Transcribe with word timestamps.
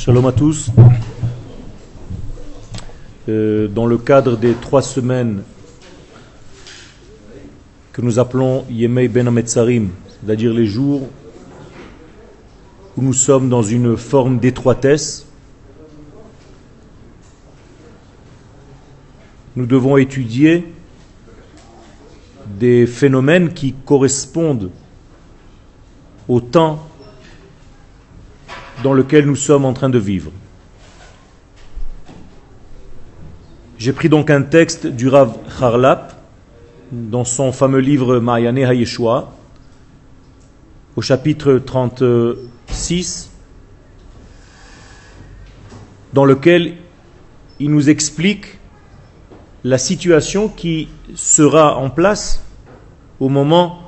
Shalom 0.00 0.24
à 0.24 0.32
tous. 0.32 0.70
Euh, 3.28 3.68
dans 3.68 3.84
le 3.84 3.98
cadre 3.98 4.38
des 4.38 4.54
trois 4.54 4.80
semaines 4.80 5.42
que 7.92 8.00
nous 8.00 8.18
appelons 8.18 8.64
Yemei 8.70 9.08
Ben 9.08 9.28
Ametzarim, 9.28 9.90
c'est-à-dire 10.24 10.54
les 10.54 10.64
jours 10.64 11.06
où 12.96 13.02
nous 13.02 13.12
sommes 13.12 13.50
dans 13.50 13.62
une 13.62 13.98
forme 13.98 14.38
d'étroitesse, 14.38 15.26
nous 19.54 19.66
devons 19.66 19.98
étudier 19.98 20.64
des 22.58 22.86
phénomènes 22.86 23.52
qui 23.52 23.74
correspondent 23.84 24.70
au 26.26 26.40
temps 26.40 26.89
dans 28.82 28.92
lequel 28.92 29.26
nous 29.26 29.36
sommes 29.36 29.64
en 29.64 29.72
train 29.72 29.88
de 29.88 29.98
vivre. 29.98 30.30
J'ai 33.78 33.92
pris 33.92 34.08
donc 34.08 34.30
un 34.30 34.42
texte 34.42 34.86
du 34.86 35.08
Rav 35.08 35.36
Harlap 35.60 36.12
dans 36.92 37.24
son 37.24 37.52
fameux 37.52 37.78
livre 37.78 38.18
Mariane 38.18 38.58
Hayeshua 38.58 39.32
au 40.96 41.02
chapitre 41.02 41.54
36 41.54 43.30
dans 46.12 46.24
lequel 46.24 46.74
il 47.58 47.70
nous 47.70 47.88
explique 47.88 48.58
la 49.64 49.78
situation 49.78 50.48
qui 50.48 50.88
sera 51.14 51.76
en 51.76 51.90
place 51.90 52.44
au 53.20 53.28
moment 53.28 53.78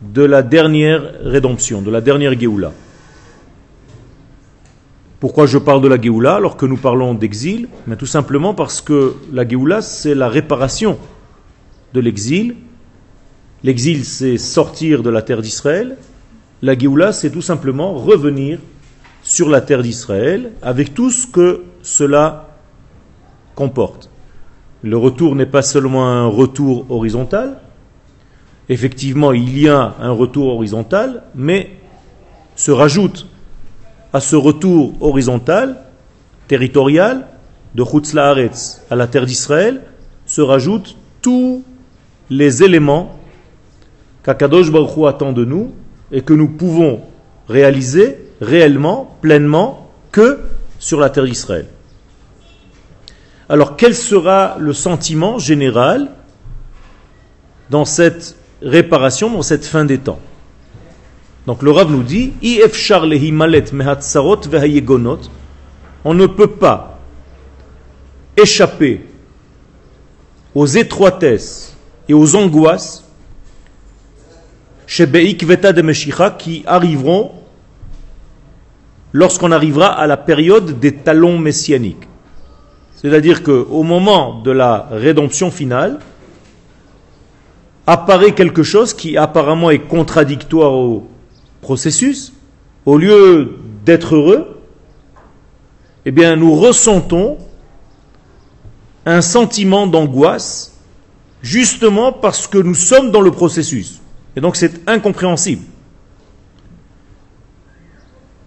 de 0.00 0.22
la 0.22 0.42
dernière 0.42 1.02
rédemption, 1.22 1.82
de 1.82 1.90
la 1.90 2.00
dernière 2.00 2.38
Géoula. 2.38 2.72
Pourquoi 5.22 5.46
je 5.46 5.56
parle 5.56 5.80
de 5.82 5.86
la 5.86 6.00
Géoula 6.00 6.34
alors 6.34 6.56
que 6.56 6.66
nous 6.66 6.76
parlons 6.76 7.14
d'exil 7.14 7.68
Tout 7.96 8.06
simplement 8.06 8.54
parce 8.54 8.80
que 8.80 9.14
la 9.32 9.48
Géoula, 9.48 9.80
c'est 9.80 10.16
la 10.16 10.28
réparation 10.28 10.98
de 11.94 12.00
l'exil. 12.00 12.56
L'exil, 13.62 14.04
c'est 14.04 14.36
sortir 14.36 15.04
de 15.04 15.10
la 15.10 15.22
terre 15.22 15.40
d'Israël. 15.40 15.96
La 16.60 16.76
Géoula, 16.76 17.12
c'est 17.12 17.30
tout 17.30 17.40
simplement 17.40 17.94
revenir 17.94 18.58
sur 19.22 19.48
la 19.48 19.60
terre 19.60 19.84
d'Israël 19.84 20.50
avec 20.60 20.92
tout 20.92 21.12
ce 21.12 21.28
que 21.28 21.62
cela 21.82 22.58
comporte. 23.54 24.10
Le 24.82 24.96
retour 24.96 25.36
n'est 25.36 25.46
pas 25.46 25.62
seulement 25.62 26.08
un 26.08 26.26
retour 26.26 26.90
horizontal. 26.90 27.60
Effectivement, 28.68 29.30
il 29.30 29.56
y 29.56 29.68
a 29.68 29.94
un 30.00 30.10
retour 30.10 30.48
horizontal, 30.48 31.22
mais 31.36 31.70
se 32.56 32.72
rajoute 32.72 33.28
à 34.12 34.20
ce 34.20 34.36
retour 34.36 34.94
horizontal, 35.00 35.76
territorial, 36.48 37.26
de 37.74 37.84
Chutz 37.84 38.14
à 38.16 38.96
la 38.96 39.06
terre 39.06 39.26
d'Israël, 39.26 39.80
se 40.26 40.40
rajoutent 40.40 40.96
tous 41.22 41.64
les 42.28 42.62
éléments 42.62 43.18
qu'Akadosh 44.22 44.70
Baruch 44.70 45.06
attend 45.06 45.32
de 45.32 45.44
nous 45.44 45.72
et 46.10 46.22
que 46.22 46.34
nous 46.34 46.48
pouvons 46.48 47.00
réaliser 47.48 48.18
réellement, 48.40 49.16
pleinement, 49.20 49.90
que 50.10 50.40
sur 50.78 51.00
la 51.00 51.10
terre 51.10 51.24
d'Israël. 51.24 51.66
Alors 53.48 53.76
quel 53.76 53.94
sera 53.94 54.56
le 54.58 54.72
sentiment 54.72 55.38
général 55.38 56.10
dans 57.70 57.84
cette 57.84 58.36
réparation, 58.60 59.30
dans 59.30 59.42
cette 59.42 59.64
fin 59.64 59.84
des 59.84 59.98
temps? 59.98 60.20
Donc 61.46 61.62
le 61.62 61.70
Rav 61.72 61.90
nous 61.90 62.02
dit, 62.02 62.32
on 66.04 66.14
ne 66.14 66.26
peut 66.26 66.46
pas 66.46 66.98
échapper 68.36 69.04
aux 70.54 70.66
étroitesses 70.66 71.76
et 72.08 72.14
aux 72.14 72.36
angoisses 72.36 73.04
chez 74.86 75.08
qui 76.38 76.62
arriveront 76.66 77.32
lorsqu'on 79.12 79.52
arrivera 79.52 79.86
à 79.86 80.06
la 80.06 80.16
période 80.16 80.78
des 80.78 80.94
talons 80.94 81.38
messianiques. 81.38 82.08
C'est-à-dire 82.94 83.42
qu'au 83.42 83.82
moment 83.82 84.40
de 84.42 84.52
la 84.52 84.86
rédemption 84.90 85.50
finale, 85.50 85.98
apparaît 87.86 88.32
quelque 88.32 88.62
chose 88.62 88.94
qui 88.94 89.16
apparemment 89.16 89.70
est 89.70 89.80
contradictoire 89.80 90.72
au 90.72 91.08
processus, 91.62 92.34
au 92.84 92.98
lieu 92.98 93.56
d'être 93.86 94.16
heureux, 94.16 94.60
eh 96.04 96.10
bien, 96.10 96.36
nous 96.36 96.54
ressentons 96.54 97.38
un 99.06 99.22
sentiment 99.22 99.86
d'angoisse, 99.86 100.74
justement 101.40 102.12
parce 102.12 102.46
que 102.46 102.58
nous 102.58 102.74
sommes 102.74 103.10
dans 103.10 103.20
le 103.20 103.30
processus. 103.30 104.00
Et 104.36 104.40
donc, 104.40 104.56
c'est 104.56 104.88
incompréhensible. 104.88 105.64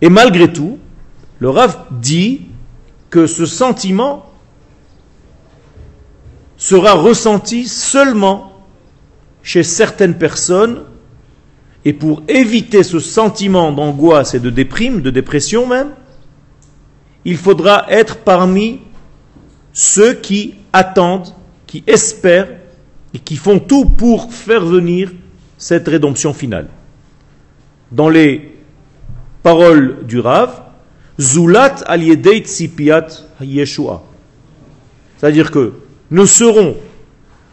Et 0.02 0.10
malgré 0.10 0.52
tout, 0.52 0.78
le 1.40 1.50
Rav 1.50 1.86
dit 1.92 2.42
que 3.10 3.28
ce 3.28 3.46
sentiment 3.46 4.30
sera 6.58 6.94
ressenti 6.94 7.68
seulement 7.68 8.52
chez 9.42 9.64
certaines 9.64 10.18
personnes 10.18 10.84
et 11.86 11.94
pour 11.94 12.24
éviter 12.28 12.82
ce 12.82 13.00
sentiment 13.00 13.72
d'angoisse 13.72 14.34
et 14.34 14.40
de 14.40 14.50
déprime, 14.50 15.02
de 15.02 15.12
dépression 15.12 15.68
même, 15.68 15.92
il 17.24 17.38
faudra 17.38 17.86
être 17.90 18.18
parmi 18.18 18.80
ceux 19.72 20.14
qui 20.16 20.56
attendent, 20.74 21.28
qui 21.68 21.84
espèrent 21.86 22.50
et 23.14 23.20
qui 23.20 23.36
font 23.36 23.60
tout 23.60 23.86
pour 23.86 24.34
faire 24.34 24.66
venir 24.66 25.12
cette 25.58 25.88
rédemption 25.88 26.34
finale. 26.34 26.68
Dans 27.92 28.10
les 28.10 28.56
paroles 29.44 30.06
du 30.08 30.20
Rav, 30.20 30.64
Zulat 31.20 31.76
al 31.86 32.02
tzipiat 32.02 33.08
yeshua. 33.42 34.04
C'est-à-dire 35.18 35.52
que 35.52 35.74
nous 36.12 36.26
serons 36.26 36.76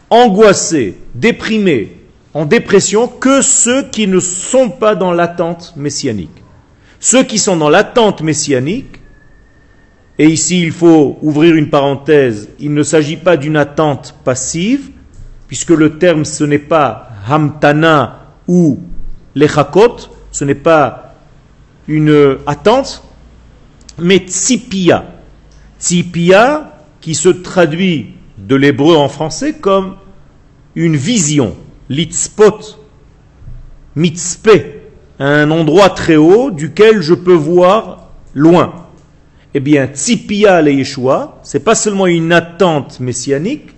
angoissés, 0.09 0.97
déprimés, 1.15 2.02
en 2.33 2.45
dépression 2.45 3.07
que 3.07 3.41
ceux 3.41 3.83
qui 3.89 4.07
ne 4.07 4.19
sont 4.19 4.69
pas 4.69 4.95
dans 4.95 5.11
l'attente 5.11 5.73
messianique. 5.75 6.43
Ceux 6.99 7.23
qui 7.23 7.37
sont 7.37 7.57
dans 7.57 7.69
l'attente 7.69 8.21
messianique, 8.21 9.01
et 10.17 10.27
ici 10.27 10.61
il 10.61 10.71
faut 10.71 11.17
ouvrir 11.21 11.55
une 11.55 11.69
parenthèse, 11.69 12.49
il 12.59 12.73
ne 12.73 12.83
s'agit 12.83 13.17
pas 13.17 13.37
d'une 13.37 13.57
attente 13.57 14.15
passive, 14.23 14.89
puisque 15.47 15.71
le 15.71 15.97
terme 15.97 16.25
ce 16.25 16.43
n'est 16.43 16.59
pas 16.59 17.09
hamtana 17.29 18.35
ou 18.47 18.79
lechakot, 19.35 19.97
ce 20.31 20.45
n'est 20.45 20.55
pas 20.55 21.15
une 21.87 22.37
attente, 22.47 23.03
mais 23.99 24.17
tzipia. 24.17 25.05
Tzipia 25.79 26.71
qui 27.01 27.13
se 27.13 27.29
traduit 27.29 28.15
de 28.37 28.55
l'hébreu 28.55 28.95
en 28.95 29.09
français 29.09 29.53
comme 29.53 29.97
une 30.75 30.95
vision, 30.95 31.55
Litspot, 31.89 32.79
mitzpe, 33.95 34.49
un 35.19 35.51
endroit 35.51 35.89
très 35.89 36.15
haut 36.15 36.51
duquel 36.51 37.01
je 37.01 37.13
peux 37.13 37.33
voir 37.33 38.09
loin. 38.33 38.87
Eh 39.53 39.59
bien, 39.59 39.87
tzipia 39.87 40.61
le 40.61 40.71
Yeshua, 40.71 41.39
c'est 41.43 41.63
pas 41.63 41.75
seulement 41.75 42.07
une 42.07 42.31
attente 42.31 42.99
messianique, 42.99 43.75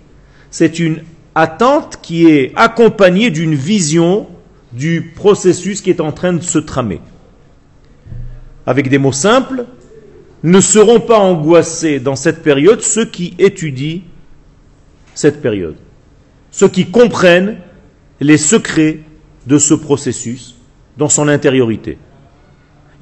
c'est 0.50 0.80
une 0.80 1.02
attente 1.34 2.00
qui 2.02 2.28
est 2.28 2.54
accompagnée 2.56 3.30
d'une 3.30 3.56
vision 3.56 4.28
du 4.72 5.14
processus 5.16 5.82
qui 5.82 5.90
est 5.90 6.00
en 6.00 6.12
train 6.12 6.34
de 6.34 6.44
se 6.44 6.60
tramer. 6.60 7.02
Avec 8.66 8.90
des 8.90 8.98
mots 8.98 9.12
simples, 9.12 9.66
ne 10.44 10.62
seront 10.62 11.00
pas 11.00 11.18
angoissés 11.18 12.00
dans 12.00 12.16
cette 12.16 12.44
période 12.44 12.82
ceux 12.82 13.06
qui 13.06 13.34
étudient 13.40 14.02
cette 15.14 15.41
période, 15.41 15.76
ceux 16.52 16.68
qui 16.68 16.85
comprennent 16.85 17.58
les 18.20 18.38
secrets 18.38 19.00
de 19.47 19.58
ce 19.58 19.73
processus 19.73 20.56
dans 20.97 21.09
son 21.09 21.28
intériorité. 21.28 21.97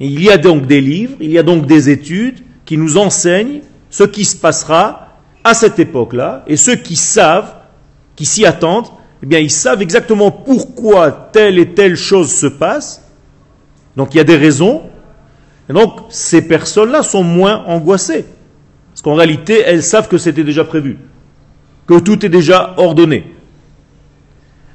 il 0.00 0.22
y 0.22 0.30
a 0.30 0.36
donc 0.36 0.66
des 0.66 0.80
livres, 0.80 1.16
il 1.20 1.30
y 1.30 1.38
a 1.38 1.42
donc 1.42 1.66
des 1.66 1.88
études 1.88 2.40
qui 2.64 2.76
nous 2.76 2.98
enseignent 2.98 3.60
ce 3.90 4.04
qui 4.04 4.24
se 4.24 4.36
passera 4.36 5.04
à 5.44 5.54
cette 5.54 5.78
époque-là, 5.78 6.42
et 6.46 6.56
ceux 6.56 6.74
qui 6.74 6.96
savent, 6.96 7.54
qui 8.16 8.24
s'y 8.24 8.46
attendent, 8.46 8.88
eh 9.22 9.26
bien, 9.26 9.38
ils 9.38 9.50
savent 9.50 9.82
exactement 9.82 10.30
pourquoi 10.30 11.12
telle 11.12 11.58
et 11.58 11.74
telle 11.74 11.96
chose 11.96 12.32
se 12.32 12.46
passe. 12.46 13.02
Donc, 13.96 14.14
il 14.14 14.16
y 14.16 14.20
a 14.20 14.24
des 14.24 14.36
raisons. 14.36 14.82
Et 15.68 15.72
donc, 15.72 15.92
ces 16.08 16.42
personnes-là 16.42 17.02
sont 17.02 17.22
moins 17.22 17.62
angoissées. 17.66 18.24
Parce 18.90 19.02
qu'en 19.02 19.14
réalité, 19.14 19.62
elles 19.64 19.82
savent 19.82 20.08
que 20.08 20.18
c'était 20.18 20.44
déjà 20.44 20.64
prévu. 20.64 20.98
Que 21.86 22.00
tout 22.00 22.24
est 22.24 22.30
déjà 22.30 22.74
ordonné. 22.76 23.33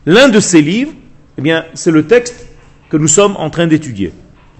L'un 0.09 0.27
de 0.27 0.39
ces 0.39 0.63
livres, 0.63 0.93
eh 1.37 1.53
c'est 1.75 1.91
le 1.91 2.07
texte 2.07 2.47
que 2.89 2.97
nous 2.97 3.07
sommes 3.07 3.35
en 3.37 3.51
train 3.51 3.67
d'étudier. 3.67 4.11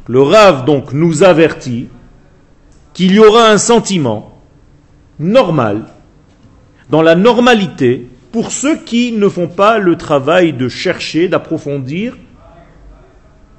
Le 0.08 0.22
Rav 0.22 0.64
donc 0.64 0.94
nous 0.94 1.24
avertit 1.24 1.88
qu'il 2.94 3.14
y 3.14 3.20
aura 3.20 3.50
un 3.50 3.58
sentiment 3.58 4.44
normal, 5.18 5.86
dans 6.92 7.02
la 7.02 7.16
normalité, 7.16 8.08
pour 8.32 8.52
ceux 8.52 8.78
qui 8.78 9.12
ne 9.12 9.28
font 9.28 9.48
pas 9.48 9.80
le 9.80 9.96
travail 9.96 10.54
de 10.54 10.70
chercher, 10.70 11.28
d'approfondir 11.28 12.16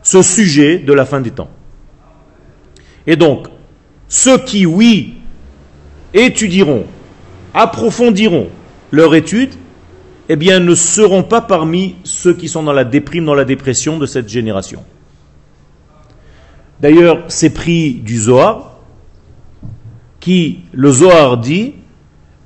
ce 0.04 0.22
sujet 0.22 0.78
de 0.78 0.92
la 0.92 1.04
fin 1.04 1.20
des 1.20 1.32
temps. 1.32 1.50
Et 3.08 3.16
donc, 3.16 3.48
ceux 4.06 4.38
qui, 4.38 4.64
oui, 4.64 5.14
étudieront, 6.14 6.84
approfondiront 7.52 8.48
leur 8.92 9.16
étude, 9.16 9.50
eh 10.32 10.36
bien, 10.36 10.60
ne 10.60 10.76
seront 10.76 11.24
pas 11.24 11.40
parmi 11.40 11.96
ceux 12.04 12.34
qui 12.34 12.46
sont 12.46 12.62
dans 12.62 12.72
la 12.72 12.84
déprime, 12.84 13.24
dans 13.24 13.34
la 13.34 13.44
dépression 13.44 13.98
de 13.98 14.06
cette 14.06 14.28
génération. 14.28 14.84
D'ailleurs, 16.80 17.24
c'est 17.26 17.50
pris 17.50 17.94
du 17.94 18.16
Zohar, 18.16 18.78
qui, 20.20 20.60
le 20.70 20.92
Zohar 20.92 21.36
dit, 21.36 21.74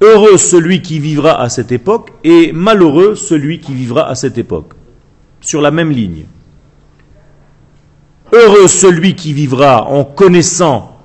heureux 0.00 0.38
celui 0.38 0.80
qui 0.80 0.98
vivra 0.98 1.38
à 1.38 1.50
cette 1.50 1.72
époque 1.72 2.14
et 2.24 2.52
malheureux 2.52 3.16
celui 3.16 3.58
qui 3.58 3.74
vivra 3.74 4.08
à 4.08 4.14
cette 4.14 4.38
époque. 4.38 4.72
Sur 5.42 5.60
la 5.60 5.70
même 5.70 5.90
ligne. 5.90 6.24
Heureux 8.32 8.66
celui 8.66 9.14
qui 9.14 9.34
vivra 9.34 9.84
en 9.88 10.04
connaissant 10.04 11.02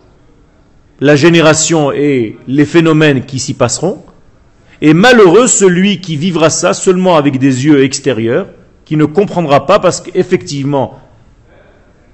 la 1.01 1.17
génération 1.17 1.91
et 1.91 2.37
les 2.47 2.65
phénomènes 2.65 3.25
qui 3.25 3.37
s'y 3.37 3.53
passeront, 3.53 4.01
et 4.81 4.93
malheureux 4.93 5.47
celui 5.47 5.99
qui 5.99 6.15
vivra 6.15 6.49
ça 6.49 6.73
seulement 6.73 7.17
avec 7.17 7.37
des 7.37 7.65
yeux 7.65 7.83
extérieurs, 7.83 8.47
qui 8.85 8.95
ne 8.95 9.05
comprendra 9.05 9.65
pas 9.65 9.79
parce 9.79 10.01
qu'effectivement, 10.01 10.99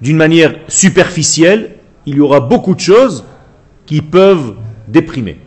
d'une 0.01 0.17
manière 0.17 0.55
superficielle, 0.67 1.75
il 2.05 2.15
y 2.15 2.19
aura 2.19 2.39
beaucoup 2.39 2.75
de 2.75 2.79
choses 2.79 3.23
qui 3.85 4.01
peuvent 4.01 4.55
déprimer. 4.87 5.39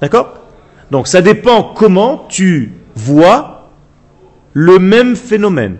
D'accord? 0.00 0.34
Donc 0.90 1.06
ça 1.06 1.22
dépend 1.22 1.62
comment 1.62 2.26
tu 2.28 2.72
vois 2.94 3.70
le 4.52 4.78
même 4.78 5.16
phénomène. 5.16 5.76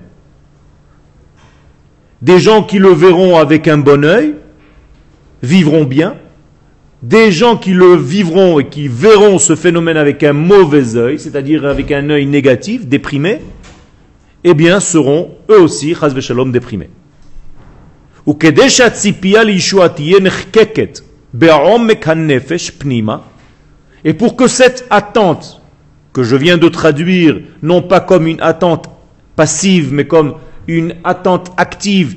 Des 2.22 2.38
gens 2.38 2.62
qui 2.62 2.78
le 2.78 2.90
verront 2.90 3.36
avec 3.36 3.68
un 3.68 3.78
bon 3.78 4.04
œil 4.04 4.34
vivront 5.42 5.84
bien. 5.84 6.16
Des 7.08 7.30
gens 7.30 7.56
qui 7.56 7.72
le 7.72 7.94
vivront 7.94 8.58
et 8.58 8.66
qui 8.66 8.88
verront 8.88 9.38
ce 9.38 9.54
phénomène 9.54 9.96
avec 9.96 10.24
un 10.24 10.32
mauvais 10.32 10.96
œil, 10.96 11.20
c'est-à-dire 11.20 11.64
avec 11.64 11.92
un 11.92 12.10
œil 12.10 12.26
négatif, 12.26 12.88
déprimé, 12.88 13.42
eh 14.42 14.54
bien 14.54 14.80
seront 14.80 15.36
eux 15.48 15.60
aussi, 15.60 15.94
shalom, 15.94 16.50
déprimés. 16.50 16.90
Et 18.26 18.32
pour 24.14 24.36
que 24.36 24.48
cette 24.48 24.86
attente, 24.90 25.62
que 26.12 26.24
je 26.24 26.34
viens 26.34 26.58
de 26.58 26.68
traduire, 26.68 27.40
non 27.62 27.82
pas 27.82 28.00
comme 28.00 28.26
une 28.26 28.40
attente 28.40 28.90
passive, 29.36 29.92
mais 29.92 30.08
comme 30.08 30.34
une 30.66 30.96
attente 31.04 31.52
active 31.56 32.16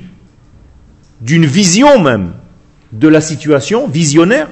d'une 1.20 1.46
vision 1.46 2.02
même 2.02 2.32
de 2.90 3.06
la 3.06 3.20
situation, 3.20 3.86
visionnaire, 3.86 4.48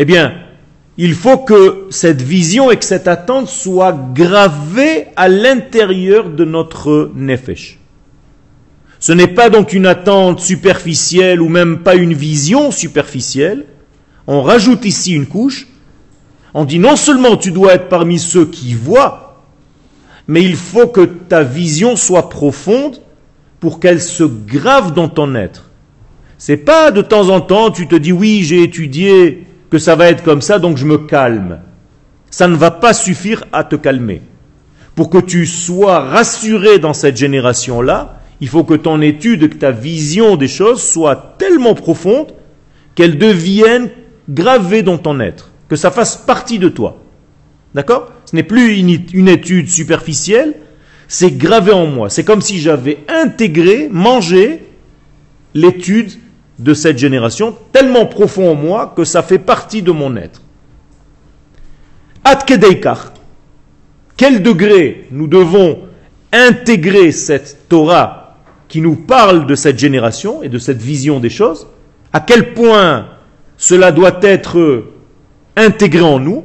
eh 0.00 0.06
bien, 0.06 0.32
il 0.96 1.12
faut 1.12 1.36
que 1.36 1.84
cette 1.90 2.22
vision 2.22 2.70
et 2.70 2.78
que 2.78 2.86
cette 2.86 3.06
attente 3.06 3.48
soient 3.48 3.92
gravées 4.14 5.08
à 5.14 5.28
l'intérieur 5.28 6.30
de 6.30 6.46
notre 6.46 7.12
nefesh. 7.14 7.78
Ce 8.98 9.12
n'est 9.12 9.26
pas 9.26 9.50
donc 9.50 9.74
une 9.74 9.84
attente 9.84 10.40
superficielle 10.40 11.42
ou 11.42 11.50
même 11.50 11.80
pas 11.80 11.96
une 11.96 12.14
vision 12.14 12.70
superficielle. 12.70 13.66
On 14.26 14.40
rajoute 14.40 14.86
ici 14.86 15.12
une 15.12 15.26
couche. 15.26 15.66
On 16.54 16.64
dit 16.64 16.78
non 16.78 16.96
seulement 16.96 17.36
tu 17.36 17.50
dois 17.50 17.74
être 17.74 17.90
parmi 17.90 18.18
ceux 18.18 18.46
qui 18.46 18.72
voient, 18.72 19.44
mais 20.28 20.42
il 20.42 20.56
faut 20.56 20.86
que 20.86 21.02
ta 21.02 21.42
vision 21.42 21.94
soit 21.94 22.30
profonde 22.30 23.02
pour 23.60 23.80
qu'elle 23.80 24.00
se 24.00 24.24
grave 24.24 24.94
dans 24.94 25.10
ton 25.10 25.34
être. 25.34 25.68
C'est 26.38 26.56
pas 26.56 26.90
de 26.90 27.02
temps 27.02 27.28
en 27.28 27.42
temps 27.42 27.70
tu 27.70 27.86
te 27.86 27.96
dis 27.96 28.12
oui, 28.12 28.44
j'ai 28.44 28.62
étudié 28.62 29.46
que 29.70 29.78
ça 29.78 29.94
va 29.94 30.08
être 30.08 30.22
comme 30.22 30.42
ça, 30.42 30.58
donc 30.58 30.76
je 30.76 30.86
me 30.86 30.98
calme. 30.98 31.60
Ça 32.30 32.48
ne 32.48 32.56
va 32.56 32.70
pas 32.70 32.92
suffire 32.92 33.44
à 33.52 33.64
te 33.64 33.76
calmer. 33.76 34.22
Pour 34.94 35.10
que 35.10 35.18
tu 35.18 35.46
sois 35.46 36.00
rassuré 36.00 36.78
dans 36.78 36.92
cette 36.92 37.16
génération-là, 37.16 38.20
il 38.40 38.48
faut 38.48 38.64
que 38.64 38.74
ton 38.74 39.00
étude, 39.00 39.48
que 39.48 39.56
ta 39.56 39.70
vision 39.70 40.36
des 40.36 40.48
choses 40.48 40.82
soit 40.82 41.36
tellement 41.38 41.74
profonde 41.74 42.32
qu'elle 42.94 43.18
devienne 43.18 43.90
gravée 44.28 44.82
dans 44.82 44.98
ton 44.98 45.20
être, 45.20 45.50
que 45.68 45.76
ça 45.76 45.90
fasse 45.90 46.16
partie 46.16 46.58
de 46.58 46.68
toi. 46.68 46.98
D'accord? 47.74 48.10
Ce 48.24 48.34
n'est 48.34 48.42
plus 48.42 48.78
une, 48.78 49.28
étude 49.28 49.68
superficielle, 49.68 50.54
c'est 51.08 51.32
gravé 51.32 51.72
en 51.72 51.86
moi. 51.86 52.10
C'est 52.10 52.24
comme 52.24 52.40
si 52.40 52.58
j'avais 52.58 52.98
intégré, 53.08 53.88
mangé 53.90 54.62
l'étude 55.54 56.12
de 56.60 56.74
cette 56.74 56.98
génération, 56.98 57.56
tellement 57.72 58.06
profond 58.06 58.50
en 58.50 58.54
moi 58.54 58.92
que 58.94 59.04
ça 59.04 59.22
fait 59.22 59.38
partie 59.38 59.82
de 59.82 59.92
mon 59.92 60.14
être. 60.16 60.42
Atkedeikar. 62.22 63.14
Quel 64.16 64.42
degré 64.42 65.06
nous 65.10 65.26
devons 65.26 65.78
intégrer 66.32 67.12
cette 67.12 67.68
Torah 67.68 68.36
qui 68.68 68.82
nous 68.82 68.94
parle 68.94 69.46
de 69.46 69.54
cette 69.54 69.78
génération 69.78 70.42
et 70.42 70.50
de 70.50 70.58
cette 70.58 70.82
vision 70.82 71.18
des 71.18 71.30
choses, 71.30 71.66
à 72.12 72.20
quel 72.20 72.52
point 72.52 73.06
cela 73.56 73.90
doit 73.90 74.18
être 74.22 74.84
intégré 75.56 76.02
en 76.02 76.18
nous, 76.18 76.44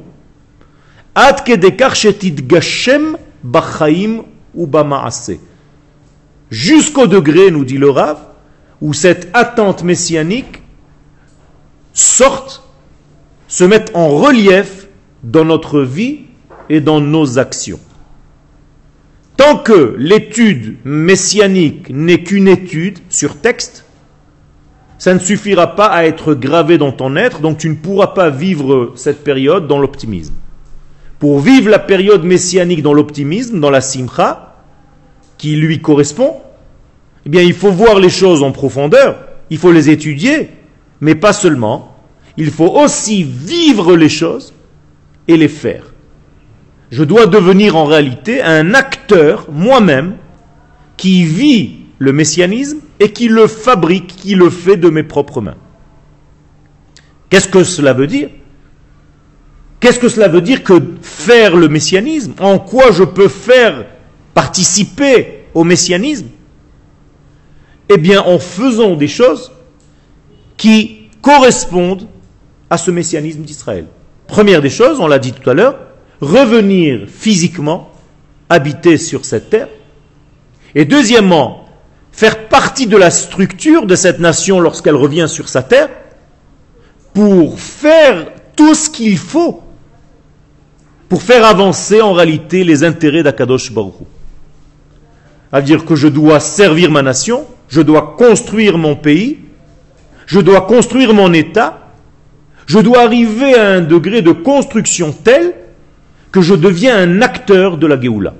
jusqu'au 6.50 7.06
degré, 7.06 7.50
nous 7.50 7.64
dit 7.64 7.78
le 7.78 7.90
Rav, 7.90 8.18
où 8.80 8.92
cette 8.92 9.28
attente 9.32 9.82
messianique 9.82 10.62
sorte, 11.92 12.62
se 13.48 13.64
mette 13.64 13.90
en 13.94 14.08
relief 14.08 14.88
dans 15.22 15.44
notre 15.44 15.80
vie 15.80 16.20
et 16.68 16.80
dans 16.80 17.00
nos 17.00 17.38
actions. 17.38 17.80
Tant 19.36 19.58
que 19.58 19.94
l'étude 19.98 20.76
messianique 20.84 21.90
n'est 21.90 22.22
qu'une 22.22 22.48
étude 22.48 22.98
sur 23.08 23.38
texte, 23.40 23.84
ça 24.98 25.12
ne 25.12 25.18
suffira 25.18 25.76
pas 25.76 25.86
à 25.86 26.04
être 26.04 26.34
gravé 26.34 26.78
dans 26.78 26.92
ton 26.92 27.16
être, 27.16 27.40
donc 27.40 27.58
tu 27.58 27.68
ne 27.68 27.74
pourras 27.74 28.08
pas 28.08 28.30
vivre 28.30 28.92
cette 28.96 29.22
période 29.22 29.66
dans 29.66 29.78
l'optimisme. 29.78 30.34
Pour 31.18 31.40
vivre 31.40 31.70
la 31.70 31.78
période 31.78 32.24
messianique 32.24 32.82
dans 32.82 32.94
l'optimisme, 32.94 33.60
dans 33.60 33.70
la 33.70 33.80
simcha, 33.80 34.56
qui 35.38 35.56
lui 35.56 35.80
correspond, 35.82 36.40
eh 37.26 37.28
bien 37.28 37.42
il 37.42 37.54
faut 37.54 37.72
voir 37.72 37.98
les 37.98 38.08
choses 38.08 38.44
en 38.44 38.52
profondeur, 38.52 39.18
il 39.50 39.58
faut 39.58 39.72
les 39.72 39.90
étudier, 39.90 40.48
mais 41.00 41.16
pas 41.16 41.32
seulement, 41.32 41.96
il 42.36 42.52
faut 42.52 42.68
aussi 42.68 43.24
vivre 43.24 43.96
les 43.96 44.08
choses 44.08 44.54
et 45.26 45.36
les 45.36 45.48
faire. 45.48 45.92
Je 46.92 47.02
dois 47.02 47.26
devenir 47.26 47.76
en 47.76 47.84
réalité 47.84 48.42
un 48.42 48.74
acteur 48.74 49.48
moi-même 49.50 50.14
qui 50.96 51.24
vit 51.24 51.78
le 51.98 52.12
messianisme 52.12 52.78
et 53.00 53.10
qui 53.10 53.26
le 53.26 53.48
fabrique, 53.48 54.06
qui 54.06 54.36
le 54.36 54.48
fait 54.48 54.76
de 54.76 54.88
mes 54.88 55.02
propres 55.02 55.40
mains. 55.40 55.56
Qu'est-ce 57.28 57.48
que 57.48 57.64
cela 57.64 57.92
veut 57.92 58.06
dire? 58.06 58.28
Qu'est-ce 59.80 59.98
que 59.98 60.08
cela 60.08 60.28
veut 60.28 60.42
dire 60.42 60.62
que 60.62 60.80
faire 61.02 61.56
le 61.56 61.68
messianisme? 61.68 62.34
En 62.38 62.60
quoi 62.60 62.92
je 62.92 63.02
peux 63.02 63.28
faire 63.28 63.84
participer 64.32 65.46
au 65.54 65.64
messianisme? 65.64 66.28
Eh 67.88 67.98
bien 67.98 68.22
en 68.22 68.38
faisant 68.38 68.94
des 68.94 69.08
choses 69.08 69.52
qui 70.56 71.08
correspondent 71.22 72.06
à 72.70 72.78
ce 72.78 72.90
messianisme 72.90 73.42
d'Israël. 73.42 73.86
Première 74.26 74.60
des 74.60 74.70
choses, 74.70 74.98
on 74.98 75.06
l'a 75.06 75.18
dit 75.18 75.32
tout 75.32 75.48
à 75.48 75.54
l'heure, 75.54 75.78
revenir 76.20 77.08
physiquement, 77.08 77.90
habiter 78.48 78.96
sur 78.96 79.24
cette 79.24 79.50
terre. 79.50 79.68
Et 80.74 80.84
deuxièmement, 80.84 81.66
faire 82.10 82.48
partie 82.48 82.86
de 82.86 82.96
la 82.96 83.10
structure 83.10 83.86
de 83.86 83.94
cette 83.94 84.18
nation 84.18 84.58
lorsqu'elle 84.58 84.96
revient 84.96 85.26
sur 85.28 85.48
sa 85.48 85.62
terre, 85.62 85.90
pour 87.14 87.60
faire 87.60 88.26
tout 88.56 88.74
ce 88.74 88.90
qu'il 88.90 89.16
faut 89.16 89.62
pour 91.08 91.22
faire 91.22 91.44
avancer 91.44 92.00
en 92.00 92.12
réalité 92.12 92.64
les 92.64 92.84
intérêts 92.84 93.22
d'Akadosh 93.22 93.72
Baruch 93.72 93.94
à 95.52 95.62
dire 95.62 95.84
que 95.84 95.94
je 95.94 96.08
dois 96.08 96.40
servir 96.40 96.90
ma 96.90 97.02
nation, 97.02 97.46
je 97.68 97.80
dois 97.80 98.14
construire 98.16 98.78
mon 98.78 98.96
pays, 98.96 99.38
je 100.26 100.40
dois 100.40 100.62
construire 100.62 101.14
mon 101.14 101.32
État, 101.32 101.92
je 102.66 102.78
dois 102.78 103.02
arriver 103.02 103.54
à 103.54 103.68
un 103.72 103.80
degré 103.80 104.22
de 104.22 104.32
construction 104.32 105.12
tel 105.12 105.54
que 106.32 106.40
je 106.42 106.54
deviens 106.54 106.96
un 106.96 107.22
acteur 107.22 107.78
de 107.78 107.86
la 107.86 108.00
Géoula. 108.00 108.34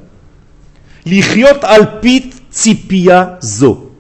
Lichiot 1.07 1.63
alpit 1.63 2.33
tzipia 2.51 3.39
zo. 3.41 3.93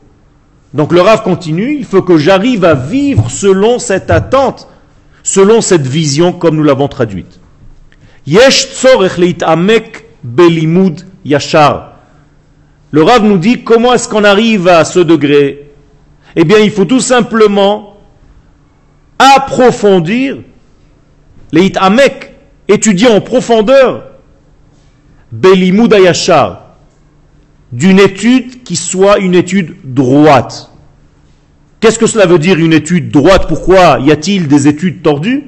Donc 0.75 0.93
le 0.93 1.01
Rav 1.01 1.23
continue, 1.23 1.77
il 1.79 1.85
faut 1.85 2.03
que 2.03 2.19
j'arrive 2.19 2.65
à 2.65 2.75
vivre 2.75 3.31
selon 3.31 3.79
cette 3.79 4.11
attente, 4.11 4.69
selon 5.23 5.61
cette 5.61 5.87
vision 5.87 6.33
comme 6.33 6.57
nous 6.57 6.65
l'avons 6.65 6.89
traduite. 6.89 7.41
Yesh 8.27 8.85
amek 9.43 10.05
belimud 10.25 11.07
yashar. 11.25 11.96
Le 12.91 13.03
Rav 13.03 13.25
nous 13.25 13.39
dit 13.39 13.65
comment 13.65 13.95
est-ce 13.95 14.09
qu'on 14.09 14.25
arrive 14.25 14.69
à 14.69 14.85
ce 14.85 15.01
degré? 15.01 15.71
Eh 16.35 16.45
bien, 16.45 16.59
il 16.59 16.71
faut 16.71 16.85
tout 16.85 17.01
simplement 17.01 17.97
approfondir 19.19 20.39
les 21.53 21.73
amek, 21.77 22.35
étudier 22.69 23.09
en 23.09 23.21
profondeur 23.21 24.05
belimud 25.33 25.93
yashar 25.93 26.63
d'une 27.73 27.99
étude 27.99 28.63
qui 28.63 28.77
soit 28.77 29.19
une 29.19 29.35
étude 29.35 29.77
droite. 29.83 30.71
Qu'est-ce 31.81 31.99
que 31.99 32.07
cela 32.07 32.27
veut 32.27 32.39
dire 32.39 32.59
une 32.59 32.73
étude 32.73 33.11
droite? 33.11 33.49
Pourquoi 33.49 33.99
y 34.01 34.11
a-t-il 34.11 34.49
des 34.49 34.69
études 34.69 35.03
tordues? 35.03 35.45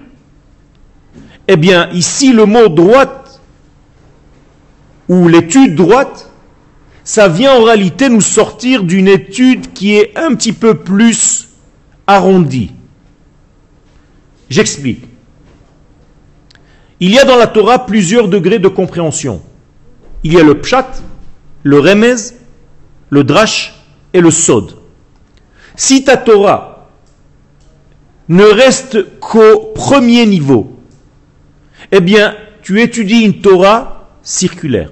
Eh 1.46 1.56
bien, 1.56 1.88
ici, 1.90 2.32
le 2.32 2.44
mot 2.44 2.68
droite, 2.68 3.40
ou 5.08 5.28
l'étude 5.28 5.74
droite, 5.74 6.27
ça 7.08 7.26
vient 7.26 7.54
en 7.54 7.62
réalité 7.62 8.10
nous 8.10 8.20
sortir 8.20 8.82
d'une 8.82 9.08
étude 9.08 9.72
qui 9.72 9.94
est 9.94 10.12
un 10.18 10.34
petit 10.34 10.52
peu 10.52 10.74
plus 10.74 11.48
arrondie. 12.06 12.72
J'explique. 14.50 15.04
Il 17.00 17.10
y 17.10 17.18
a 17.18 17.24
dans 17.24 17.38
la 17.38 17.46
Torah 17.46 17.86
plusieurs 17.86 18.28
degrés 18.28 18.58
de 18.58 18.68
compréhension. 18.68 19.40
Il 20.22 20.34
y 20.34 20.38
a 20.38 20.42
le 20.42 20.60
pshat, 20.60 21.00
le 21.62 21.80
remez, 21.80 22.16
le 23.08 23.24
drash 23.24 23.72
et 24.12 24.20
le 24.20 24.30
sod. 24.30 24.76
Si 25.76 26.04
ta 26.04 26.18
Torah 26.18 26.90
ne 28.28 28.44
reste 28.44 29.18
qu'au 29.18 29.72
premier 29.74 30.26
niveau, 30.26 30.78
eh 31.90 32.00
bien, 32.00 32.36
tu 32.60 32.82
étudies 32.82 33.22
une 33.22 33.40
Torah 33.40 34.10
circulaire. 34.22 34.90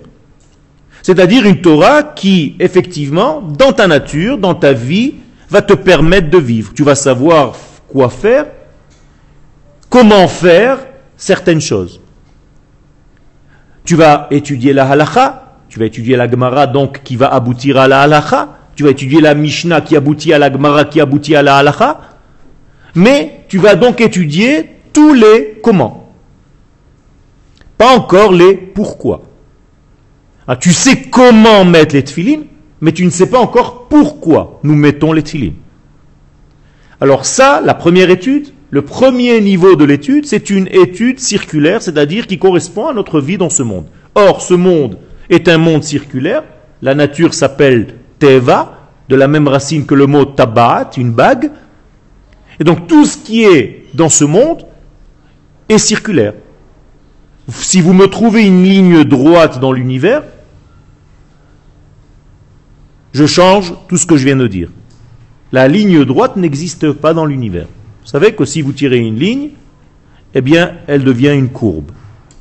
C'est-à-dire 1.07 1.47
une 1.47 1.61
Torah 1.61 2.03
qui, 2.03 2.57
effectivement, 2.59 3.41
dans 3.41 3.73
ta 3.73 3.87
nature, 3.87 4.39
dans 4.39 4.57
ta 4.57 4.73
vie, 4.73 5.15
va 5.49 5.63
te 5.63 5.73
permettre 5.73 6.31
de 6.31 6.39
vivre. 6.39 6.73
Tu 6.75 6.83
vas 6.83 6.97
savoir 6.97 7.53
quoi 7.87 8.11
faire, 8.11 8.47
comment 9.89 10.27
faire 10.27 10.79
certaines 11.17 11.61
choses. 11.61 12.01
Tu 13.85 13.95
vas 13.95 14.27
étudier 14.33 14.73
la 14.73 14.91
halacha, 14.91 15.59
tu 15.69 15.79
vas 15.79 15.85
étudier 15.85 16.17
la 16.17 16.29
Gemara, 16.29 16.67
donc, 16.67 17.05
qui 17.05 17.15
va 17.15 17.33
aboutir 17.33 17.79
à 17.79 17.87
la 17.87 18.01
halacha. 18.01 18.57
Tu 18.75 18.83
vas 18.83 18.91
étudier 18.91 19.21
la 19.21 19.37
Mishnah 19.37 19.83
qui 19.83 19.95
aboutit 19.95 20.33
à 20.33 20.41
la 20.41 20.53
Gemara, 20.53 20.87
qui 20.87 21.01
aboutit 21.01 21.37
à 21.37 21.43
la 21.45 21.59
halacha. 21.59 22.01
Mais 22.97 23.45
tu 23.47 23.59
vas 23.59 23.77
donc 23.77 24.01
étudier 24.01 24.71
tous 24.93 25.15
les 25.15 25.61
comment. 25.63 26.13
Pas 27.79 27.95
encore 27.95 28.33
les 28.33 28.57
pourquoi. 28.57 29.23
Ah, 30.49 30.57
tu 30.57 30.73
sais 30.73 31.03
comment 31.03 31.65
mettre 31.65 31.95
les 31.95 32.05
tefilines, 32.05 32.45
mais 32.81 32.93
tu 32.93 33.05
ne 33.05 33.11
sais 33.11 33.29
pas 33.29 33.39
encore 33.39 33.89
pourquoi 33.89 34.61
nous 34.63 34.77
mettons 34.77 35.13
les 35.13 35.23
tefilines. 35.23 35.55
Alors 37.01 37.27
ça, 37.27 37.61
la 37.65 37.75
première 37.75 38.11
étude, 38.11 38.53
le 38.71 38.83
premier 38.83 39.41
niveau 39.41 39.77
de 39.77 39.85
l'étude, 39.85 40.27
c'est 40.27 40.51
une 40.51 40.69
étude 40.69 41.19
circulaire, 41.21 41.83
c'est-à-dire 41.83 42.27
qui 42.27 42.39
correspond 42.39 42.89
à 42.89 42.95
notre 42.95 43.21
vie 43.21 43.39
dans 43.39 43.51
ce 43.51 43.63
monde. 43.63 43.87
Or, 44.15 44.41
ce 44.41 44.55
monde 44.55 44.99
est 45.31 45.49
un 45.49 45.59
monde 45.59 45.85
circulaire. 45.85 46.45
La 46.83 46.95
nature 46.95 47.35
s'appelle 47.35 47.95
Teva, 48.19 48.91
de 49.09 49.17
la 49.17 49.29
même 49.29 49.49
racine 49.49 49.87
que 49.87 49.95
le 49.95 50.07
mot 50.07 50.25
tabat, 50.25 50.91
une 50.97 51.13
bague. 51.13 51.51
Et 52.59 52.65
donc 52.65 52.87
tout 52.87 53.05
ce 53.05 53.19
qui 53.19 53.45
est 53.45 53.85
dans 53.95 54.09
ce 54.09 54.25
monde 54.25 54.67
est 55.69 55.79
circulaire. 55.79 56.35
Si 57.49 57.81
vous 57.81 57.93
me 57.93 58.07
trouvez 58.07 58.45
une 58.45 58.65
ligne 58.65 59.05
droite 59.05 59.61
dans 59.61 59.73
l'univers, 59.73 60.23
je 63.17 63.25
change 63.25 63.73
tout 63.89 63.97
ce 63.97 64.05
que 64.05 64.19
je 64.19 64.27
viens 64.27 64.37
de 64.37 64.47
dire. 64.47 64.69
La 65.51 65.69
ligne 65.69 66.05
droite 66.05 66.37
n'existe 66.37 66.93
pas 66.93 67.15
dans 67.15 67.25
l'univers. 67.25 67.65
Vous 68.03 68.11
savez 68.11 68.35
que 68.35 68.45
si 68.45 68.61
vous 68.61 68.73
tirez 68.73 68.99
une 68.99 69.19
ligne, 69.19 69.53
eh 70.35 70.43
bien, 70.43 70.75
elle 70.87 71.03
devient 71.03 71.33
une 71.35 71.49
courbe. 71.49 71.93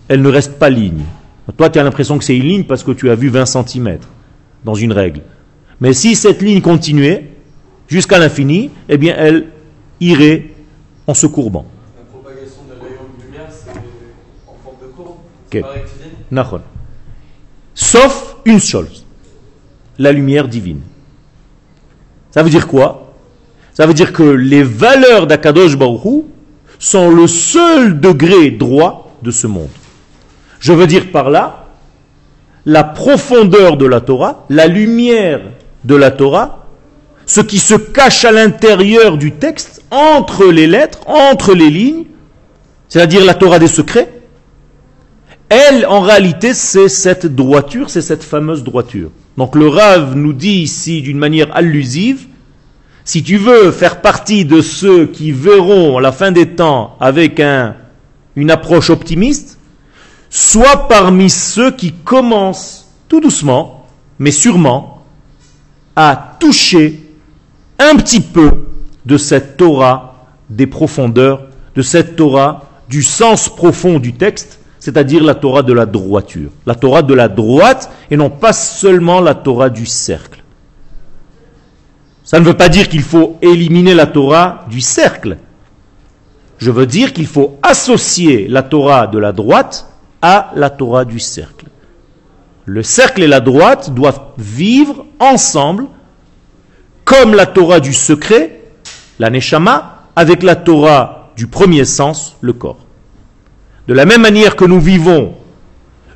Elle 0.10 0.22
ne 0.22 0.28
reste 0.28 0.60
pas 0.60 0.70
ligne. 0.70 1.06
Toi, 1.56 1.70
tu 1.70 1.80
as 1.80 1.84
l'impression 1.84 2.18
que 2.18 2.26
c'est 2.26 2.36
une 2.36 2.44
ligne 2.44 2.64
parce 2.66 2.84
que 2.84 2.92
tu 2.92 3.10
as 3.10 3.16
vu 3.16 3.30
20 3.30 3.46
cm 3.46 4.00
dans 4.66 4.76
une 4.76 4.92
règle. 4.92 5.22
Mais 5.80 5.94
si 5.94 6.14
cette 6.14 6.42
ligne 6.42 6.60
continuait 6.60 7.32
jusqu'à 7.88 8.20
l'infini, 8.20 8.70
eh 8.90 8.98
bien, 8.98 9.16
elle 9.18 9.48
irait 10.02 10.48
en 11.08 11.14
se 11.14 11.28
courbant. 11.28 11.68
La 11.98 12.04
propagation 12.04 12.64
de 12.68 12.74
la 12.74 13.26
lumière, 13.26 13.48
c'est 13.50 13.72
en 14.46 14.58
forme 14.62 14.76
de 14.82 14.88
courbe 14.94 15.20
okay. 15.48 15.64
Sauf 17.74 18.36
une 18.44 18.60
chose, 18.60 19.05
la 19.98 20.12
lumière 20.12 20.48
divine. 20.48 20.82
Ça 22.32 22.44
veut 22.44 22.50
dire 22.50 22.68
quoi? 22.68 23.14
Ça 23.74 23.86
veut 23.86 23.94
dire 23.94 24.14
que 24.14 24.24
les 24.24 24.64
valeurs 24.64 25.28
d'Akadosh 25.28 25.78
Baruch 25.78 26.24
sont 26.80 27.10
le 27.10 27.28
seul 27.28 28.00
degré 28.00 28.52
droit 28.52 29.16
de 29.22 29.32
ce 29.32 29.48
monde. 29.48 29.70
Je 30.60 30.74
veux 30.74 30.88
dire 30.88 31.12
par 31.12 31.30
là 31.30 31.66
la 32.66 32.84
profondeur 32.84 33.78
de 33.78 33.86
la 33.86 34.02
Torah, 34.02 34.46
la 34.50 34.68
lumière 34.68 35.42
de 35.84 35.96
la 35.96 36.10
Torah, 36.10 36.66
ce 37.26 37.42
qui 37.42 37.60
se 37.60 37.76
cache 37.76 38.26
à 38.26 38.32
l'intérieur 38.32 39.18
du 39.18 39.34
texte, 39.34 39.84
entre 39.92 40.46
les 40.46 40.68
lettres, 40.68 41.08
entre 41.08 41.54
les 41.54 41.70
lignes, 41.70 42.06
c'est-à-dire 42.90 43.24
la 43.24 43.36
Torah 43.36 43.60
des 43.60 43.68
secrets, 43.68 44.15
elle, 45.50 45.86
en 45.86 46.02
réalité, 46.02 46.54
c'est 46.54 46.90
cette 46.90 47.28
droiture, 47.28 47.90
c'est 47.90 48.02
cette 48.02 48.24
fameuse 48.24 48.64
droiture. 48.64 49.12
Donc 49.38 49.56
le 49.56 49.68
Rav 49.68 50.16
nous 50.16 50.34
dit 50.34 50.62
ici 50.62 51.02
d'une 51.02 51.18
manière 51.18 51.56
allusive, 51.56 52.28
si 53.04 53.22
tu 53.22 53.38
veux 53.38 53.72
faire 53.72 54.02
partie 54.02 54.46
de 54.46 54.62
ceux 54.62 55.06
qui 55.06 55.32
verront 55.32 56.00
la 56.00 56.12
fin 56.12 56.32
des 56.32 56.56
temps 56.56 56.96
avec 57.00 57.40
un, 57.40 57.76
une 58.36 58.50
approche 58.50 58.90
optimiste, 58.90 59.60
soit 60.30 60.88
parmi 60.88 61.30
ceux 61.30 61.72
qui 61.72 61.92
commencent 61.92 62.88
tout 63.08 63.22
doucement, 63.22 63.86
mais 64.18 64.32
sûrement, 64.32 65.06
à 65.96 66.36
toucher 66.40 67.04
un 67.78 67.96
petit 67.98 68.22
peu 68.22 68.66
de 69.06 69.18
cette 69.18 69.58
Torah 69.58 70.28
des 70.50 70.68
profondeurs, 70.68 71.48
de 71.76 71.82
cette 71.82 72.16
Torah 72.16 72.70
du 72.90 73.04
sens 73.04 73.50
profond 73.50 74.00
du 74.00 74.14
texte, 74.14 74.60
c'est-à-dire 74.86 75.24
la 75.24 75.34
Torah 75.34 75.64
de 75.64 75.74
la 75.74 75.88
droiture, 75.88 76.52
la 76.68 76.76
Torah 76.76 77.02
de 77.02 77.16
la 77.16 77.28
droite 77.28 77.90
et 78.12 78.18
non 78.18 78.30
pas 78.30 78.54
seulement 78.54 79.20
la 79.20 79.34
Torah 79.34 79.72
du 79.72 79.88
cercle. 79.88 80.44
Ça 82.24 82.40
ne 82.40 82.46
veut 82.46 82.54
pas 82.54 82.70
dire 82.70 82.88
qu'il 82.88 83.02
faut 83.02 83.40
éliminer 83.42 83.96
la 83.96 84.06
Torah 84.06 84.64
du 84.70 84.82
cercle. 84.82 85.38
Je 86.60 86.70
veux 86.70 86.86
dire 86.86 87.14
qu'il 87.14 87.26
faut 87.26 87.58
associer 87.64 88.48
la 88.48 88.62
Torah 88.62 89.08
de 89.08 89.18
la 89.18 89.32
droite 89.32 89.88
à 90.22 90.52
la 90.56 90.70
Torah 90.70 91.04
du 91.04 91.20
cercle. 91.20 91.66
Le 92.66 92.84
cercle 92.84 93.24
et 93.24 93.28
la 93.28 93.40
droite 93.40 93.92
doivent 93.92 94.22
vivre 94.38 95.04
ensemble 95.20 95.88
comme 97.06 97.34
la 97.34 97.48
Torah 97.48 97.80
du 97.80 97.94
secret, 97.94 98.62
la 99.18 99.32
Neshama, 99.32 100.10
avec 100.16 100.44
la 100.44 100.56
Torah 100.56 101.32
du 101.36 101.48
premier 101.48 101.86
sens, 101.86 102.36
le 102.42 102.54
corps. 102.54 102.85
De 103.88 103.94
la 103.94 104.06
même 104.06 104.22
manière 104.22 104.56
que 104.56 104.66
nous 104.66 104.80
vivons 104.80 105.36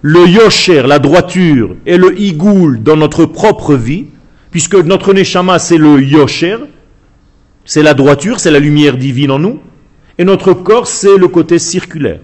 le 0.02 0.28
yosher, 0.28 0.84
la 0.88 1.00
droiture, 1.00 1.76
et 1.86 1.98
le 1.98 2.20
igoul 2.20 2.82
dans 2.82 2.96
notre 2.96 3.26
propre 3.26 3.76
vie, 3.76 4.06
puisque 4.50 4.76
notre 4.76 5.14
Neshama 5.14 5.60
c'est 5.60 5.78
le 5.78 6.02
yosher, 6.02 6.58
c'est 7.66 7.84
la 7.84 7.94
droiture, 7.94 8.40
c'est 8.40 8.52
la 8.52 8.60
lumière 8.60 8.98
divine 8.98 9.32
en 9.32 9.40
nous, 9.40 9.60
et 10.18 10.24
notre 10.24 10.54
corps 10.54 10.88
c'est 10.88 11.18
le 11.18 11.28
côté 11.28 11.60
circulaire. 11.60 12.22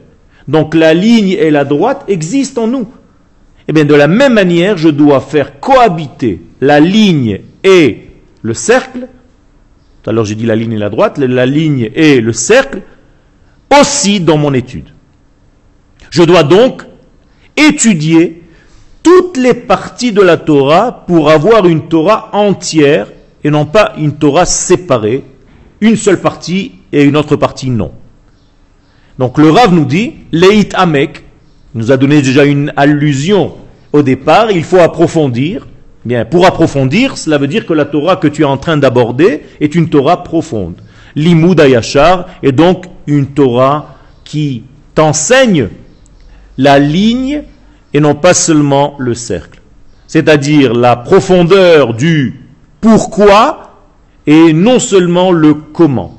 Donc 0.48 0.74
la 0.74 0.94
ligne 0.94 1.32
et 1.32 1.52
la 1.52 1.66
droite 1.66 2.06
existent 2.08 2.64
en 2.64 2.68
nous. 2.68 2.88
Et 3.68 3.70
eh 3.70 3.74
bien 3.74 3.86
de 3.86 3.96
la 3.96 4.08
même 4.08 4.34
manière, 4.34 4.78
je 4.78 4.90
dois 4.90 5.20
faire 5.20 5.60
cohabiter 5.60 6.42
la 6.62 6.80
ligne 6.80 7.42
et 7.64 8.08
le 8.42 8.54
cercle. 8.54 9.08
L'heure 10.08 10.26
j'ai 10.26 10.36
dit 10.36 10.46
la 10.46 10.56
ligne 10.56 10.74
et 10.74 10.78
la 10.78 10.92
droite, 10.92 11.18
la 11.18 11.48
ligne 11.48 11.90
et 11.96 12.22
le 12.22 12.32
cercle 12.32 12.84
aussi 13.72 14.20
dans 14.20 14.38
mon 14.38 14.54
étude. 14.54 14.95
Je 16.16 16.24
dois 16.24 16.44
donc 16.44 16.84
étudier 17.58 18.42
toutes 19.04 19.36
les 19.36 19.54
parties 19.54 20.14
de 20.14 20.22
la 20.22 20.38
Torah 20.38 21.04
pour 21.06 21.30
avoir 21.30 21.68
une 21.68 21.90
Torah 21.90 22.30
entière 22.32 23.08
et 23.44 23.50
non 23.50 23.66
pas 23.66 23.92
une 23.98 24.14
Torah 24.14 24.46
séparée, 24.46 25.26
une 25.82 25.98
seule 25.98 26.22
partie 26.22 26.76
et 26.94 27.04
une 27.04 27.18
autre 27.18 27.36
partie 27.36 27.70
non. 27.70 27.92
Donc 29.20 29.38
le 29.38 29.50
Rav 29.50 29.74
nous 29.74 29.84
dit, 29.84 30.14
Leit 30.32 30.70
Amek, 30.76 31.26
nous 31.74 31.92
a 31.92 31.98
donné 31.98 32.22
déjà 32.22 32.46
une 32.46 32.72
allusion 32.78 33.56
au 33.92 34.02
départ, 34.02 34.52
il 34.52 34.64
faut 34.64 34.80
approfondir, 34.80 35.68
Bien, 36.06 36.24
pour 36.24 36.46
approfondir, 36.46 37.18
cela 37.18 37.38
veut 37.38 37.48
dire 37.48 37.66
que 37.66 37.74
la 37.74 37.84
Torah 37.84 38.16
que 38.16 38.30
tu 38.30 38.44
es 38.44 38.46
en 38.46 38.56
train 38.56 38.78
d'aborder 38.78 39.42
est 39.60 39.76
une 39.76 39.90
Torah 39.90 40.24
profonde. 40.24 40.76
Limud 41.14 41.60
Ayashar 41.60 42.28
est 42.42 42.54
donc 42.54 42.86
une 43.06 43.28
Torah 43.28 43.98
qui 44.24 44.64
t'enseigne 44.94 45.68
la 46.58 46.80
ligne 46.80 47.44
et 47.94 48.00
non 48.00 48.16
pas 48.16 48.34
seulement 48.34 48.96
le 49.00 49.14
cercle. 49.14 49.62
C'est-à-dire 50.08 50.74
la 50.74 50.96
profondeur 50.96 51.94
du 51.94 52.42
pourquoi 52.82 53.72
et 54.28 54.54
non 54.54 54.80
seulement 54.80 55.32
le 55.32 55.54
comment 55.54 56.18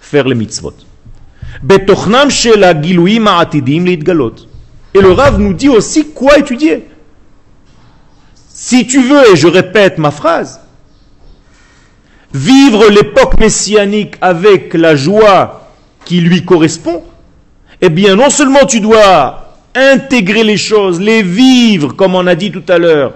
faire 0.00 0.26
les 0.28 0.34
mitzvot. 0.34 0.74
Et 4.94 5.00
le 5.00 5.12
Rav 5.12 5.38
nous 5.38 5.54
dit 5.54 5.68
aussi 5.68 6.08
quoi 6.10 6.38
étudier. 6.38 6.88
Si 8.48 8.86
tu 8.86 9.02
veux, 9.02 9.32
et 9.32 9.36
je 9.36 9.48
répète 9.48 9.98
ma 9.98 10.10
phrase, 10.10 10.60
vivre 12.32 12.88
l'époque 12.88 13.38
messianique 13.38 14.16
avec 14.20 14.74
la 14.74 14.96
joie 14.96 15.68
qui 16.04 16.20
lui 16.20 16.44
correspond, 16.44 17.02
eh 17.80 17.88
bien 17.88 18.16
non 18.16 18.30
seulement 18.30 18.66
tu 18.66 18.80
dois 18.80 19.51
intégrer 19.74 20.44
les 20.44 20.56
choses, 20.56 21.00
les 21.00 21.22
vivre 21.22 21.94
comme 21.94 22.14
on 22.14 22.26
a 22.26 22.34
dit 22.34 22.50
tout 22.50 22.64
à 22.68 22.78
l'heure, 22.78 23.14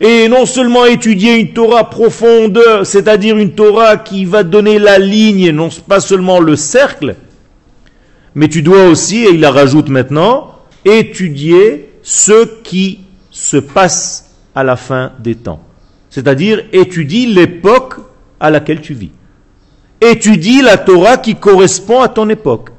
et 0.00 0.28
non 0.28 0.46
seulement 0.46 0.84
étudier 0.84 1.36
une 1.36 1.52
Torah 1.52 1.90
profonde, 1.90 2.60
c'est-à-dire 2.84 3.36
une 3.36 3.54
Torah 3.54 3.96
qui 3.96 4.24
va 4.24 4.42
donner 4.42 4.78
la 4.78 4.98
ligne, 4.98 5.50
non 5.50 5.68
pas 5.86 6.00
seulement 6.00 6.40
le 6.40 6.56
cercle, 6.56 7.16
mais 8.34 8.48
tu 8.48 8.62
dois 8.62 8.84
aussi, 8.84 9.24
et 9.24 9.30
il 9.30 9.40
la 9.40 9.50
rajoute 9.50 9.88
maintenant, 9.88 10.58
étudier 10.84 11.90
ce 12.02 12.62
qui 12.62 13.00
se 13.30 13.56
passe 13.56 14.36
à 14.54 14.64
la 14.64 14.76
fin 14.76 15.12
des 15.18 15.34
temps. 15.34 15.60
C'est-à-dire 16.10 16.64
étudie 16.72 17.26
l'époque 17.26 17.94
à 18.40 18.50
laquelle 18.50 18.80
tu 18.80 18.94
vis. 18.94 19.10
Étudie 20.00 20.62
la 20.62 20.78
Torah 20.78 21.16
qui 21.16 21.34
correspond 21.34 22.00
à 22.00 22.08
ton 22.08 22.28
époque. 22.28 22.70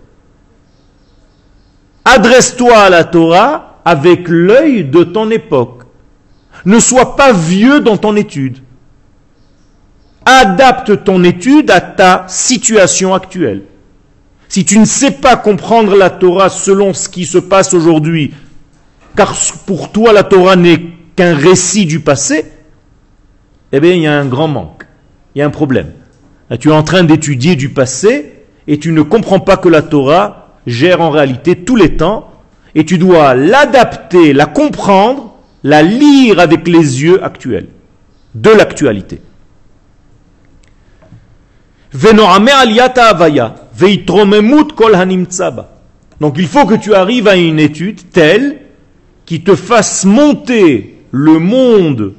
Adresse-toi 2.12 2.76
à 2.76 2.90
la 2.90 3.04
Torah 3.04 3.82
avec 3.86 4.28
l'œil 4.28 4.84
de 4.84 5.04
ton 5.04 5.30
époque. 5.30 5.84
Ne 6.66 6.80
sois 6.80 7.16
pas 7.16 7.34
vieux 7.34 7.82
dans 7.82 7.98
ton 7.98 8.16
étude. 8.16 8.58
Adapte 10.26 11.04
ton 11.04 11.24
étude 11.24 11.70
à 11.70 11.82
ta 11.82 12.26
situation 12.28 13.14
actuelle. 13.14 13.66
Si 14.48 14.66
tu 14.66 14.80
ne 14.80 14.86
sais 14.86 15.12
pas 15.12 15.38
comprendre 15.38 15.96
la 15.96 16.10
Torah 16.10 16.50
selon 16.50 16.96
ce 16.96 17.10
qui 17.10 17.28
se 17.28 17.38
passe 17.38 17.76
aujourd'hui, 17.76 18.34
car 19.16 19.36
pour 19.68 19.92
toi 19.92 20.12
la 20.12 20.24
Torah 20.24 20.56
n'est 20.56 20.82
qu'un 21.16 21.36
récit 21.36 21.86
du 21.86 22.00
passé, 22.00 22.46
eh 23.72 23.80
bien, 23.80 23.94
il 23.94 24.02
y 24.02 24.08
a 24.08 24.20
un 24.20 24.26
grand 24.26 24.48
manque. 24.48 24.88
Il 25.36 25.40
y 25.40 25.42
a 25.44 25.46
un 25.46 25.52
problème. 25.52 25.94
tu 26.60 26.70
es 26.70 26.74
en 26.74 26.82
train 26.82 27.04
d'étudier 27.04 27.56
du 27.56 27.70
passé 27.70 28.46
et 28.66 28.80
tu 28.80 28.94
ne 28.94 29.04
comprends 29.04 29.40
pas 29.40 29.58
que 29.58 29.70
la 29.70 29.84
Torah 29.84 30.39
gère 30.70 31.02
en 31.02 31.10
réalité 31.10 31.56
tous 31.56 31.76
les 31.76 31.98
temps 31.98 32.32
et 32.76 32.86
tu 32.86 32.98
dois 32.98 33.36
l'adapter, 33.36 34.34
la 34.34 34.46
comprendre, 34.46 35.36
la 35.64 35.82
lire 35.82 36.40
avec 36.40 36.68
les 36.68 37.02
yeux 37.04 37.24
actuels, 37.24 37.68
de 38.36 38.50
l'actualité. 38.52 39.22
Donc 46.20 46.36
il 46.38 46.48
faut 46.48 46.66
que 46.66 46.76
tu 46.76 46.94
arrives 46.94 47.28
à 47.28 47.36
une 47.36 47.60
étude 47.60 48.12
telle 48.12 48.62
qui 49.26 49.42
te 49.42 49.56
fasse 49.56 50.06
monter 50.06 51.04
le 51.12 51.40
monde 51.40 52.14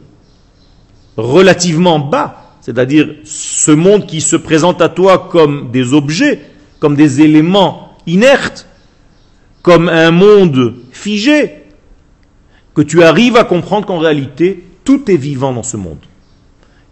relativement 1.16 1.99
bas, 1.99 2.57
c'est-à-dire 2.61 3.09
ce 3.25 3.71
monde 3.71 4.07
qui 4.07 4.21
se 4.21 4.37
présente 4.37 4.83
à 4.83 4.88
toi 4.88 5.28
comme 5.30 5.71
des 5.71 5.95
objets, 5.95 6.40
comme 6.80 6.97
des 6.97 7.21
éléments 7.21 7.89
inertes, 8.12 8.67
comme 9.62 9.88
un 9.88 10.11
monde 10.11 10.75
figé, 10.93 11.65
que 12.75 12.82
tu 12.82 13.02
arrives 13.02 13.37
à 13.37 13.45
comprendre 13.45 13.87
qu'en 13.87 13.99
réalité, 13.99 14.65
tout 14.84 15.11
est 15.11 15.17
vivant 15.17 15.52
dans 15.52 15.63
ce 15.63 15.76
monde. 15.76 15.99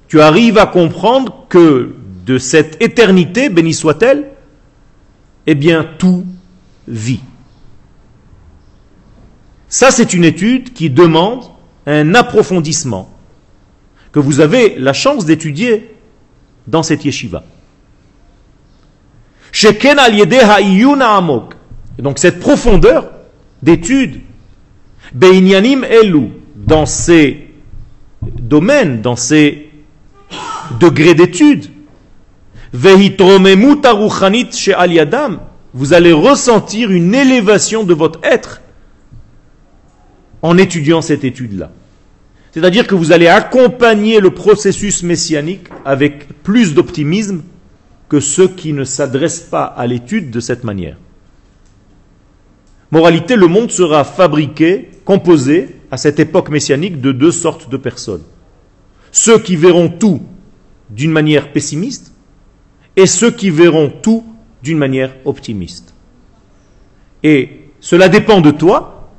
Tu 0.09 0.21
arrives 0.21 0.59
à 0.59 0.67
comprendre 0.67 1.47
que 1.49 1.95
de 2.27 2.39
cette 2.39 2.83
éternité, 2.83 3.49
béni 3.49 3.73
soit-elle, 3.73 4.31
eh 5.47 5.55
bien 5.55 5.85
tout 5.99 6.27
vit. 6.87 7.21
Ça, 9.69 9.91
c'est 9.91 10.15
une 10.15 10.25
étude 10.25 10.73
qui 10.73 10.91
demande 10.91 11.45
un 11.87 12.15
approfondissement 12.15 13.11
que 14.13 14.19
vous 14.19 14.41
avez 14.41 14.79
la 14.79 14.93
chance 14.93 15.25
d'étudier 15.25 15.95
dans 16.67 16.83
cette 16.83 17.05
yeshiva. 17.05 17.45
Et 21.99 22.03
donc 22.03 22.19
cette 22.19 22.39
profondeur 22.39 23.11
d'étude, 23.63 24.21
elu, 25.21 26.29
dans 26.55 26.87
ces 26.87 27.49
domaines, 28.39 29.01
dans 29.01 29.17
ces 29.17 29.71
degrés 30.79 31.15
d'étude, 31.15 31.67
vous 35.75 35.93
allez 35.93 36.13
ressentir 36.13 36.91
une 36.91 37.15
élévation 37.15 37.85
de 37.85 37.95
votre 37.95 38.21
être 38.23 38.61
en 40.43 40.57
étudiant 40.59 41.03
cette 41.03 41.25
étude-là. 41.25 41.73
C'est-à-dire 42.53 42.87
que 42.87 42.95
vous 42.95 43.11
allez 43.13 43.27
accompagner 43.27 44.21
le 44.21 44.31
processus 44.31 45.03
messianique 45.03 45.67
avec 45.85 46.43
plus 46.43 46.75
d'optimisme 46.75 47.43
que 48.09 48.21
ceux 48.21 48.49
qui 48.49 48.73
ne 48.73 48.85
s'adressent 48.85 49.41
pas 49.41 49.65
à 49.65 49.87
l'étude 49.87 50.31
de 50.31 50.41
cette 50.41 50.65
manière. 50.65 50.97
Moralité, 52.91 53.37
le 53.37 53.49
monde 53.49 53.71
sera 53.71 54.05
fabriqué, 54.05 54.91
composé 55.05 55.77
à 55.91 55.97
cette 55.97 56.19
époque 56.19 56.49
messianique 56.49 57.01
de 57.01 57.13
deux 57.13 57.33
sortes 57.33 57.69
de 57.69 57.77
personnes. 57.77 58.23
Ceux 59.13 59.39
qui 59.39 59.57
verront 59.57 59.89
tout 59.89 60.23
d'une 60.91 61.11
manière 61.11 61.53
pessimiste 61.53 62.13
et 62.97 63.07
ceux 63.07 63.31
qui 63.31 63.51
verront 63.51 63.93
tout 64.03 64.25
d'une 64.63 64.79
manière 64.79 65.15
optimiste. 65.25 65.95
Et 67.23 67.71
cela 67.81 68.09
dépend 68.09 68.41
de 68.41 68.51
toi 68.51 69.11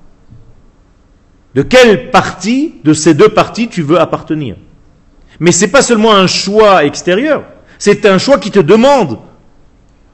de 1.56 1.62
quelle 1.62 2.12
partie 2.12 2.76
de 2.84 2.94
ces 2.94 3.14
deux 3.14 3.30
parties 3.30 3.68
tu 3.68 3.82
veux 3.82 4.00
appartenir. 4.00 4.56
Mais 5.40 5.52
ce 5.52 5.66
n'est 5.66 5.72
pas 5.72 5.82
seulement 5.82 6.14
un 6.14 6.28
choix 6.28 6.86
extérieur, 6.86 7.44
c'est 7.80 8.06
un 8.06 8.20
choix 8.20 8.38
qui 8.38 8.52
te 8.52 8.60
demande, 8.60 9.18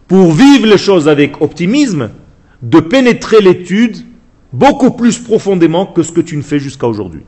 pour 0.08 0.32
vivre 0.32 0.68
les 0.68 0.78
choses 0.78 1.10
avec 1.10 1.42
optimisme, 1.42 2.12
de 2.62 2.80
pénétrer 2.80 3.42
l'étude 3.42 4.06
beaucoup 4.54 4.92
plus 4.92 5.20
profondément 5.20 5.88
que 5.88 6.04
ce 6.04 6.12
que 6.12 6.22
tu 6.22 6.38
ne 6.38 6.44
fais 6.44 6.60
jusqu'à 6.60 6.88
aujourd'hui. 6.88 7.24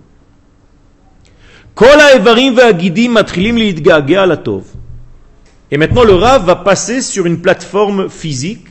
Et 5.72 5.78
maintenant 5.78 6.04
le 6.04 6.14
Rav 6.14 6.46
va 6.46 6.56
passer 6.56 7.02
sur 7.02 7.26
une 7.26 7.42
plateforme 7.42 8.10
physique 8.10 8.68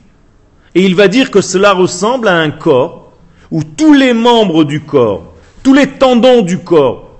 et 0.74 0.84
il 0.84 0.94
va 0.94 1.08
dire 1.08 1.30
que 1.30 1.40
cela 1.40 1.72
ressemble 1.72 2.28
à 2.28 2.36
un 2.36 2.50
corps 2.50 3.12
où 3.50 3.62
tous 3.64 3.92
les 3.92 4.12
membres 4.12 4.64
du 4.64 4.82
corps, 4.82 5.34
tous 5.62 5.74
les 5.74 5.88
tendons 5.88 6.42
du 6.42 6.58
corps, 6.58 7.10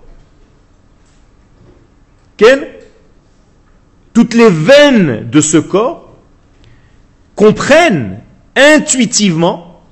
toutes 4.16 4.33
les 4.33 4.48
veines 4.48 5.29
de 5.29 5.42
ce 5.42 5.59
corps 5.59 6.09
comprennent 7.35 8.20
intuitivement 8.57 9.83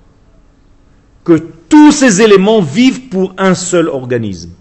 que 1.25 1.35
tous 1.69 1.93
ces 1.93 2.23
éléments 2.23 2.63
vivent 2.63 3.11
pour 3.11 3.35
un 3.37 3.55
seul 3.55 3.87
organisme. 3.87 4.53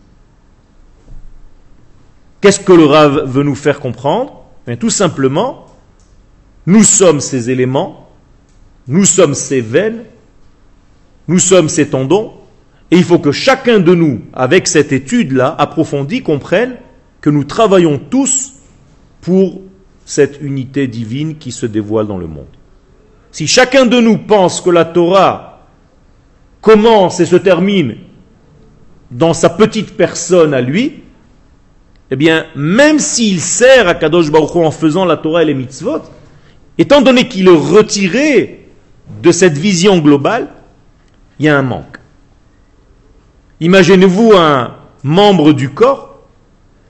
Qu'est-ce 2.41 2.59
que 2.59 2.73
le 2.73 2.83
Rav 2.83 3.23
veut 3.23 3.43
nous 3.43 3.55
faire 3.55 3.79
comprendre? 3.79 4.43
Eh 4.67 4.75
Tout 4.75 4.89
simplement, 4.89 5.67
nous 6.65 6.83
sommes 6.83 7.21
ces 7.21 7.49
éléments, 7.49 8.09
nous 8.89 9.05
sommes 9.05 9.33
ces 9.33 9.61
veines, 9.61 10.03
nous 11.29 11.39
sommes 11.39 11.69
ces 11.69 11.87
tendons, 11.87 12.33
et 12.91 12.97
il 12.97 13.05
faut 13.05 13.19
que 13.19 13.31
chacun 13.31 13.79
de 13.79 13.95
nous, 13.95 14.23
avec 14.33 14.67
cette 14.67 14.91
étude-là, 14.91 15.55
approfondie, 15.57 16.21
comprenne 16.21 16.75
que 17.21 17.29
nous 17.29 17.45
travaillons 17.45 17.97
tous 17.97 18.52
pour 19.23 19.61
cette 20.05 20.41
unité 20.41 20.87
divine 20.87 21.37
qui 21.37 21.51
se 21.51 21.65
dévoile 21.65 22.07
dans 22.07 22.17
le 22.17 22.27
monde. 22.27 22.45
Si 23.31 23.47
chacun 23.47 23.85
de 23.85 23.99
nous 23.99 24.17
pense 24.17 24.59
que 24.59 24.69
la 24.69 24.85
Torah 24.85 25.61
commence 26.61 27.21
et 27.21 27.25
se 27.25 27.37
termine 27.37 27.95
dans 29.09 29.33
sa 29.33 29.49
petite 29.49 29.95
personne 29.95 30.53
à 30.53 30.59
lui, 30.59 31.03
eh 32.11 32.15
bien, 32.17 32.45
même 32.55 32.99
s'il 32.99 33.39
sert 33.39 33.87
à 33.87 33.95
Kadosh 33.95 34.29
Baruch 34.29 34.55
en 34.57 34.71
faisant 34.71 35.05
la 35.05 35.17
Torah 35.17 35.43
et 35.43 35.45
les 35.45 35.53
mitzvot, 35.53 36.01
étant 36.77 37.01
donné 37.01 37.27
qu'il 37.29 37.47
est 37.47 37.51
retiré 37.51 38.69
de 39.21 39.31
cette 39.31 39.57
vision 39.57 39.99
globale, 39.99 40.49
il 41.39 41.45
y 41.45 41.49
a 41.49 41.57
un 41.57 41.63
manque. 41.63 41.97
Imaginez-vous 43.61 44.33
un 44.35 44.75
membre 45.01 45.53
du 45.53 45.69
corps 45.69 46.19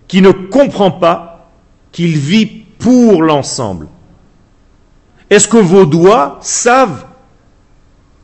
qui 0.08 0.22
ne 0.22 0.32
comprend 0.32 0.90
pas 0.90 1.33
qu'il 1.94 2.18
vit 2.18 2.66
pour 2.78 3.24
l'ensemble. 3.24 3.88
Est-ce 5.30 5.48
que 5.48 5.58
vos 5.58 5.86
doigts 5.86 6.40
savent 6.42 7.06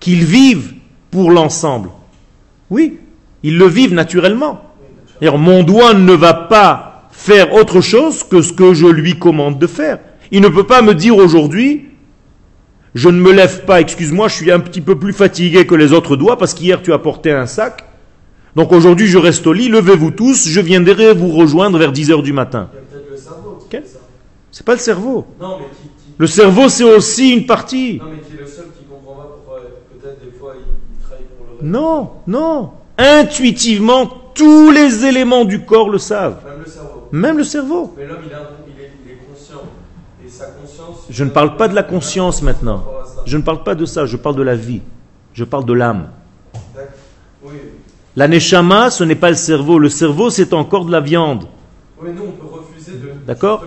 qu'ils 0.02 0.26
vivent 0.26 0.74
pour 1.10 1.32
l'ensemble? 1.32 1.90
Oui, 2.70 3.00
ils 3.42 3.58
le 3.58 3.68
vivent 3.68 3.94
naturellement. 3.94 4.62
Mon 5.22 5.64
doigt 5.64 5.94
ne 5.94 6.14
va 6.14 6.34
pas 6.34 7.10
faire 7.12 7.54
autre 7.54 7.82
chose 7.82 8.24
que 8.24 8.42
ce 8.42 8.54
que 8.54 8.74
je 8.74 8.88
lui 8.88 9.18
commande 9.18 9.60
de 9.60 9.68
faire. 9.68 10.00
Il 10.32 10.42
ne 10.42 10.50
peut 10.50 10.66
pas 10.66 10.82
me 10.82 10.94
dire 10.94 11.18
aujourd'hui, 11.18 11.86
je 12.96 13.10
ne 13.10 13.20
me 13.20 13.32
lève 13.32 13.66
pas, 13.66 13.82
excuse-moi, 13.82 14.28
je 14.28 14.36
suis 14.36 14.52
un 14.52 14.60
petit 14.60 14.82
peu 14.82 14.98
plus 14.98 15.14
fatigué 15.14 15.66
que 15.66 15.76
les 15.76 15.94
autres 15.94 16.16
doigts 16.16 16.38
parce 16.38 16.54
qu'hier 16.54 16.82
tu 16.82 16.94
as 16.94 17.00
porté 17.00 17.32
un 17.32 17.46
sac. 17.46 17.84
Donc 18.56 18.72
aujourd'hui 18.72 19.08
je 19.08 19.18
reste 19.18 19.46
au 19.48 19.54
lit, 19.54 19.70
levez-vous 19.70 20.12
tous, 20.12 20.48
je 20.48 20.60
viendrai 20.60 21.14
vous 21.14 21.30
rejoindre 21.30 21.78
vers 21.78 21.92
10h 21.92 22.24
du 22.24 22.34
matin. 22.34 22.70
C'est 24.60 24.66
pas 24.66 24.74
le 24.74 24.80
cerveau. 24.80 25.26
Le 26.18 26.28
cerveau 26.28 26.68
c'est 26.68 26.84
aussi 26.84 27.34
une 27.34 27.46
partie. 27.46 28.02
Non, 31.62 32.10
non. 32.28 32.72
Intuitivement, 32.98 34.06
tous 34.36 34.70
les 34.72 35.06
éléments 35.06 35.46
du 35.46 35.64
corps 35.64 35.90
le 35.90 35.98
savent. 35.98 36.42
Même 37.14 37.38
le 37.38 37.46
cerveau. 37.46 37.94
Mais 37.98 38.06
l'homme, 38.06 38.18
il, 38.28 38.84
est 38.84 39.18
conscient. 39.30 39.62
Et 40.26 40.28
sa 40.28 40.48
conscience. 40.48 41.06
Je 41.10 41.24
ne 41.24 41.30
parle 41.30 41.56
pas 41.56 41.70
de 41.70 41.76
la 41.76 41.84
conscience 41.84 42.42
maintenant. 42.42 42.84
Je 43.26 43.38
ne 43.38 43.44
parle 43.44 43.64
pas 43.64 43.76
de 43.76 43.86
ça. 43.86 44.06
Je 44.06 44.18
parle 44.18 44.36
de 44.36 44.44
la 44.44 44.58
vie. 44.58 44.82
Je 45.32 45.46
parle 45.46 45.64
de 45.64 45.74
l'âme. 45.74 46.10
La 48.18 48.28
neshama, 48.28 48.90
ce 48.90 49.06
n'est 49.06 49.16
pas 49.16 49.30
le 49.30 49.38
cerveau. 49.38 49.80
Le 49.80 49.88
cerveau, 49.88 50.30
c'est 50.30 50.52
encore 50.52 50.84
de 50.84 50.92
la 50.92 51.00
viande. 51.00 51.46
Oui, 52.02 52.10
nous, 52.14 52.24
on 52.24 52.32
peut 52.32 52.54
refuser 52.54 52.98
de. 52.98 53.26
D'accord 53.26 53.64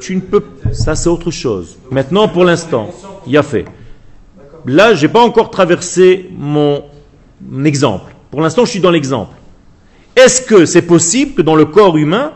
Tu 0.00 0.16
ne 0.16 0.20
peux. 0.20 0.42
Ça, 0.72 0.94
c'est 0.94 1.08
autre 1.08 1.30
chose. 1.30 1.78
Maintenant, 1.90 2.28
pour 2.28 2.44
l'instant, 2.44 2.90
il 3.26 3.32
y 3.32 3.36
a 3.36 3.42
fait. 3.42 3.64
Là, 4.66 4.94
je 4.94 5.06
n'ai 5.06 5.12
pas 5.12 5.20
encore 5.20 5.50
traversé 5.50 6.30
mon 6.36 6.82
exemple. 7.64 8.14
Pour 8.30 8.40
l'instant, 8.40 8.64
je 8.64 8.70
suis 8.70 8.80
dans 8.80 8.90
l'exemple. 8.90 9.34
Est-ce 10.16 10.42
que 10.42 10.64
c'est 10.64 10.82
possible 10.82 11.34
que 11.34 11.42
dans 11.42 11.56
le 11.56 11.64
corps 11.64 11.96
humain, 11.96 12.32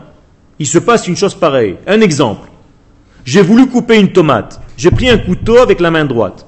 il 0.59 0.67
se 0.67 0.79
passe 0.79 1.07
une 1.07 1.15
chose 1.15 1.35
pareille? 1.35 1.77
Un 1.87 2.01
exemple. 2.01 2.49
J'ai 3.25 3.41
voulu 3.41 3.67
couper 3.67 3.99
une 3.99 4.11
tomate. 4.11 4.61
J'ai 4.77 4.91
pris 4.91 5.09
un 5.09 5.17
couteau 5.17 5.57
avec 5.57 5.79
la 5.79 5.91
main 5.91 6.05
droite. 6.05 6.45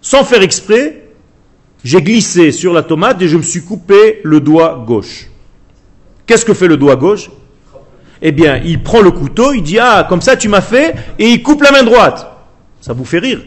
Sans 0.00 0.24
faire 0.24 0.42
exprès, 0.42 1.08
j'ai 1.84 2.02
glissé 2.02 2.52
sur 2.52 2.72
la 2.72 2.82
tomate 2.82 3.20
et 3.22 3.28
je 3.28 3.36
me 3.36 3.42
suis 3.42 3.62
coupé 3.62 4.20
le 4.22 4.40
doigt 4.40 4.84
gauche. 4.86 5.28
Qu'est-ce 6.26 6.44
que 6.44 6.54
fait 6.54 6.68
le 6.68 6.76
doigt 6.76 6.96
gauche? 6.96 7.30
Eh 8.22 8.30
bien, 8.30 8.60
il 8.64 8.82
prend 8.82 9.00
le 9.00 9.10
couteau, 9.10 9.52
il 9.52 9.62
dit 9.62 9.78
Ah, 9.80 10.06
comme 10.08 10.20
ça 10.20 10.36
tu 10.36 10.48
m'as 10.48 10.60
fait, 10.60 10.94
et 11.18 11.28
il 11.28 11.42
coupe 11.42 11.62
la 11.62 11.72
main 11.72 11.82
droite. 11.82 12.28
Ça 12.80 12.92
vous 12.92 13.04
fait 13.04 13.18
rire. 13.18 13.40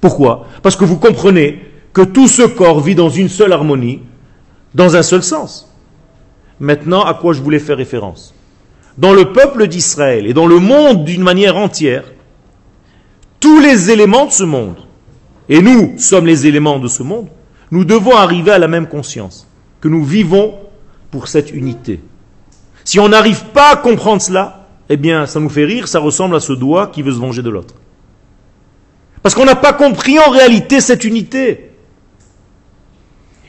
Pourquoi? 0.00 0.46
Parce 0.62 0.76
que 0.76 0.84
vous 0.84 0.98
comprenez 0.98 1.60
que 1.92 2.02
tout 2.02 2.26
ce 2.26 2.42
corps 2.42 2.80
vit 2.80 2.94
dans 2.94 3.10
une 3.10 3.28
seule 3.28 3.52
harmonie, 3.52 4.02
dans 4.74 4.96
un 4.96 5.02
seul 5.02 5.22
sens. 5.22 5.72
Maintenant, 6.58 7.02
à 7.02 7.14
quoi 7.14 7.34
je 7.34 7.42
voulais 7.42 7.58
faire 7.58 7.76
référence? 7.76 8.34
Dans 8.96 9.12
le 9.12 9.32
peuple 9.32 9.66
d'Israël 9.66 10.26
et 10.26 10.34
dans 10.34 10.46
le 10.46 10.58
monde 10.58 11.04
d'une 11.04 11.22
manière 11.22 11.56
entière, 11.56 12.04
tous 13.40 13.60
les 13.60 13.90
éléments 13.90 14.26
de 14.26 14.32
ce 14.32 14.44
monde, 14.44 14.78
et 15.48 15.60
nous 15.60 15.98
sommes 15.98 16.26
les 16.26 16.46
éléments 16.46 16.78
de 16.78 16.88
ce 16.88 17.02
monde, 17.02 17.28
nous 17.70 17.84
devons 17.84 18.16
arriver 18.16 18.52
à 18.52 18.58
la 18.58 18.68
même 18.68 18.86
conscience, 18.86 19.48
que 19.80 19.88
nous 19.88 20.04
vivons 20.04 20.54
pour 21.10 21.28
cette 21.28 21.52
unité. 21.52 22.00
Si 22.84 23.00
on 23.00 23.08
n'arrive 23.08 23.44
pas 23.46 23.72
à 23.72 23.76
comprendre 23.76 24.20
cela, 24.20 24.66
eh 24.88 24.96
bien, 24.96 25.26
ça 25.26 25.40
nous 25.40 25.48
fait 25.48 25.64
rire, 25.64 25.88
ça 25.88 25.98
ressemble 25.98 26.36
à 26.36 26.40
ce 26.40 26.52
doigt 26.52 26.88
qui 26.88 27.02
veut 27.02 27.12
se 27.12 27.18
venger 27.18 27.42
de 27.42 27.50
l'autre. 27.50 27.74
Parce 29.22 29.34
qu'on 29.34 29.46
n'a 29.46 29.56
pas 29.56 29.72
compris 29.72 30.18
en 30.18 30.30
réalité 30.30 30.80
cette 30.80 31.04
unité. 31.04 31.70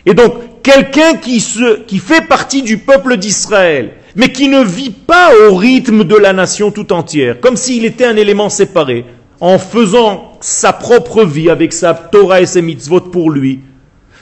Et 0.05 0.13
donc, 0.13 0.61
quelqu'un 0.63 1.15
qui, 1.15 1.43
qui 1.85 1.99
fait 1.99 2.25
partie 2.25 2.63
du 2.63 2.77
peuple 2.77 3.17
d'Israël, 3.17 3.95
mais 4.15 4.31
qui 4.31 4.47
ne 4.47 4.63
vit 4.63 4.91
pas 4.91 5.31
au 5.49 5.55
rythme 5.55 6.05
de 6.05 6.15
la 6.15 6.31
nation 6.31 6.71
tout 6.71 6.93
entière, 6.93 7.41
comme 7.41 7.57
s'il 7.57 7.83
était 7.83 8.05
un 8.05 8.15
élément 8.15 8.49
séparé, 8.49 9.05
en 9.41 9.59
faisant 9.59 10.31
sa 10.39 10.71
propre 10.71 11.25
vie 11.25 11.49
avec 11.49 11.73
sa 11.73 11.93
Torah 11.93 12.39
et 12.39 12.45
ses 12.45 12.61
mitzvot 12.61 13.01
pour 13.01 13.29
lui, 13.29 13.59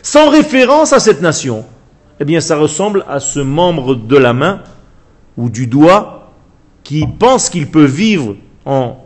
sans 0.01 0.29
référence 0.29 0.91
à 0.93 0.99
cette 0.99 1.21
nation, 1.21 1.65
eh 2.19 2.25
bien 2.25 2.41
ça 2.41 2.57
ressemble 2.57 3.05
à 3.07 3.19
ce 3.19 3.39
membre 3.39 3.95
de 3.95 4.17
la 4.17 4.33
main 4.33 4.61
ou 5.37 5.49
du 5.49 5.67
doigt 5.67 6.31
qui 6.83 7.05
pense 7.07 7.49
qu'il 7.49 7.67
peut 7.67 7.85
vivre 7.85 8.35
en 8.65 8.97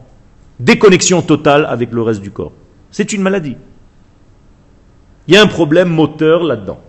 déconnexion 0.60 1.22
totale 1.22 1.66
avec 1.70 1.92
le 1.92 2.02
reste 2.02 2.22
du 2.22 2.32
corps. 2.32 2.52
C'est 2.92 3.14
une 3.14 3.22
maladie. 3.22 3.58
Il 5.28 5.34
y 5.34 5.38
a 5.38 5.42
un 5.42 5.48
problème 5.48 5.90
moteur 5.90 6.44
là-dedans. 6.44 6.80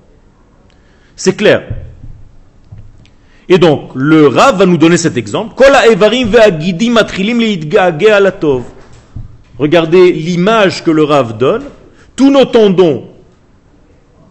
C'est 1.17 1.37
clair. 1.37 1.67
Et 3.49 3.59
donc, 3.59 3.91
le 3.95 4.29
Rav 4.29 4.59
va 4.59 4.67
nous 4.67 4.77
donner 4.77 4.97
cet 4.97 5.17
exemple. 5.17 5.55
Regardez 9.59 10.13
l'image 10.13 10.85
que 10.85 10.91
le 10.91 11.05
Rav 11.05 11.39
donne. 11.39 11.65
Tous 12.15 12.31
nos 12.31 12.45
tendons, 12.45 13.09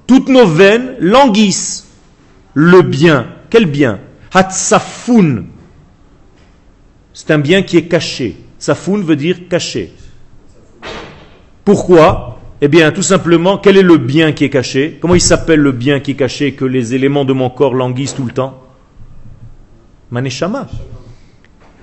toutes 0.05 0.29
nos 0.29 0.45
veines 0.45 0.95
languissent 0.99 1.87
le 2.53 2.81
bien. 2.81 3.27
Quel 3.49 3.65
bien? 3.65 3.99
Hatsafoun. 4.33 5.47
C'est 7.13 7.31
un 7.31 7.39
bien 7.39 7.61
qui 7.63 7.77
est 7.77 7.87
caché. 7.87 8.37
Safoun 8.59 9.03
veut 9.03 9.15
dire 9.15 9.47
caché. 9.49 9.91
Pourquoi? 11.65 12.39
Eh 12.61 12.67
bien, 12.67 12.91
tout 12.91 13.03
simplement, 13.03 13.57
quel 13.57 13.77
est 13.77 13.83
le 13.83 13.97
bien 13.97 14.31
qui 14.31 14.45
est 14.45 14.49
caché? 14.49 14.97
Comment 15.01 15.15
il 15.15 15.21
s'appelle 15.21 15.59
le 15.59 15.71
bien 15.71 15.99
qui 15.99 16.11
est 16.11 16.15
caché 16.15 16.53
que 16.53 16.65
les 16.65 16.95
éléments 16.95 17.25
de 17.25 17.33
mon 17.33 17.49
corps 17.49 17.75
languissent 17.75 18.15
tout 18.15 18.25
le 18.25 18.31
temps? 18.31 18.63
Maneshama. 20.09 20.67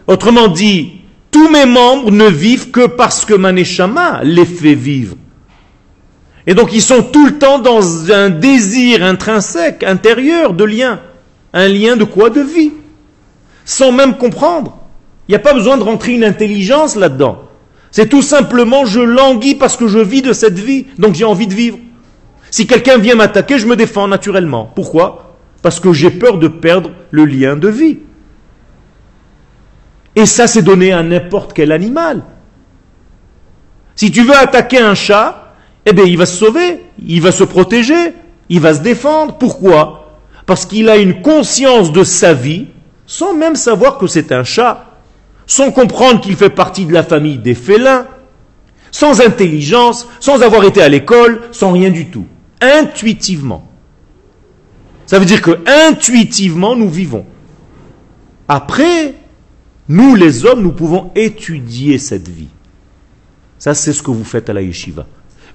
Autrement 0.06 0.48
dit, 0.48 1.00
tous 1.30 1.48
mes 1.48 1.66
membres 1.66 2.10
ne 2.10 2.26
vivent 2.26 2.70
que 2.70 2.86
parce 2.86 3.24
que 3.24 3.34
Maneshama 3.34 4.22
les 4.24 4.44
fait 4.44 4.74
vivre. 4.74 5.16
Et 6.46 6.54
donc 6.54 6.72
ils 6.72 6.82
sont 6.82 7.02
tout 7.02 7.26
le 7.26 7.38
temps 7.38 7.58
dans 7.58 8.12
un 8.12 8.30
désir 8.30 9.02
intrinsèque, 9.02 9.82
intérieur 9.82 10.54
de 10.54 10.64
lien. 10.64 11.00
Un 11.54 11.68
lien 11.68 11.96
de 11.96 12.04
quoi 12.04 12.28
De 12.28 12.42
vie. 12.42 12.72
Sans 13.64 13.92
même 13.92 14.18
comprendre. 14.18 14.76
Il 15.26 15.32
n'y 15.32 15.36
a 15.36 15.40
pas 15.40 15.54
besoin 15.54 15.78
de 15.78 15.82
rentrer 15.82 16.12
une 16.12 16.24
intelligence 16.24 16.96
là-dedans. 16.96 17.44
C'est 17.90 18.08
tout 18.08 18.22
simplement 18.22 18.84
je 18.84 19.00
languis 19.00 19.54
parce 19.54 19.76
que 19.76 19.86
je 19.86 20.00
vis 20.00 20.20
de 20.20 20.32
cette 20.32 20.58
vie, 20.58 20.86
donc 20.98 21.14
j'ai 21.14 21.24
envie 21.24 21.46
de 21.46 21.54
vivre. 21.54 21.78
Si 22.50 22.66
quelqu'un 22.66 22.98
vient 22.98 23.14
m'attaquer, 23.14 23.58
je 23.58 23.66
me 23.66 23.76
défends 23.76 24.08
naturellement. 24.08 24.70
Pourquoi? 24.74 25.36
Parce 25.62 25.80
que 25.80 25.92
j'ai 25.92 26.10
peur 26.10 26.38
de 26.38 26.48
perdre 26.48 26.90
le 27.10 27.24
lien 27.24 27.56
de 27.56 27.68
vie. 27.68 27.98
Et 30.16 30.26
ça, 30.26 30.46
c'est 30.46 30.62
donné 30.62 30.92
à 30.92 31.02
n'importe 31.02 31.52
quel 31.52 31.72
animal. 31.72 32.22
Si 33.96 34.10
tu 34.10 34.22
veux 34.22 34.36
attaquer 34.36 34.78
un 34.78 34.94
chat, 34.94 35.54
eh 35.86 35.92
bien, 35.92 36.04
il 36.04 36.18
va 36.18 36.26
se 36.26 36.36
sauver, 36.36 36.80
il 36.98 37.22
va 37.22 37.32
se 37.32 37.44
protéger, 37.44 38.12
il 38.48 38.60
va 38.60 38.74
se 38.74 38.80
défendre. 38.80 39.38
Pourquoi? 39.38 40.03
Parce 40.46 40.66
qu'il 40.66 40.88
a 40.88 40.96
une 40.96 41.22
conscience 41.22 41.92
de 41.92 42.04
sa 42.04 42.34
vie, 42.34 42.66
sans 43.06 43.34
même 43.34 43.56
savoir 43.56 43.98
que 43.98 44.06
c'est 44.06 44.32
un 44.32 44.44
chat 44.44 44.90
sans 45.46 45.70
comprendre 45.70 46.20
qu'il 46.20 46.36
fait 46.36 46.50
partie 46.50 46.86
de 46.86 46.92
la 46.92 47.02
famille 47.02 47.38
des 47.38 47.54
félins, 47.54 48.06
sans 48.90 49.20
intelligence, 49.20 50.08
sans 50.20 50.42
avoir 50.42 50.64
été 50.64 50.80
à 50.82 50.88
l'école, 50.88 51.42
sans 51.52 51.72
rien 51.72 51.90
du 51.90 52.06
tout. 52.06 52.26
Intuitivement. 52.60 53.68
Ça 55.06 55.18
veut 55.18 55.26
dire 55.26 55.42
que 55.42 55.58
intuitivement 55.88 56.76
nous 56.76 56.88
vivons. 56.88 57.26
Après, 58.48 59.14
nous 59.88 60.14
les 60.14 60.46
hommes, 60.46 60.62
nous 60.62 60.72
pouvons 60.72 61.10
étudier 61.14 61.98
cette 61.98 62.28
vie. 62.28 62.48
Ça, 63.58 63.74
c'est 63.74 63.92
ce 63.92 64.02
que 64.02 64.10
vous 64.10 64.24
faites 64.24 64.48
à 64.48 64.52
la 64.52 64.62
yeshiva. 64.62 65.06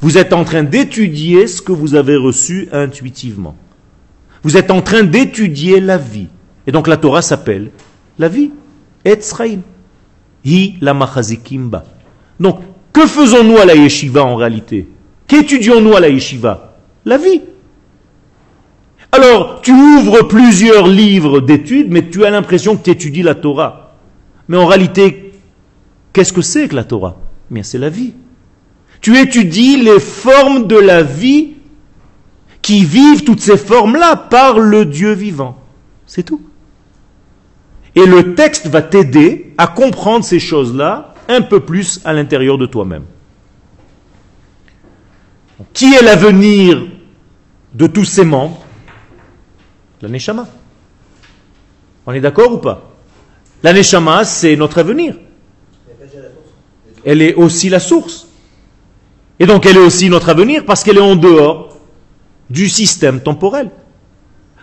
Vous 0.01 0.17
êtes 0.17 0.33
en 0.33 0.43
train 0.43 0.63
d'étudier 0.63 1.47
ce 1.47 1.61
que 1.61 1.71
vous 1.71 1.95
avez 1.95 2.15
reçu 2.15 2.69
intuitivement. 2.71 3.55
Vous 4.43 4.57
êtes 4.57 4.71
en 4.71 4.81
train 4.81 5.03
d'étudier 5.03 5.79
la 5.79 5.97
vie. 5.97 6.27
Et 6.67 6.71
donc 6.71 6.87
la 6.87 6.97
Torah 6.97 7.21
s'appelle 7.21 7.71
la 8.17 8.27
vie. 8.27 8.51
Etzraïm 9.05 9.61
la 10.81 10.93
machazikimba. 10.93 11.83
Donc, 12.39 12.59
que 12.93 13.05
faisons-nous 13.05 13.57
à 13.57 13.65
la 13.65 13.75
yeshiva 13.75 14.23
en 14.23 14.35
réalité? 14.35 14.87
Qu'étudions-nous 15.27 15.95
à 15.95 15.99
la 15.99 16.09
yeshiva? 16.09 16.77
La 17.05 17.17
vie. 17.17 17.41
Alors, 19.11 19.61
tu 19.61 19.71
ouvres 19.71 20.23
plusieurs 20.23 20.87
livres 20.87 21.39
d'études, 21.39 21.91
mais 21.91 22.09
tu 22.09 22.25
as 22.25 22.29
l'impression 22.29 22.77
que 22.77 22.83
tu 22.83 22.91
étudies 22.91 23.23
la 23.23 23.35
Torah. 23.35 23.95
Mais 24.47 24.57
en 24.57 24.65
réalité, 24.65 25.33
qu'est-ce 26.13 26.33
que 26.33 26.41
c'est 26.41 26.67
que 26.67 26.75
la 26.75 26.83
Torah? 26.83 27.17
Eh 27.49 27.53
Bien, 27.55 27.63
c'est 27.63 27.77
la 27.77 27.89
vie. 27.89 28.13
Tu 29.01 29.17
étudies 29.17 29.77
les 29.77 29.99
formes 29.99 30.67
de 30.67 30.77
la 30.77 31.03
vie 31.03 31.53
qui 32.69 32.85
vivent 32.85 33.23
toutes 33.23 33.41
ces 33.41 33.57
formes-là 33.57 34.15
par 34.15 34.59
le 34.59 34.85
Dieu 34.85 35.13
vivant. 35.13 35.59
C'est 36.05 36.21
tout. 36.21 36.39
Et 37.95 38.05
le 38.05 38.35
texte 38.35 38.67
va 38.67 38.83
t'aider 38.83 39.55
à 39.57 39.65
comprendre 39.65 40.23
ces 40.23 40.37
choses-là 40.39 41.15
un 41.27 41.41
peu 41.41 41.61
plus 41.61 41.99
à 42.05 42.13
l'intérieur 42.13 42.59
de 42.59 42.67
toi-même. 42.67 43.05
Qui 45.73 45.95
est 45.95 46.03
l'avenir 46.03 46.85
de 47.73 47.87
tous 47.87 48.05
ces 48.05 48.23
membres? 48.23 48.63
La 50.03 50.09
Neshama. 50.09 50.47
On 52.05 52.13
est 52.13 52.21
d'accord 52.21 52.53
ou 52.53 52.57
pas? 52.59 52.91
La 53.63 53.73
Neshama, 53.73 54.25
c'est 54.25 54.55
notre 54.55 54.77
avenir. 54.77 55.15
Elle 57.03 57.23
est 57.23 57.33
aussi 57.33 57.67
la 57.67 57.79
source. 57.79 58.27
Et 59.39 59.47
donc 59.47 59.65
elle 59.65 59.77
est 59.77 59.85
aussi 59.87 60.07
notre 60.07 60.29
avenir 60.29 60.65
parce 60.65 60.83
qu'elle 60.83 60.99
est 60.99 61.01
en 61.01 61.15
dehors 61.15 61.68
du 62.49 62.69
système 62.69 63.21
temporel. 63.21 63.69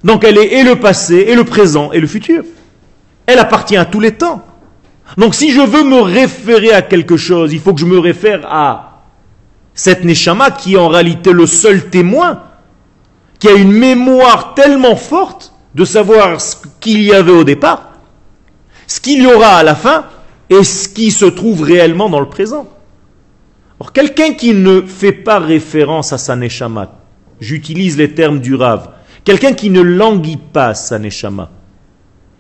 Donc 0.05 0.25
elle 0.25 0.39
est 0.39 0.61
et 0.61 0.63
le 0.63 0.77
passé, 0.77 1.27
et 1.29 1.35
le 1.35 1.45
présent, 1.45 1.93
et 1.93 2.01
le 2.01 2.07
futur. 2.07 2.45
Elle 3.27 3.39
appartient 3.39 3.77
à 3.77 3.85
tous 3.85 4.01
les 4.01 4.13
temps. 4.13 4.45
Donc 5.17 5.35
si 5.35 5.51
je 5.51 5.61
veux 5.61 5.85
me 5.85 6.01
référer 6.01 6.73
à 6.73 6.83
quelque 6.83 7.17
chose, 7.17 7.53
il 7.53 7.61
faut 7.61 7.75
que 7.75 7.81
je 7.81 7.87
me 7.87 7.99
réfère 7.99 8.47
à 8.51 9.03
cette 9.75 10.05
Neshama 10.05 10.51
qui 10.51 10.75
est 10.75 10.79
en 10.79 10.89
réalité 10.89 11.33
le 11.33 11.47
seul 11.47 11.91
témoin, 11.91 12.43
qui 13.39 13.49
a 13.49 13.53
une 13.53 13.73
mémoire 13.73 14.55
tellement 14.55 14.97
forte 14.97 15.53
de 15.75 15.85
savoir 15.85 16.41
ce 16.41 16.57
qu'il 16.81 17.03
y 17.03 17.13
avait 17.13 17.33
au 17.33 17.45
départ, 17.45 17.91
ce 18.87 19.01
qu'il 19.01 19.23
y 19.23 19.27
aura 19.27 19.57
à 19.57 19.63
la 19.63 19.75
fin, 19.75 20.07
et 20.49 20.63
ce 20.63 20.89
qui 20.89 21.11
se 21.11 21.25
trouve 21.25 21.63
réellement 21.63 22.09
dans 22.09 22.21
le 22.21 22.29
présent. 22.29 22.69
Or, 23.79 23.93
quelqu'un 23.93 24.33
qui 24.33 24.55
ne 24.55 24.81
fait 24.81 25.13
pas 25.13 25.39
référence 25.39 26.13
à 26.13 26.19
sa 26.19 26.37
Neshama, 26.37 26.93
j'utilise 27.41 27.97
les 27.97 28.15
termes 28.15 28.41
du 28.41 28.55
Rav, 28.55 28.91
quelqu'un 29.25 29.53
qui 29.53 29.71
ne 29.71 29.81
languit 29.81 30.39
pas 30.39 30.75
sa 30.75 30.99
Neshama, 30.99 31.51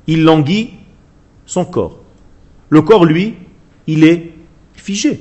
il 0.06 0.24
languit 0.24 0.70
son 1.46 1.64
corps. 1.64 2.00
Le 2.70 2.82
corps, 2.82 3.04
lui, 3.04 3.34
il 3.86 4.04
est 4.04 4.32
figé. 4.74 5.20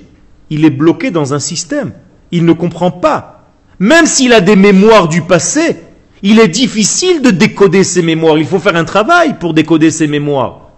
Il 0.49 0.65
est 0.65 0.69
bloqué 0.69 1.11
dans 1.11 1.33
un 1.33 1.39
système. 1.39 1.93
Il 2.31 2.45
ne 2.45 2.53
comprend 2.53 2.91
pas. 2.91 3.49
Même 3.79 4.05
s'il 4.05 4.33
a 4.33 4.41
des 4.41 4.55
mémoires 4.55 5.07
du 5.07 5.21
passé, 5.21 5.77
il 6.21 6.39
est 6.39 6.47
difficile 6.47 7.21
de 7.21 7.31
décoder 7.31 7.83
ses 7.83 8.01
mémoires. 8.01 8.37
Il 8.37 8.45
faut 8.45 8.59
faire 8.59 8.75
un 8.75 8.85
travail 8.85 9.37
pour 9.39 9.53
décoder 9.53 9.91
ses 9.91 10.07
mémoires. 10.07 10.71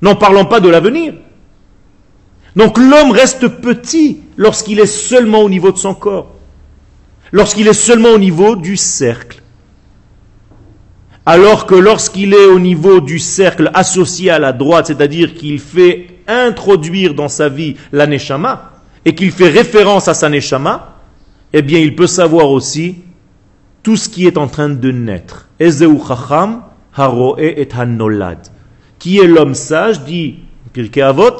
N'en 0.00 0.16
parlons 0.16 0.44
pas 0.44 0.60
de 0.60 0.68
l'avenir. 0.68 1.14
Donc 2.56 2.78
l'homme 2.78 3.12
reste 3.12 3.48
petit 3.48 4.20
lorsqu'il 4.36 4.80
est 4.80 4.86
seulement 4.86 5.40
au 5.40 5.48
niveau 5.48 5.72
de 5.72 5.78
son 5.78 5.94
corps, 5.94 6.31
lorsqu'il 7.32 7.66
est 7.66 7.72
seulement 7.72 8.10
au 8.10 8.18
niveau 8.18 8.54
du 8.54 8.76
cercle. 8.76 9.42
Alors 11.24 11.66
que 11.66 11.74
lorsqu'il 11.74 12.34
est 12.34 12.46
au 12.46 12.58
niveau 12.58 13.00
du 13.00 13.18
cercle 13.18 13.70
associé 13.74 14.30
à 14.30 14.38
la 14.38 14.52
droite, 14.52 14.88
c'est-à-dire 14.88 15.34
qu'il 15.34 15.58
fait 15.60 16.08
introduire 16.28 17.14
dans 17.14 17.28
sa 17.28 17.48
vie 17.48 17.76
la 17.92 18.06
neshama, 18.06 18.72
et 19.04 19.14
qu'il 19.14 19.32
fait 19.32 19.48
référence 19.48 20.08
à 20.08 20.14
sa 20.14 20.28
neshama, 20.28 20.96
eh 21.52 21.62
bien 21.62 21.78
il 21.78 21.96
peut 21.96 22.06
savoir 22.06 22.50
aussi 22.50 22.96
tout 23.82 23.96
ce 23.96 24.08
qui 24.08 24.26
est 24.26 24.38
en 24.38 24.46
train 24.46 24.68
de 24.68 24.92
naître. 24.92 25.48
Ezeu 25.58 25.96
chacham 26.06 26.62
haroe 26.94 27.36
et 27.38 27.68
hanolad. 27.76 28.38
Qui 28.98 29.18
est 29.18 29.26
l'homme 29.26 29.54
sage, 29.54 30.02
dit 30.02 30.36
Pirkei 30.72 31.02
Avot, 31.02 31.36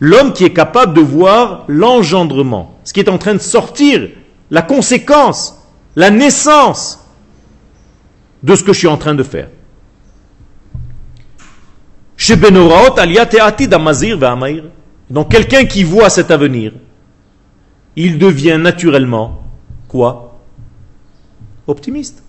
l'homme 0.00 0.32
qui 0.32 0.44
est 0.44 0.52
capable 0.52 0.94
de 0.94 1.00
voir 1.00 1.64
l'engendrement, 1.68 2.78
ce 2.84 2.92
qui 2.92 3.00
est 3.00 3.08
en 3.08 3.18
train 3.18 3.34
de 3.34 3.40
sortir, 3.40 4.08
la 4.52 4.60
conséquence, 4.60 5.58
la 5.96 6.10
naissance 6.10 7.00
de 8.42 8.54
ce 8.54 8.62
que 8.62 8.74
je 8.74 8.80
suis 8.80 8.86
en 8.86 8.98
train 8.98 9.14
de 9.14 9.22
faire. 9.22 9.48
Donc 15.10 15.30
quelqu'un 15.30 15.64
qui 15.64 15.84
voit 15.84 16.10
cet 16.10 16.30
avenir, 16.30 16.72
il 17.96 18.18
devient 18.18 18.58
naturellement 18.60 19.42
quoi? 19.88 20.38
Optimiste. 21.66 22.22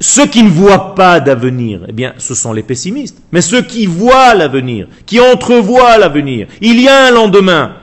Ceux 0.00 0.26
qui 0.26 0.42
ne 0.42 0.50
voient 0.50 0.94
pas 0.94 1.20
d'avenir, 1.20 1.86
eh 1.88 1.92
bien, 1.92 2.12
ce 2.18 2.34
sont 2.34 2.52
les 2.52 2.62
pessimistes. 2.62 3.22
Mais 3.32 3.40
ceux 3.40 3.62
qui 3.62 3.86
voient 3.86 4.34
l'avenir, 4.34 4.88
qui 5.06 5.20
entrevoient 5.20 5.96
l'avenir, 5.96 6.48
il 6.60 6.80
y 6.82 6.88
a 6.88 7.06
un 7.06 7.10
lendemain, 7.10 7.76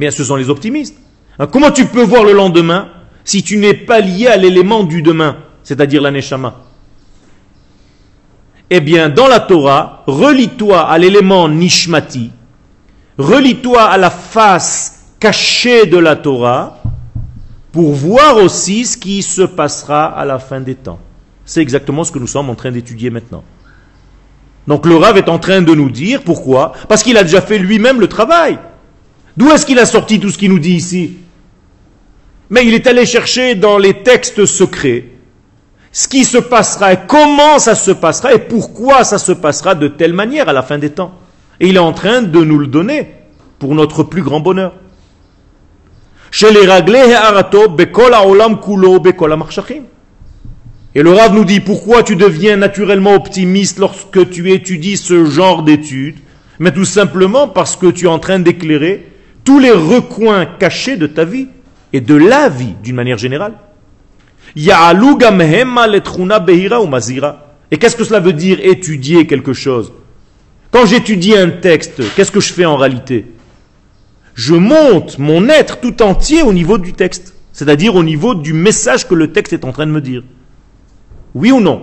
eh 0.00 0.10
ce 0.10 0.24
sont 0.24 0.34
les 0.34 0.50
optimistes. 0.50 0.96
Comment 1.46 1.70
tu 1.70 1.86
peux 1.86 2.02
voir 2.02 2.24
le 2.24 2.32
lendemain 2.32 2.88
si 3.24 3.42
tu 3.42 3.56
n'es 3.56 3.74
pas 3.74 4.00
lié 4.00 4.26
à 4.26 4.36
l'élément 4.36 4.84
du 4.84 5.02
demain 5.02 5.36
c'est-à-dire 5.62 6.02
la 6.02 6.10
Eh 8.70 8.80
bien, 8.80 9.08
dans 9.08 9.28
la 9.28 9.40
Torah, 9.40 10.02
relis-toi 10.06 10.80
à 10.80 10.98
l'élément 10.98 11.48
nishmati, 11.48 12.32
relis-toi 13.18 13.82
à 13.82 13.98
la 13.98 14.10
face 14.10 15.14
cachée 15.20 15.86
de 15.86 15.98
la 15.98 16.16
Torah, 16.16 16.82
pour 17.72 17.92
voir 17.92 18.38
aussi 18.38 18.84
ce 18.84 18.96
qui 18.96 19.22
se 19.22 19.42
passera 19.42 20.06
à 20.06 20.24
la 20.24 20.38
fin 20.40 20.60
des 20.60 20.74
temps. 20.74 20.98
C'est 21.44 21.60
exactement 21.60 22.02
ce 22.02 22.10
que 22.10 22.18
nous 22.18 22.26
sommes 22.26 22.50
en 22.50 22.56
train 22.56 22.72
d'étudier 22.72 23.10
maintenant. 23.10 23.44
Donc 24.66 24.86
le 24.86 24.96
Rav 24.96 25.16
est 25.16 25.28
en 25.28 25.38
train 25.38 25.62
de 25.62 25.74
nous 25.74 25.90
dire 25.90 26.22
pourquoi? 26.22 26.72
Parce 26.88 27.02
qu'il 27.02 27.16
a 27.16 27.22
déjà 27.22 27.40
fait 27.40 27.58
lui-même 27.58 28.00
le 28.00 28.08
travail. 28.08 28.58
D'où 29.36 29.50
est-ce 29.50 29.64
qu'il 29.64 29.78
a 29.78 29.86
sorti 29.86 30.18
tout 30.18 30.30
ce 30.30 30.38
qu'il 30.38 30.50
nous 30.50 30.58
dit 30.58 30.74
ici? 30.74 31.18
Mais 32.50 32.66
il 32.66 32.74
est 32.74 32.86
allé 32.88 33.06
chercher 33.06 33.54
dans 33.54 33.78
les 33.78 34.02
textes 34.02 34.44
secrets 34.44 35.04
ce 35.92 36.06
qui 36.06 36.24
se 36.24 36.38
passera 36.38 36.92
et 36.92 36.98
comment 37.06 37.58
ça 37.58 37.74
se 37.74 37.90
passera 37.90 38.32
et 38.32 38.38
pourquoi 38.38 39.02
ça 39.04 39.18
se 39.18 39.32
passera 39.32 39.74
de 39.74 39.88
telle 39.88 40.12
manière 40.12 40.48
à 40.48 40.52
la 40.52 40.62
fin 40.62 40.78
des 40.78 40.90
temps. 40.90 41.12
Et 41.58 41.68
il 41.68 41.76
est 41.76 41.80
en 41.80 41.92
train 41.92 42.22
de 42.22 42.44
nous 42.44 42.58
le 42.58 42.66
donner 42.66 43.14
pour 43.58 43.74
notre 43.74 44.02
plus 44.02 44.22
grand 44.22 44.40
bonheur. 44.40 44.74
Et 50.94 51.02
le 51.02 51.12
Rav 51.12 51.34
nous 51.34 51.44
dit 51.44 51.60
pourquoi 51.60 52.02
tu 52.02 52.16
deviens 52.16 52.56
naturellement 52.56 53.14
optimiste 53.14 53.78
lorsque 53.78 54.30
tu 54.30 54.50
étudies 54.52 54.96
ce 54.96 55.24
genre 55.24 55.62
d'études? 55.62 56.18
Mais 56.58 56.72
tout 56.72 56.84
simplement 56.84 57.48
parce 57.48 57.76
que 57.76 57.86
tu 57.86 58.04
es 58.06 58.08
en 58.08 58.18
train 58.18 58.38
d'éclairer 58.38 59.06
tous 59.44 59.58
les 59.58 59.70
recoins 59.70 60.46
cachés 60.46 60.96
de 60.96 61.06
ta 61.06 61.24
vie 61.24 61.48
et 61.92 62.00
de 62.00 62.14
la 62.14 62.48
vie 62.48 62.74
d'une 62.82 62.96
manière 62.96 63.18
générale. 63.18 63.54
Et 64.56 64.66
qu'est-ce 67.78 67.96
que 67.96 68.04
cela 68.04 68.20
veut 68.20 68.32
dire 68.32 68.58
étudier 68.62 69.26
quelque 69.26 69.52
chose? 69.52 69.92
Quand 70.70 70.86
j'étudie 70.86 71.36
un 71.36 71.50
texte, 71.50 72.02
qu'est-ce 72.14 72.30
que 72.32 72.40
je 72.40 72.52
fais 72.52 72.64
en 72.64 72.76
réalité? 72.76 73.26
Je 74.34 74.54
monte 74.54 75.18
mon 75.18 75.48
être 75.48 75.80
tout 75.80 76.02
entier 76.02 76.42
au 76.42 76.52
niveau 76.52 76.78
du 76.78 76.92
texte, 76.92 77.34
c'est-à-dire 77.52 77.96
au 77.96 78.04
niveau 78.04 78.34
du 78.34 78.52
message 78.52 79.06
que 79.06 79.14
le 79.14 79.32
texte 79.32 79.52
est 79.52 79.64
en 79.64 79.72
train 79.72 79.86
de 79.86 79.92
me 79.92 80.00
dire. 80.00 80.22
Oui 81.34 81.52
ou 81.52 81.60
non? 81.60 81.82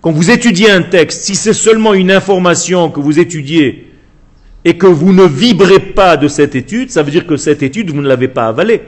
Quand 0.00 0.12
vous 0.12 0.30
étudiez 0.30 0.70
un 0.70 0.82
texte, 0.82 1.22
si 1.22 1.34
c'est 1.34 1.52
seulement 1.52 1.92
une 1.92 2.10
information 2.10 2.90
que 2.90 3.00
vous 3.00 3.18
étudiez 3.18 3.92
et 4.64 4.76
que 4.78 4.86
vous 4.86 5.12
ne 5.12 5.24
vibrez 5.24 5.80
pas 5.80 6.16
de 6.16 6.28
cette 6.28 6.54
étude, 6.54 6.90
ça 6.90 7.02
veut 7.02 7.10
dire 7.10 7.26
que 7.26 7.36
cette 7.36 7.62
étude, 7.62 7.90
vous 7.90 8.00
ne 8.00 8.08
l'avez 8.08 8.28
pas 8.28 8.46
avalée. 8.46 8.82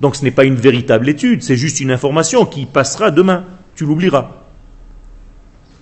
Donc 0.00 0.16
ce 0.16 0.24
n'est 0.24 0.30
pas 0.30 0.44
une 0.44 0.56
véritable 0.56 1.08
étude, 1.08 1.42
c'est 1.42 1.56
juste 1.56 1.80
une 1.80 1.90
information 1.90 2.44
qui 2.44 2.66
passera 2.66 3.10
demain, 3.10 3.44
tu 3.74 3.84
l'oublieras. 3.84 4.30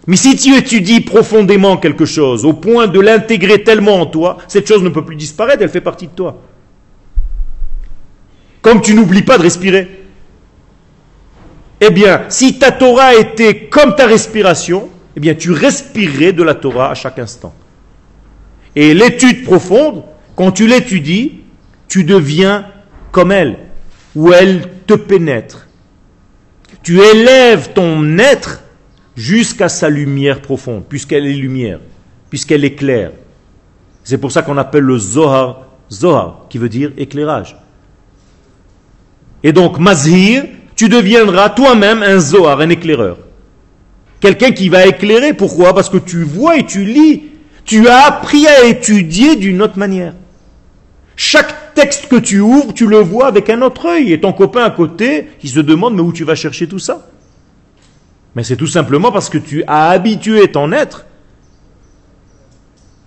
Mais 0.06 0.16
si 0.16 0.36
tu 0.36 0.54
étudies 0.54 1.00
profondément 1.00 1.78
quelque 1.78 2.04
chose, 2.04 2.44
au 2.44 2.52
point 2.52 2.86
de 2.86 3.00
l'intégrer 3.00 3.64
tellement 3.64 4.00
en 4.00 4.06
toi, 4.06 4.38
cette 4.48 4.68
chose 4.68 4.82
ne 4.82 4.90
peut 4.90 5.04
plus 5.04 5.16
disparaître, 5.16 5.62
elle 5.62 5.70
fait 5.70 5.80
partie 5.80 6.08
de 6.08 6.12
toi. 6.12 6.42
Comme 8.60 8.82
tu 8.82 8.94
n'oublies 8.94 9.22
pas 9.22 9.38
de 9.38 9.42
respirer. 9.42 10.04
Eh 11.80 11.90
bien, 11.90 12.24
si 12.28 12.58
ta 12.58 12.70
Torah 12.70 13.14
était 13.14 13.66
comme 13.66 13.94
ta 13.94 14.06
respiration, 14.06 14.88
eh 15.16 15.20
bien, 15.20 15.34
tu 15.34 15.52
respirerais 15.52 16.32
de 16.32 16.42
la 16.42 16.54
Torah 16.54 16.90
à 16.90 16.94
chaque 16.94 17.18
instant. 17.18 17.54
Et 18.76 18.94
l'étude 18.94 19.44
profonde, 19.44 20.02
quand 20.34 20.52
tu 20.52 20.66
l'étudies, 20.66 21.40
tu 21.88 22.04
deviens 22.04 22.66
comme 23.10 23.32
elle 23.32 23.58
où 24.14 24.32
elle 24.32 24.68
te 24.86 24.94
pénètre. 24.94 25.66
Tu 26.82 27.00
élèves 27.00 27.72
ton 27.74 28.18
être 28.18 28.62
jusqu'à 29.16 29.68
sa 29.68 29.88
lumière 29.88 30.40
profonde, 30.40 30.84
puisqu'elle 30.88 31.26
est 31.26 31.32
lumière, 31.32 31.80
puisqu'elle 32.30 32.64
est 32.64 32.74
claire. 32.74 33.12
C'est 34.02 34.18
pour 34.18 34.32
ça 34.32 34.42
qu'on 34.42 34.58
appelle 34.58 34.84
le 34.84 34.98
Zohar, 34.98 35.66
Zohar, 35.90 36.46
qui 36.50 36.58
veut 36.58 36.68
dire 36.68 36.92
éclairage. 36.96 37.56
Et 39.42 39.52
donc, 39.52 39.78
Mazhir, 39.78 40.44
tu 40.76 40.88
deviendras 40.88 41.50
toi-même 41.50 42.02
un 42.02 42.18
Zohar, 42.18 42.60
un 42.60 42.70
éclaireur. 42.70 43.18
Quelqu'un 44.20 44.52
qui 44.52 44.68
va 44.68 44.86
éclairer. 44.86 45.34
Pourquoi? 45.34 45.74
Parce 45.74 45.90
que 45.90 45.98
tu 45.98 46.22
vois 46.22 46.56
et 46.56 46.64
tu 46.64 46.84
lis. 46.84 47.24
Tu 47.64 47.88
as 47.88 48.06
appris 48.06 48.46
à 48.46 48.64
étudier 48.64 49.36
d'une 49.36 49.60
autre 49.62 49.78
manière. 49.78 50.14
Chaque 51.16 51.74
texte 51.74 52.08
que 52.08 52.16
tu 52.16 52.40
ouvres, 52.40 52.72
tu 52.72 52.86
le 52.86 52.98
vois 52.98 53.26
avec 53.26 53.50
un 53.50 53.62
autre 53.62 53.86
œil. 53.86 54.12
Et 54.12 54.20
ton 54.20 54.32
copain 54.32 54.64
à 54.64 54.70
côté, 54.70 55.28
il 55.42 55.50
se 55.50 55.60
demande, 55.60 55.94
mais 55.94 56.02
où 56.02 56.12
tu 56.12 56.24
vas 56.24 56.34
chercher 56.34 56.66
tout 56.66 56.78
ça? 56.78 57.08
Mais 58.34 58.42
c'est 58.42 58.56
tout 58.56 58.66
simplement 58.66 59.12
parce 59.12 59.28
que 59.28 59.38
tu 59.38 59.62
as 59.66 59.90
habitué 59.90 60.48
ton 60.48 60.72
être 60.72 61.06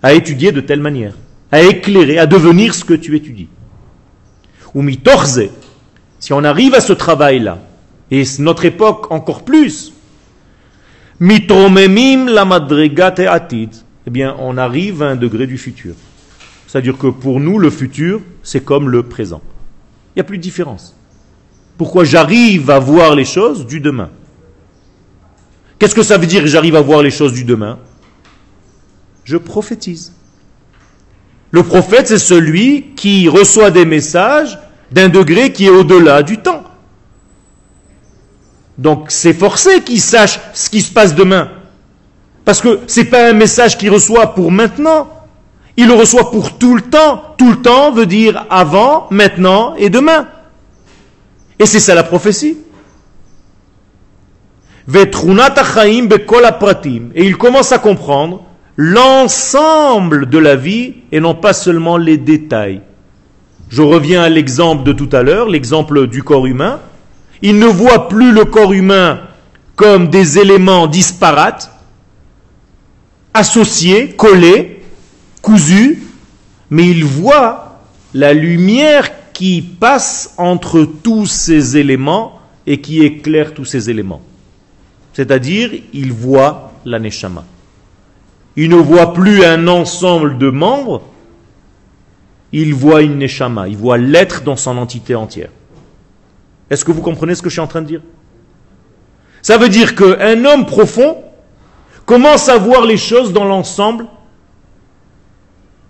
à 0.02 0.14
étudier 0.14 0.52
de 0.52 0.60
telle 0.60 0.80
manière, 0.80 1.14
à 1.52 1.60
éclairer, 1.60 2.18
à 2.18 2.26
devenir 2.26 2.74
ce 2.74 2.84
que 2.84 2.94
tu 2.94 3.14
étudies. 3.16 3.48
Ou 4.74 4.82
mitorze, 4.82 5.42
si 6.18 6.32
on 6.32 6.44
arrive 6.44 6.74
à 6.74 6.80
ce 6.80 6.92
travail-là, 6.92 7.58
et 8.10 8.22
notre 8.38 8.64
époque 8.64 9.10
encore 9.10 9.44
plus, 9.44 9.92
mitromemim 11.20 12.26
la 12.30 12.44
madrigate 12.44 13.20
atid, 13.20 13.70
eh 14.06 14.10
bien 14.10 14.34
on 14.38 14.56
arrive 14.56 15.02
à 15.02 15.08
un 15.08 15.16
degré 15.16 15.46
du 15.46 15.58
futur. 15.58 15.94
C'est-à-dire 16.68 16.98
que 16.98 17.06
pour 17.06 17.40
nous, 17.40 17.58
le 17.58 17.70
futur, 17.70 18.20
c'est 18.42 18.62
comme 18.62 18.90
le 18.90 19.02
présent. 19.02 19.40
Il 20.14 20.18
n'y 20.18 20.20
a 20.20 20.24
plus 20.24 20.36
de 20.36 20.42
différence. 20.42 20.94
Pourquoi 21.78 22.04
j'arrive 22.04 22.70
à 22.70 22.78
voir 22.78 23.14
les 23.14 23.24
choses 23.24 23.66
du 23.66 23.80
demain? 23.80 24.10
Qu'est-ce 25.78 25.94
que 25.94 26.02
ça 26.02 26.18
veut 26.18 26.26
dire 26.26 26.46
j'arrive 26.46 26.76
à 26.76 26.82
voir 26.82 27.02
les 27.02 27.10
choses 27.10 27.32
du 27.32 27.44
demain? 27.44 27.78
Je 29.24 29.38
prophétise. 29.38 30.12
Le 31.52 31.62
prophète, 31.62 32.08
c'est 32.08 32.18
celui 32.18 32.94
qui 32.96 33.28
reçoit 33.30 33.70
des 33.70 33.86
messages 33.86 34.58
d'un 34.92 35.08
degré 35.08 35.52
qui 35.52 35.66
est 35.66 35.70
au-delà 35.70 36.22
du 36.22 36.36
temps. 36.38 36.64
Donc 38.76 39.06
c'est 39.08 39.32
forcé 39.32 39.80
qu'il 39.80 40.00
sache 40.02 40.38
ce 40.52 40.68
qui 40.68 40.82
se 40.82 40.92
passe 40.92 41.14
demain. 41.14 41.50
Parce 42.44 42.60
que 42.60 42.80
ce 42.86 43.00
n'est 43.00 43.06
pas 43.06 43.30
un 43.30 43.32
message 43.32 43.78
qu'il 43.78 43.90
reçoit 43.90 44.34
pour 44.34 44.52
maintenant. 44.52 45.17
Il 45.78 45.86
le 45.86 45.94
reçoit 45.94 46.32
pour 46.32 46.58
tout 46.58 46.74
le 46.74 46.82
temps. 46.82 47.22
Tout 47.38 47.50
le 47.50 47.62
temps 47.62 47.92
veut 47.92 48.04
dire 48.04 48.46
avant, 48.50 49.06
maintenant 49.10 49.76
et 49.76 49.90
demain. 49.90 50.26
Et 51.60 51.66
c'est 51.66 51.78
ça 51.78 51.94
la 51.94 52.02
prophétie. 52.02 52.58
Et 54.92 55.04
il 57.24 57.36
commence 57.36 57.70
à 57.70 57.78
comprendre 57.78 58.42
l'ensemble 58.76 60.28
de 60.28 60.38
la 60.38 60.56
vie 60.56 60.94
et 61.12 61.20
non 61.20 61.36
pas 61.36 61.52
seulement 61.52 61.96
les 61.96 62.16
détails. 62.16 62.80
Je 63.68 63.82
reviens 63.82 64.24
à 64.24 64.28
l'exemple 64.28 64.82
de 64.82 64.92
tout 64.92 65.10
à 65.12 65.22
l'heure, 65.22 65.48
l'exemple 65.48 66.08
du 66.08 66.24
corps 66.24 66.46
humain. 66.46 66.80
Il 67.40 67.60
ne 67.60 67.66
voit 67.66 68.08
plus 68.08 68.32
le 68.32 68.44
corps 68.44 68.72
humain 68.72 69.20
comme 69.76 70.08
des 70.08 70.40
éléments 70.40 70.88
disparates, 70.88 71.70
associés, 73.32 74.08
collés, 74.08 74.77
cousus, 75.48 76.02
mais 76.68 76.86
il 76.90 77.04
voit 77.04 77.80
la 78.12 78.34
lumière 78.34 79.32
qui 79.32 79.62
passe 79.62 80.34
entre 80.36 80.84
tous 80.84 81.24
ces 81.24 81.78
éléments 81.78 82.38
et 82.66 82.82
qui 82.82 83.02
éclaire 83.02 83.54
tous 83.54 83.64
ces 83.64 83.88
éléments. 83.88 84.20
C'est-à-dire, 85.14 85.70
il 85.94 86.12
voit 86.12 86.72
la 86.84 86.98
neshama. 86.98 87.44
Il 88.56 88.68
ne 88.68 88.76
voit 88.76 89.14
plus 89.14 89.42
un 89.42 89.68
ensemble 89.68 90.36
de 90.36 90.50
membres, 90.50 91.02
il 92.52 92.74
voit 92.74 93.00
une 93.00 93.16
neshama, 93.16 93.68
il 93.68 93.76
voit 93.76 93.96
l'être 93.96 94.42
dans 94.42 94.56
son 94.56 94.76
entité 94.76 95.14
entière. 95.14 95.50
Est-ce 96.68 96.84
que 96.84 96.92
vous 96.92 97.00
comprenez 97.00 97.34
ce 97.34 97.40
que 97.40 97.48
je 97.48 97.54
suis 97.54 97.62
en 97.62 97.66
train 97.66 97.80
de 97.80 97.86
dire? 97.86 98.02
Ça 99.40 99.56
veut 99.56 99.70
dire 99.70 99.94
qu'un 99.94 100.44
homme 100.44 100.66
profond 100.66 101.16
commence 102.04 102.50
à 102.50 102.58
voir 102.58 102.84
les 102.84 102.98
choses 102.98 103.32
dans 103.32 103.44
l'ensemble 103.44 104.06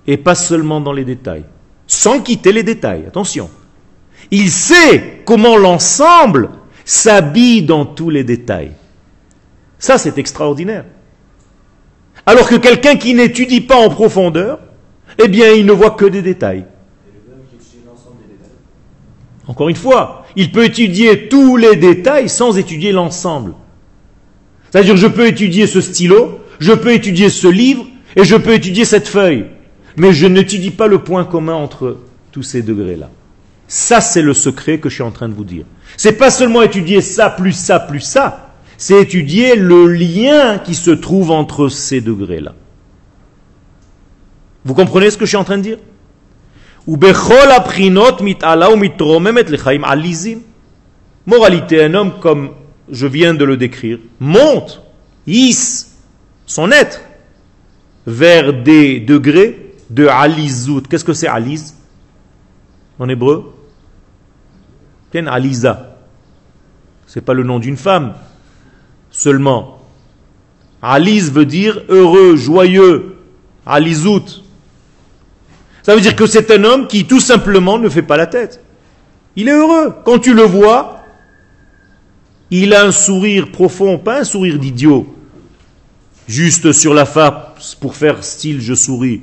et 0.08 0.16
pas 0.16 0.34
seulement 0.34 0.80
dans 0.80 0.92
les 0.92 1.04
détails 1.04 1.44
sans 1.88 2.20
quitter 2.20 2.52
les 2.52 2.62
détails. 2.62 3.04
Attention. 3.08 3.50
Il 4.30 4.50
sait 4.50 5.22
comment 5.24 5.56
l'ensemble 5.56 6.50
s'habille 6.84 7.62
dans 7.62 7.84
tous 7.84 8.10
les 8.10 8.22
détails. 8.22 8.72
Ça, 9.80 9.98
c'est 9.98 10.18
extraordinaire. 10.18 10.84
Alors 12.26 12.48
que 12.48 12.56
quelqu'un 12.56 12.96
qui 12.96 13.14
n'étudie 13.14 13.62
pas 13.62 13.76
en 13.76 13.88
profondeur, 13.88 14.60
eh 15.18 15.28
bien, 15.28 15.50
il 15.52 15.64
ne 15.64 15.72
voit 15.72 15.92
que 15.92 16.04
des 16.04 16.22
détails. 16.22 16.66
Encore 19.46 19.70
une 19.70 19.76
fois, 19.76 20.26
il 20.36 20.52
peut 20.52 20.64
étudier 20.64 21.28
tous 21.28 21.56
les 21.56 21.74
détails 21.76 22.28
sans 22.28 22.58
étudier 22.58 22.92
l'ensemble. 22.92 23.54
C'est-à-dire, 24.70 24.96
je 24.96 25.06
peux 25.06 25.26
étudier 25.26 25.66
ce 25.66 25.80
stylo, 25.80 26.40
je 26.58 26.72
peux 26.72 26.92
étudier 26.92 27.30
ce 27.30 27.48
livre, 27.48 27.86
et 28.14 28.24
je 28.24 28.36
peux 28.36 28.52
étudier 28.52 28.84
cette 28.84 29.08
feuille 29.08 29.46
mais 29.98 30.12
je 30.12 30.26
n'étudie 30.26 30.70
pas 30.70 30.86
le 30.86 31.00
point 31.00 31.24
commun 31.24 31.54
entre 31.54 31.98
tous 32.32 32.42
ces 32.42 32.62
degrés-là. 32.62 33.10
Ça, 33.66 34.00
c'est 34.00 34.22
le 34.22 34.32
secret 34.32 34.78
que 34.78 34.88
je 34.88 34.94
suis 34.94 35.02
en 35.02 35.10
train 35.10 35.28
de 35.28 35.34
vous 35.34 35.44
dire. 35.44 35.64
C'est 35.96 36.12
pas 36.12 36.30
seulement 36.30 36.62
étudier 36.62 37.02
ça, 37.02 37.28
plus 37.28 37.52
ça, 37.52 37.80
plus 37.80 38.00
ça. 38.00 38.54
C'est 38.78 39.02
étudier 39.02 39.56
le 39.56 39.86
lien 39.88 40.58
qui 40.58 40.74
se 40.74 40.90
trouve 40.90 41.30
entre 41.30 41.68
ces 41.68 42.00
degrés-là. 42.00 42.54
Vous 44.64 44.74
comprenez 44.74 45.10
ce 45.10 45.18
que 45.18 45.24
je 45.24 45.30
suis 45.30 45.36
en 45.36 45.44
train 45.44 45.58
de 45.58 45.62
dire? 45.62 45.78
Moralité, 51.26 51.84
un 51.84 51.94
homme 51.94 52.12
comme 52.20 52.50
je 52.90 53.06
viens 53.06 53.34
de 53.34 53.44
le 53.44 53.56
décrire, 53.58 53.98
monte, 54.20 54.82
hisse 55.26 55.98
son 56.46 56.70
être 56.70 57.02
vers 58.06 58.54
des 58.54 59.00
degrés 59.00 59.67
de 59.90 60.06
Alizout. 60.06 60.82
Qu'est-ce 60.88 61.04
que 61.04 61.12
c'est 61.12 61.28
Aliz 61.28 61.74
en 62.98 63.08
hébreu? 63.08 63.54
Aliza. 65.14 65.96
C'est 67.06 67.22
pas 67.22 67.34
le 67.34 67.42
nom 67.42 67.58
d'une 67.58 67.76
femme 67.76 68.14
seulement. 69.10 69.82
Aliz 70.82 71.32
veut 71.32 71.46
dire 71.46 71.82
heureux, 71.88 72.36
joyeux. 72.36 73.16
Alizout. 73.66 74.42
Ça 75.82 75.94
veut 75.94 76.00
dire 76.00 76.14
que 76.14 76.26
c'est 76.26 76.50
un 76.50 76.64
homme 76.64 76.86
qui 76.86 77.06
tout 77.06 77.20
simplement 77.20 77.78
ne 77.78 77.88
fait 77.88 78.02
pas 78.02 78.16
la 78.16 78.26
tête. 78.26 78.62
Il 79.36 79.48
est 79.48 79.52
heureux. 79.52 79.94
Quand 80.04 80.18
tu 80.18 80.34
le 80.34 80.42
vois, 80.42 81.02
il 82.50 82.74
a 82.74 82.84
un 82.84 82.92
sourire 82.92 83.50
profond, 83.50 83.98
pas 83.98 84.20
un 84.20 84.24
sourire 84.24 84.58
d'idiot, 84.58 85.14
juste 86.26 86.72
sur 86.72 86.94
la 86.94 87.06
face 87.06 87.74
pour 87.74 87.96
faire 87.96 88.22
style 88.22 88.60
je 88.60 88.74
souris 88.74 89.22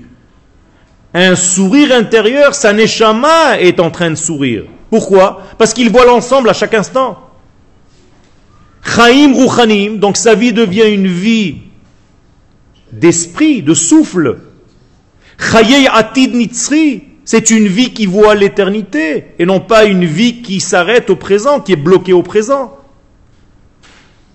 un 1.24 1.36
sourire 1.36 1.94
intérieur, 1.94 2.54
sa 2.54 2.74
neshama 2.74 3.58
est 3.60 3.80
en 3.80 3.90
train 3.90 4.10
de 4.10 4.16
sourire. 4.16 4.66
Pourquoi? 4.90 5.42
Parce 5.58 5.74
qu'il 5.74 5.90
voit 5.90 6.06
l'ensemble 6.06 6.50
à 6.50 6.54
chaque 6.54 6.74
instant. 6.74 7.18
Chaim 8.84 9.34
Ruchanim, 9.34 9.98
donc 9.98 10.18
sa 10.18 10.36
vie 10.36 10.52
devient 10.52 10.94
une 10.94 11.08
vie 11.08 11.58
d'esprit, 12.92 13.64
de 13.64 13.74
souffle. 13.74 14.40
Chayei 15.40 15.88
Atid 15.88 16.36
Nitzri, 16.36 17.04
c'est 17.24 17.50
une 17.50 17.68
vie 17.68 17.94
qui 17.94 18.06
voit 18.06 18.36
l'éternité 18.36 19.28
et 19.40 19.46
non 19.46 19.62
pas 19.62 19.86
une 19.86 20.06
vie 20.06 20.42
qui 20.42 20.60
s'arrête 20.60 21.10
au 21.10 21.16
présent, 21.16 21.62
qui 21.62 21.72
est 21.72 21.78
bloquée 21.78 22.14
au 22.14 22.24
présent. 22.24 22.78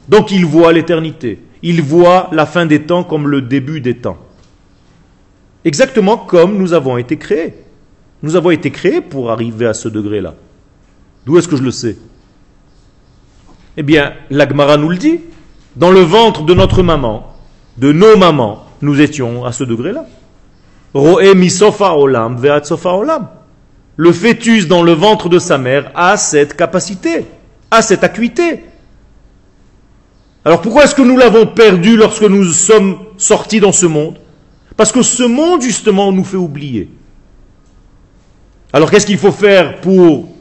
Donc 0.09 0.31
il 0.31 0.47
voit 0.47 0.73
l'éternité. 0.73 1.41
Il 1.63 1.83
voit 1.83 2.31
la 2.33 2.47
fin 2.47 2.65
des 2.65 2.83
temps 2.83 3.05
comme 3.05 3.29
le 3.29 3.43
début 3.43 3.83
des 3.83 3.99
temps. 3.99 4.19
Exactement 5.65 6.17
comme 6.17 6.57
nous 6.57 6.73
avons 6.73 6.97
été 6.97 7.17
créés. 7.17 7.55
Nous 8.23 8.37
avons 8.37 8.51
été 8.51 8.71
créés 8.71 9.01
pour 9.01 9.31
arriver 9.31 9.67
à 9.67 9.75
ce 9.75 9.89
degré-là. 9.89 10.35
D'où 11.27 11.39
est-ce 11.39 11.49
que 11.49 11.57
je 11.57 11.63
le 11.63 11.71
sais? 11.71 11.97
Eh 13.77 13.83
bien, 13.83 14.15
l'Agmara 14.31 14.77
nous 14.77 14.89
le 14.89 14.97
dit. 14.97 15.21
Dans 15.77 15.91
le 15.91 16.01
ventre 16.01 16.43
de 16.43 16.53
notre 16.53 16.83
maman, 16.83 17.35
de 17.79 17.93
nos 17.93 18.17
mamans, 18.17 18.67
nous 18.83 19.01
étions 19.01 19.45
à 19.45 19.53
ce 19.53 19.65
degré-là. 19.65 20.07
olam 20.95 22.37
olam. 22.85 23.29
Le 23.97 24.13
fœtus 24.13 24.67
dans 24.67 24.83
le 24.83 24.93
ventre 24.93 25.29
de 25.29 25.39
sa 25.39 25.59
mère 25.59 25.93
a 25.95 26.17
cette 26.17 26.57
capacité, 26.57 27.27
a 27.71 27.83
cette 27.83 28.03
acuité. 28.03 28.65
Alors 30.45 30.63
pourquoi 30.63 30.85
est-ce 30.85 30.95
que 30.95 31.03
nous 31.03 31.19
l'avons 31.19 31.47
perdu 31.47 31.97
lorsque 31.97 32.23
nous 32.23 32.45
sommes 32.45 32.99
sortis 33.19 33.61
dans 33.61 33.73
ce 33.73 33.87
monde? 33.87 34.17
Parce 34.81 34.93
que 34.93 35.03
ce 35.03 35.25
monde, 35.25 35.61
justement, 35.61 36.11
nous 36.11 36.25
fait 36.25 36.39
oublier. 36.39 36.89
Alors 38.73 38.91
qu'est-ce 38.91 39.05
qu'il 39.05 39.19
faut 39.19 39.31
faire 39.31 39.79
pour 39.83 40.35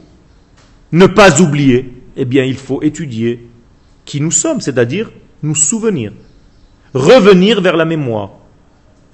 ne 0.92 1.06
pas 1.06 1.42
oublier? 1.42 1.92
Eh 2.16 2.24
bien, 2.24 2.44
il 2.44 2.56
faut 2.56 2.80
étudier 2.80 3.46
qui 4.06 4.18
nous 4.18 4.30
sommes, 4.30 4.62
c'est-à-dire 4.62 5.12
nous 5.42 5.54
souvenir, 5.54 6.14
revenir 6.94 7.60
vers 7.60 7.76
la 7.76 7.84
mémoire, 7.84 8.30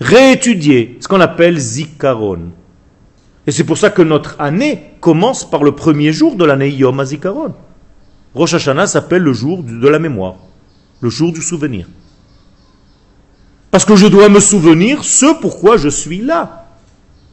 réétudier 0.00 0.96
ce 1.00 1.08
qu'on 1.08 1.20
appelle 1.20 1.58
zikaron. 1.58 2.52
Et 3.48 3.50
c'est 3.50 3.64
pour 3.64 3.78
ça 3.78 3.90
que 3.90 4.02
notre 4.02 4.40
année 4.40 4.92
commence 5.00 5.50
par 5.50 5.64
le 5.64 5.72
premier 5.72 6.12
jour 6.12 6.36
de 6.36 6.44
l'année 6.44 6.70
Yom 6.70 7.00
HaZikaron. 7.00 7.52
Rosh 8.32 8.54
Hashanah 8.54 8.86
s'appelle 8.86 9.22
le 9.22 9.32
jour 9.32 9.64
de 9.64 9.88
la 9.88 9.98
mémoire, 9.98 10.36
le 11.00 11.10
jour 11.10 11.32
du 11.32 11.42
souvenir. 11.42 11.88
Parce 13.70 13.84
que 13.84 13.96
je 13.96 14.06
dois 14.06 14.28
me 14.28 14.40
souvenir 14.40 15.04
ce 15.04 15.38
pourquoi 15.40 15.76
je 15.76 15.88
suis 15.88 16.18
là. 16.18 16.66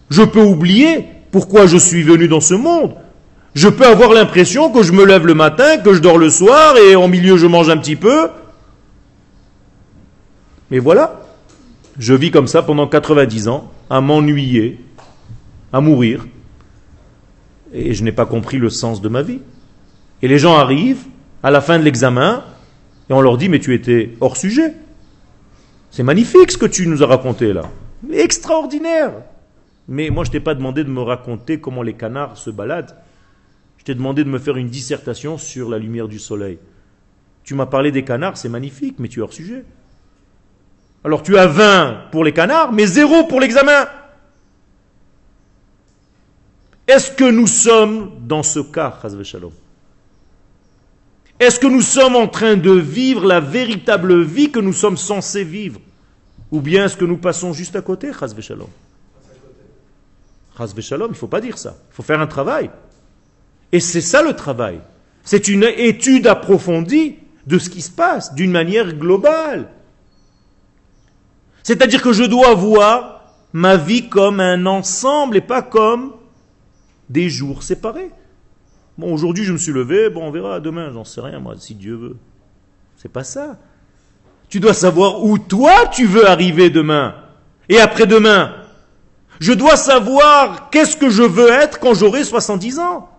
Je 0.10 0.24
peux 0.24 0.44
oublier 0.44 1.06
pourquoi 1.32 1.66
je 1.66 1.78
suis 1.78 2.04
venu 2.04 2.28
dans 2.28 2.42
ce 2.42 2.54
monde. 2.54 2.96
Je 3.56 3.70
peux 3.70 3.86
avoir 3.86 4.14
l'impression 4.14 4.72
que 4.72 4.84
je 4.84 4.92
me 4.92 5.06
lève 5.06 5.28
le 5.28 5.36
matin, 5.36 5.78
que 5.78 5.94
je 5.94 6.00
dors 6.00 6.18
le 6.18 6.30
soir 6.30 6.76
et 6.78 6.96
en 6.96 7.08
milieu 7.08 7.38
je 7.38 7.46
mange 7.46 7.70
un 7.70 7.78
petit 7.78 7.96
peu 7.96 8.30
Mais 10.72 10.80
voilà, 10.80 11.22
je 12.00 12.14
vis 12.14 12.32
comme 12.32 12.48
ça 12.48 12.64
pendant 12.64 12.88
90 12.88 13.48
ans, 13.48 13.72
à 13.90 14.02
m'ennuyer, 14.02 14.80
à 15.72 15.82
mourir, 15.82 16.26
et 17.74 17.94
je 17.94 18.04
n'ai 18.04 18.12
pas 18.12 18.26
compris 18.26 18.58
le 18.58 18.70
sens 18.70 19.02
de 19.02 19.10
ma 19.10 19.22
vie. 19.22 19.40
Et 20.22 20.28
les 20.28 20.40
gens 20.40 20.56
arrivent 20.56 21.06
à 21.44 21.52
la 21.52 21.62
fin 21.62 21.78
de 21.78 21.84
l'examen, 21.84 22.44
et 23.10 23.14
on 23.14 23.22
leur 23.22 23.38
dit, 23.38 23.50
mais 23.50 23.60
tu 23.60 23.74
étais 23.76 24.16
hors 24.22 24.38
sujet. 24.38 24.74
C'est 25.94 26.02
magnifique 26.02 26.50
ce 26.50 26.58
que 26.58 26.66
tu 26.66 26.88
nous 26.88 27.04
as 27.04 27.06
raconté 27.06 27.54
là. 27.54 27.70
Extraordinaire. 28.12 29.14
Mais 29.88 30.10
moi, 30.10 30.24
je 30.24 30.32
t'ai 30.32 30.40
pas 30.40 30.56
demandé 30.56 30.84
de 30.84 30.90
me 30.90 31.02
raconter 31.02 31.60
comment 31.60 31.84
les 31.84 31.94
canards 31.94 32.36
se 32.36 32.50
baladent. 32.50 32.98
Je 33.78 33.84
t'ai 33.84 33.94
demandé 33.94 34.24
de 34.24 34.30
me 34.30 34.40
faire 34.40 34.58
une 34.58 34.70
dissertation 34.70 35.38
sur 35.38 35.70
la 35.70 35.78
lumière 35.78 36.08
du 36.08 36.18
soleil. 36.18 36.58
Tu 37.44 37.54
m'as 37.54 37.68
parlé 37.68 37.92
des 37.92 38.04
canards, 38.04 38.38
c'est 38.38 38.50
magnifique, 38.50 38.96
mais 38.98 39.08
tu 39.08 39.20
es 39.20 39.22
hors 39.22 39.34
sujet. 39.34 39.66
Alors 41.04 41.22
tu 41.22 41.38
as 41.38 41.46
20 41.46 42.06
pour 42.12 42.24
les 42.24 42.34
canards, 42.34 42.72
mais 42.72 42.88
zéro 42.88 43.26
pour 43.26 43.40
l'examen. 43.40 43.86
Est-ce 46.88 47.12
que 47.12 47.30
nous 47.30 47.46
sommes 47.46 48.14
dans 48.22 48.42
ce 48.42 48.62
cas, 48.62 49.00
Shalom? 49.24 49.52
Est-ce 51.44 51.60
que 51.60 51.68
nous 51.68 51.82
sommes 51.82 52.16
en 52.16 52.30
train 52.30 52.56
de 52.56 52.72
vivre 52.72 53.26
la 53.26 53.42
véritable 53.42 54.24
vie 54.24 54.50
que 54.50 54.62
nous 54.62 54.72
sommes 54.72 54.96
censés 54.96 55.44
vivre? 55.44 55.82
Ou 56.52 56.62
bien 56.62 56.86
est-ce 56.86 56.96
que 56.96 57.04
nous 57.04 57.18
passons 57.18 57.52
juste 57.52 57.76
à 57.76 57.82
côté, 57.82 58.12
Shalom 58.14 58.70
Shalom, 60.80 61.08
il 61.10 61.12
ne 61.12 61.18
faut 61.18 61.28
pas 61.28 61.42
dire 61.42 61.58
ça. 61.58 61.76
Il 61.92 61.96
faut 61.96 62.04
faire 62.04 62.22
un 62.22 62.28
travail. 62.28 62.70
Et 63.74 63.82
c'est 63.82 64.00
ça 64.00 64.22
le 64.22 64.38
travail. 64.38 64.80
C'est 65.26 65.50
une 65.50 65.66
étude 65.66 66.28
approfondie 66.28 67.18
de 67.46 67.60
ce 67.60 67.70
qui 67.70 67.82
se 67.82 67.92
passe 67.92 68.34
d'une 68.36 68.52
manière 68.52 68.94
globale. 68.94 69.68
C'est-à-dire 71.62 72.02
que 72.02 72.14
je 72.14 72.24
dois 72.24 72.54
voir 72.54 73.26
ma 73.52 73.76
vie 73.76 74.08
comme 74.08 74.40
un 74.40 74.66
ensemble 74.66 75.36
et 75.36 75.42
pas 75.42 75.62
comme 75.62 76.14
des 77.10 77.30
jours 77.30 77.64
séparés. 77.64 78.12
Bon, 78.98 79.14
aujourd'hui 79.14 79.44
je 79.44 79.54
me 79.54 79.58
suis 79.58 79.72
levé, 79.72 80.10
bon, 80.10 80.24
on 80.24 80.32
verra 80.32 80.60
demain, 80.60 80.92
j'en 80.92 81.04
sais 81.04 81.22
rien, 81.22 81.40
moi, 81.40 81.56
si 81.58 81.76
Dieu 81.76 81.96
veut. 81.96 82.18
C'est 82.98 83.12
pas 83.12 83.24
ça. 83.24 83.58
Tu 84.50 84.60
dois 84.60 84.74
savoir 84.74 85.24
où 85.24 85.38
toi 85.40 85.88
tu 85.92 86.06
veux 86.06 86.28
arriver 86.28 86.70
demain 86.70 87.16
et 87.70 87.80
après-demain. 87.80 88.54
Je 89.40 89.52
dois 89.52 89.76
savoir 89.76 90.70
qu'est-ce 90.70 90.96
que 90.96 91.10
je 91.10 91.24
veux 91.24 91.50
être 91.50 91.80
quand 91.80 91.94
j'aurai 91.94 92.24
70 92.24 92.80
ans. 92.80 93.10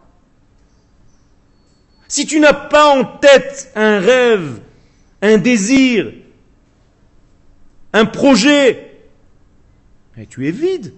Si 2.07 2.27
tu 2.27 2.39
n'as 2.39 2.53
pas 2.53 2.97
en 2.97 3.05
tête 3.05 3.72
un 3.75 3.99
rêve, 3.99 4.61
un 5.22 5.39
désir, 5.39 6.12
un 7.93 8.05
projet, 8.05 8.95
et 10.16 10.27
tu 10.27 10.47
es 10.47 10.51
vide. 10.51 10.95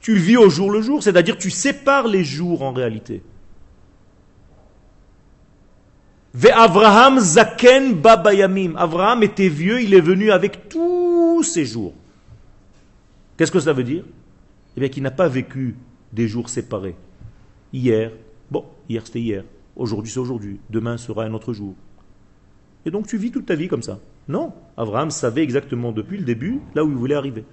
Tu 0.00 0.16
vis 0.16 0.36
au 0.36 0.50
jour 0.50 0.70
le 0.70 0.82
jour, 0.82 1.02
c'est-à-dire 1.02 1.36
tu 1.36 1.50
sépares 1.50 2.08
les 2.08 2.24
jours 2.24 2.62
en 2.62 2.72
réalité. 2.72 3.22
Avraham 6.54 7.18
zaken 7.18 7.94
babayamim. 7.94 8.74
Avraham 8.76 9.22
était 9.22 9.48
vieux, 9.48 9.82
il 9.82 9.94
est 9.94 10.00
venu 10.00 10.30
avec 10.30 10.68
tous 10.68 11.42
ses 11.42 11.64
jours. 11.64 11.94
Qu'est-ce 13.36 13.52
que 13.52 13.60
ça 13.60 13.72
veut 13.72 13.84
dire? 13.84 14.04
Eh 14.76 14.80
bien 14.80 14.88
qu'il 14.88 15.02
n'a 15.02 15.10
pas 15.10 15.28
vécu 15.28 15.74
des 16.12 16.28
jours 16.28 16.48
séparés. 16.48 16.96
Hier, 17.72 18.12
bon, 18.50 18.64
hier 18.88 19.02
c'était 19.04 19.20
hier, 19.20 19.44
aujourd'hui 19.74 20.10
c'est 20.10 20.20
aujourd'hui, 20.20 20.60
demain 20.70 20.96
sera 20.96 21.24
un 21.24 21.34
autre 21.34 21.52
jour. 21.52 21.74
Et 22.84 22.90
donc 22.90 23.06
tu 23.06 23.18
vis 23.18 23.30
toute 23.30 23.46
ta 23.46 23.54
vie 23.54 23.68
comme 23.68 23.82
ça. 23.82 23.98
Non, 24.28 24.52
Abraham 24.76 25.10
savait 25.10 25.42
exactement 25.42 25.92
depuis 25.92 26.18
le 26.18 26.24
début 26.24 26.60
là 26.74 26.84
où 26.84 26.90
il 26.90 26.96
voulait 26.96 27.14
arriver. 27.14 27.44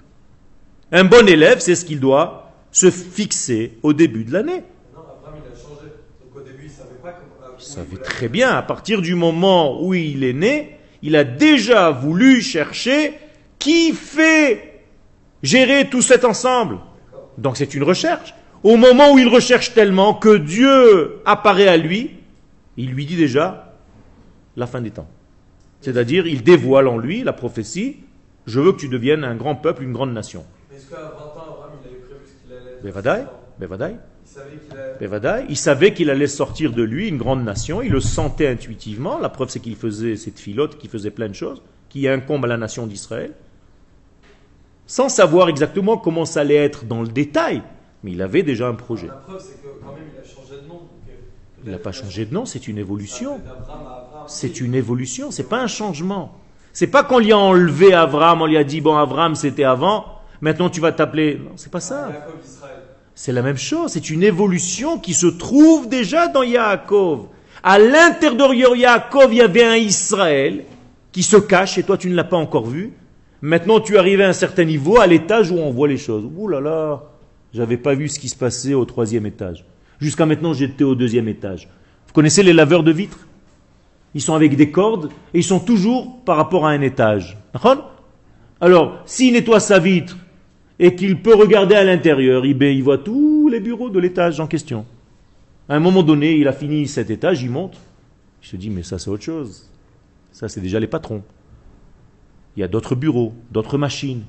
Un 0.92 1.06
bon 1.06 1.28
élève, 1.28 1.60
c'est 1.60 1.76
ce 1.76 1.86
qu'il 1.86 2.00
doit 2.00 2.52
se 2.72 2.92
fixer 2.92 3.78
au 3.84 3.94
début 3.94 4.24
de 4.24 4.32
l'année. 4.32 4.64
Non, 4.94 5.02
Abraham 5.02 5.42
il 5.44 5.52
a 5.52 5.56
changé. 5.56 5.88
Donc 6.24 6.36
au 6.36 6.42
début 6.42 6.66
il 6.66 6.70
savait 6.70 6.96
pas 7.02 7.14
comment. 7.14 7.53
Il 7.53 7.53
savait 7.64 7.98
très 7.98 8.28
bien, 8.28 8.52
à 8.52 8.62
partir 8.62 9.02
du 9.02 9.16
moment 9.16 9.84
où 9.84 9.94
il 9.94 10.24
est 10.24 10.34
né, 10.34 10.78
il 11.02 11.16
a 11.16 11.24
déjà 11.24 11.92
voulu 11.92 12.42
chercher 12.42 13.14
qui 13.60 13.94
fait 13.94 14.82
gérer 15.42 15.90
tout 15.90 16.02
cet 16.02 16.26
ensemble. 16.26 16.80
Donc 17.38 17.58
c'est 17.58 17.74
une 17.74 17.84
recherche. 17.84 18.34
Au 18.64 18.78
moment 18.78 19.14
où 19.14 19.20
il 19.20 19.28
recherche 19.28 19.74
tellement 19.74 20.14
que 20.14 20.38
Dieu 20.38 21.22
apparaît 21.26 21.68
à 21.68 21.78
lui, 21.78 22.12
il 22.78 22.92
lui 22.92 23.06
dit 23.06 23.18
déjà 23.18 23.74
la 24.56 24.68
fin 24.68 24.82
des 24.82 24.92
temps. 24.92 25.08
C'est-à-dire, 25.82 26.26
il 26.28 26.44
dévoile 26.44 26.88
en 26.88 26.98
lui 26.98 27.24
la 27.24 27.34
prophétie 27.34 27.98
Je 28.48 28.62
veux 28.62 28.72
que 28.72 28.80
tu 28.80 28.88
deviennes 28.88 29.26
un 29.26 29.36
grand 29.36 29.56
peuple, 29.56 29.84
une 29.84 29.92
grande 29.92 30.14
nation. 30.14 30.46
Est-ce 30.74 30.90
qu'à 30.90 30.96
20 30.96 31.02
ans, 31.02 31.12
Abraham, 31.50 31.72
il 31.84 31.88
avait 31.90 31.98
prévu 31.98 32.22
ce 32.26 32.48
qu'il 32.48 32.56
allait 32.56 32.82
Bevadaï, 32.82 33.26
Bevadaï, 33.60 33.92
Il 33.92 33.98
savait 33.98 33.98
qu'il 33.98 33.98
allait. 33.98 34.00
Bevadaï. 34.00 34.13
Il 35.50 35.58
savait 35.58 35.94
qu'il 35.94 36.10
allait 36.10 36.28
sortir 36.28 36.72
de 36.72 36.84
lui 36.84 37.08
une 37.08 37.18
grande 37.18 37.44
nation. 37.44 37.82
Il 37.82 37.92
le 37.92 38.00
sentait 38.00 38.48
intuitivement. 38.48 39.20
La 39.20 39.30
preuve, 39.30 39.50
c'est 39.50 39.60
qu'il 39.60 39.76
faisait 39.76 40.16
cette 40.16 40.40
filote, 40.40 40.78
qu'il 40.78 40.90
faisait 40.90 41.12
plein 41.12 41.28
de 41.30 41.34
choses, 41.34 41.62
qui 41.90 42.08
incombe 42.08 42.46
à 42.46 42.48
la 42.48 42.58
nation 42.58 42.88
d'Israël. 42.88 43.34
Sans 44.86 45.10
savoir 45.10 45.50
exactement 45.50 45.98
comment 45.98 46.26
ça 46.26 46.42
allait 46.42 46.56
être 46.56 46.86
dans 46.86 47.02
le 47.02 47.08
détail. 47.08 47.64
Mais 48.04 48.12
il 48.12 48.22
avait 48.22 48.44
déjà 48.44 48.68
un 48.68 48.74
projet. 48.76 49.08
La 49.08 49.14
preuve, 49.14 49.40
c'est 49.40 49.62
que 49.62 49.68
quand 49.84 49.94
même, 49.94 50.04
il 50.14 50.20
a 50.20 50.24
changé 50.24 50.62
de 50.62 50.68
nom. 50.68 50.82
euh, 51.08 51.14
Il 51.66 51.72
n'a 51.72 51.78
pas 51.78 51.92
changé 51.94 52.26
de 52.26 52.34
nom, 52.34 52.46
c'est 52.46 52.68
une 52.68 52.78
évolution. 52.78 53.40
C'est 54.28 54.60
une 54.60 54.76
évolution, 54.76 55.32
c'est 55.32 55.48
pas 55.48 55.62
un 55.62 55.68
changement. 55.68 56.38
C'est 56.74 56.88
pas 56.88 57.04
qu'on 57.04 57.20
lui 57.20 57.32
a 57.32 57.38
enlevé 57.38 57.94
Avram, 57.94 58.42
on 58.42 58.46
lui 58.46 58.58
a 58.58 58.64
dit 58.64 58.82
bon 58.82 58.98
Avram 58.98 59.36
c'était 59.36 59.64
avant, 59.64 60.06
maintenant 60.42 60.70
tu 60.70 60.82
vas 60.82 60.92
t'appeler. 60.92 61.38
Non, 61.38 61.52
c'est 61.56 61.72
pas 61.72 61.80
ça. 61.80 62.10
C'est 63.16 63.32
la 63.32 63.42
même 63.42 63.58
chose, 63.58 63.92
c'est 63.92 64.10
une 64.10 64.24
évolution 64.24 64.98
qui 64.98 65.14
se 65.14 65.28
trouve 65.28 65.88
déjà 65.88 66.28
dans 66.28 66.44
Yaakov. 66.44 67.28
À 67.62 67.78
l'intérieur 67.78 68.50
de 68.50 68.76
Yaakov, 68.76 69.32
il 69.32 69.38
y 69.38 69.42
avait 69.42 69.64
un 69.64 69.76
Israël 69.76 70.66
qui 71.12 71.22
se 71.22 71.38
cache 71.38 71.78
et 71.78 71.84
toi 71.84 71.98
tu 71.98 72.10
ne 72.10 72.16
l'as 72.16 72.24
pas 72.24 72.38
encore 72.38 72.66
vu. 72.66 72.94
Maintenant 73.42 73.80
tu 73.80 73.98
arrives 73.98 74.22
à 74.22 74.28
un 74.28 74.34
certain 74.34 74.64
niveau, 74.64 75.00
à 75.00 75.06
l'étage 75.06 75.52
où 75.52 75.58
on 75.58 75.72
voit 75.72 75.88
les 75.88 75.98
choses. 75.98 76.26
Ouh 76.36 76.48
là 76.48 76.60
là, 76.60 77.04
j'avais 77.54 77.78
pas 77.78 77.94
vu 77.94 78.10
ce 78.10 78.20
qui 78.20 78.30
se 78.30 78.36
passait 78.36 78.74
au 78.74 78.86
troisième 78.86 79.26
étage. 79.26 79.64
Jusqu'à 80.00 80.26
maintenant 80.26 80.54
j'étais 80.54 80.84
au 80.84 80.96
deuxième 80.96 81.28
étage. 81.28 81.70
Vous 82.08 82.14
connaissez 82.14 82.42
les 82.42 82.54
laveurs 82.54 82.84
de 82.84 82.92
vitres? 82.92 83.28
Ils 84.16 84.22
sont 84.22 84.34
avec 84.34 84.56
des 84.56 84.72
cordes 84.72 85.10
et 85.34 85.40
ils 85.40 85.44
sont 85.44 85.60
toujours 85.60 86.24
par 86.26 86.38
rapport 86.38 86.66
à 86.66 86.72
un 86.72 86.82
étage. 86.82 87.38
Alors, 88.60 89.00
s'il 89.06 89.34
nettoie 89.34 89.60
sa 89.60 89.80
vitre 89.80 90.18
et 90.84 90.96
qu'il 90.96 91.22
peut 91.22 91.34
regarder 91.34 91.76
à 91.76 91.86
l'intérieur, 91.86 92.46
il, 92.46 92.56
ben, 92.56 92.76
il 92.76 92.84
voit 92.84 92.98
tous 92.98 93.48
les 93.48 93.62
bureaux 93.62 93.90
de 93.90 94.00
l'étage 94.00 94.42
en 94.42 94.48
question. 94.48 94.86
À 95.70 95.76
un 95.76 95.80
moment 95.80 96.04
donné, 96.04 96.36
il 96.36 96.46
a 96.46 96.52
fini 96.52 96.90
cet 96.90 97.10
étage, 97.10 97.42
il 97.42 97.50
monte. 97.50 97.78
Il 98.44 98.50
se 98.50 98.58
dit, 98.58 98.70
mais 98.70 98.84
ça 98.84 99.00
c'est 99.00 99.10
autre 99.10 99.24
chose. 99.24 99.70
Ça 100.34 100.50
c'est 100.50 100.60
déjà 100.60 100.82
les 100.82 100.88
patrons. 100.88 101.24
Il 102.58 102.60
y 102.60 102.64
a 102.64 102.68
d'autres 102.68 102.96
bureaux, 102.96 103.34
d'autres 103.50 103.78
machines. 103.78 104.24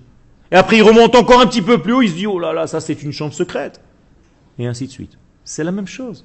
Et 0.53 0.55
après 0.55 0.77
il 0.77 0.83
remonte 0.83 1.17
encore 1.17 1.41
un 1.41 1.47
petit 1.49 1.61
peu 1.61 1.83
plus 1.83 1.93
haut, 1.93 2.03
il 2.03 2.11
se 2.11 2.15
dit, 2.15 2.29
oh 2.29 2.39
là 2.39 2.53
là, 2.53 2.69
ça 2.69 2.81
c'est 2.81 3.03
une 3.03 3.11
chambre 3.11 3.35
secrète. 3.35 3.81
Et 4.57 4.69
ainsi 4.69 4.87
de 4.87 4.93
suite. 4.93 5.19
C'est 5.43 5.65
la 5.65 5.73
même 5.73 5.89
chose. 5.89 6.25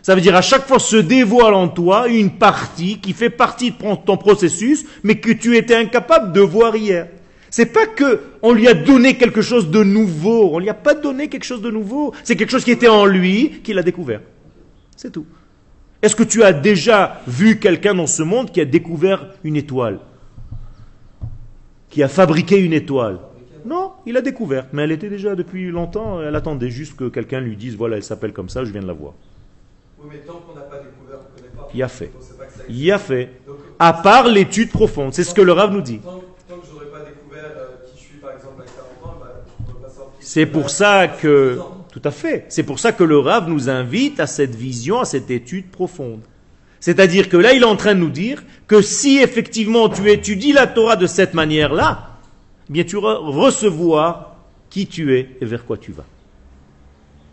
Ça 0.00 0.14
veut 0.14 0.20
dire 0.20 0.36
à 0.36 0.42
chaque 0.42 0.68
fois 0.68 0.78
se 0.78 0.94
dévoile 0.94 1.54
en 1.54 1.66
toi 1.66 2.06
une 2.06 2.30
partie 2.30 3.00
qui 3.00 3.12
fait 3.12 3.30
partie 3.30 3.72
de 3.72 3.76
ton 3.96 4.16
processus, 4.16 4.86
mais 5.02 5.18
que 5.18 5.32
tu 5.32 5.56
étais 5.56 5.74
incapable 5.74 6.32
de 6.32 6.40
voir 6.40 6.76
hier. 6.76 7.08
C'est 7.56 7.72
pas 7.72 7.86
que 7.86 8.20
on 8.42 8.52
lui 8.52 8.68
a 8.68 8.74
donné 8.74 9.16
quelque 9.16 9.40
chose 9.40 9.70
de 9.70 9.82
nouveau, 9.82 10.50
on 10.52 10.58
lui 10.58 10.68
a 10.68 10.74
pas 10.74 10.92
donné 10.92 11.28
quelque 11.30 11.44
chose 11.44 11.62
de 11.62 11.70
nouveau. 11.70 12.12
C'est 12.22 12.36
quelque 12.36 12.50
chose 12.50 12.64
qui 12.64 12.70
était 12.70 12.86
en 12.86 13.06
lui 13.06 13.62
qu'il 13.64 13.78
a 13.78 13.82
découvert. 13.82 14.20
C'est 14.94 15.10
tout. 15.10 15.24
Est-ce 16.02 16.14
que 16.14 16.22
tu 16.22 16.42
as 16.42 16.52
déjà 16.52 17.22
vu 17.26 17.58
quelqu'un 17.58 17.94
dans 17.94 18.06
ce 18.06 18.22
monde 18.22 18.50
qui 18.50 18.60
a 18.60 18.66
découvert 18.66 19.30
une 19.42 19.56
étoile? 19.56 20.00
Qui 21.88 22.02
a 22.02 22.08
fabriqué 22.08 22.58
une 22.58 22.74
étoile? 22.74 23.20
Non, 23.64 23.92
il 24.04 24.18
a 24.18 24.20
découvert. 24.20 24.66
Mais 24.74 24.82
elle 24.82 24.92
était 24.92 25.08
déjà 25.08 25.34
depuis 25.34 25.70
longtemps, 25.70 26.20
elle 26.20 26.36
attendait 26.36 26.68
juste 26.68 26.94
que 26.94 27.08
quelqu'un 27.08 27.40
lui 27.40 27.56
dise 27.56 27.74
voilà, 27.74 27.96
elle 27.96 28.04
s'appelle 28.04 28.34
comme 28.34 28.50
ça, 28.50 28.66
je 28.66 28.70
viens 28.70 28.82
de 28.82 28.86
la 28.86 28.92
voir. 28.92 29.14
Oui, 29.98 30.08
mais 30.12 30.18
tant 30.18 30.42
qu'on 30.46 30.54
n'a 30.54 30.60
pas 30.60 30.76
découvert, 30.76 31.20
on 31.20 31.32
ne 31.32 31.40
connaît 31.40 31.56
pas. 31.56 31.70
Il 31.72 31.82
a 31.82 31.88
fait. 31.88 32.12
Il 32.68 32.84
y 32.84 32.92
a 32.92 32.98
fait. 32.98 33.30
À 33.78 33.94
part 33.94 34.28
l'étude 34.28 34.68
profonde, 34.68 35.14
c'est 35.14 35.24
ce 35.24 35.32
que 35.32 35.40
le 35.40 35.52
Rav 35.52 35.72
nous 35.72 35.80
dit. 35.80 36.00
tant, 36.00 36.20
tant 36.48 36.58
que 36.58 36.66
j'aurais 36.70 36.86
pas 36.86 37.00
découvert 37.00 37.26
euh, 37.56 37.86
qui 37.86 37.98
je 37.98 38.02
suis, 38.02 38.18
par 38.18 38.32
exemple, 38.32 38.62
à 38.62 39.02
40 39.02 39.14
ans, 39.14 39.18
bah, 39.20 39.42
je 39.58 39.62
ne 39.62 39.74
peux 39.74 39.82
pas 39.82 39.88
savoir 39.88 40.10
qui 40.12 40.15
je 40.15 40.15
C'est 40.28 40.46
pour 40.46 40.70
ça 40.70 41.06
que, 41.06 41.60
tout 41.92 42.02
à 42.02 42.10
fait, 42.10 42.46
c'est 42.48 42.64
pour 42.64 42.80
ça 42.80 42.90
que 42.90 43.04
le 43.04 43.16
Rav 43.16 43.48
nous 43.48 43.70
invite 43.70 44.18
à 44.18 44.26
cette 44.26 44.56
vision, 44.56 44.98
à 44.98 45.04
cette 45.04 45.30
étude 45.30 45.70
profonde. 45.70 46.20
C'est-à-dire 46.80 47.28
que 47.28 47.36
là, 47.36 47.52
il 47.52 47.62
est 47.62 47.64
en 47.64 47.76
train 47.76 47.94
de 47.94 48.00
nous 48.00 48.10
dire 48.10 48.42
que 48.66 48.82
si 48.82 49.18
effectivement 49.18 49.88
tu 49.88 50.10
étudies 50.10 50.52
la 50.52 50.66
Torah 50.66 50.96
de 50.96 51.06
cette 51.06 51.32
manière-là, 51.32 52.16
eh 52.68 52.72
bien 52.72 52.82
tu 52.82 52.96
re- 52.96 53.20
recevoir 53.24 54.34
qui 54.68 54.88
tu 54.88 55.16
es 55.16 55.36
et 55.40 55.44
vers 55.44 55.64
quoi 55.64 55.76
tu 55.76 55.92
vas. 55.92 56.06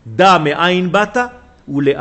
Da 0.06 0.38
me 0.38 0.52
ain 0.52 0.86
bata 0.86 1.32
ou 1.66 1.80
le. 1.80 1.94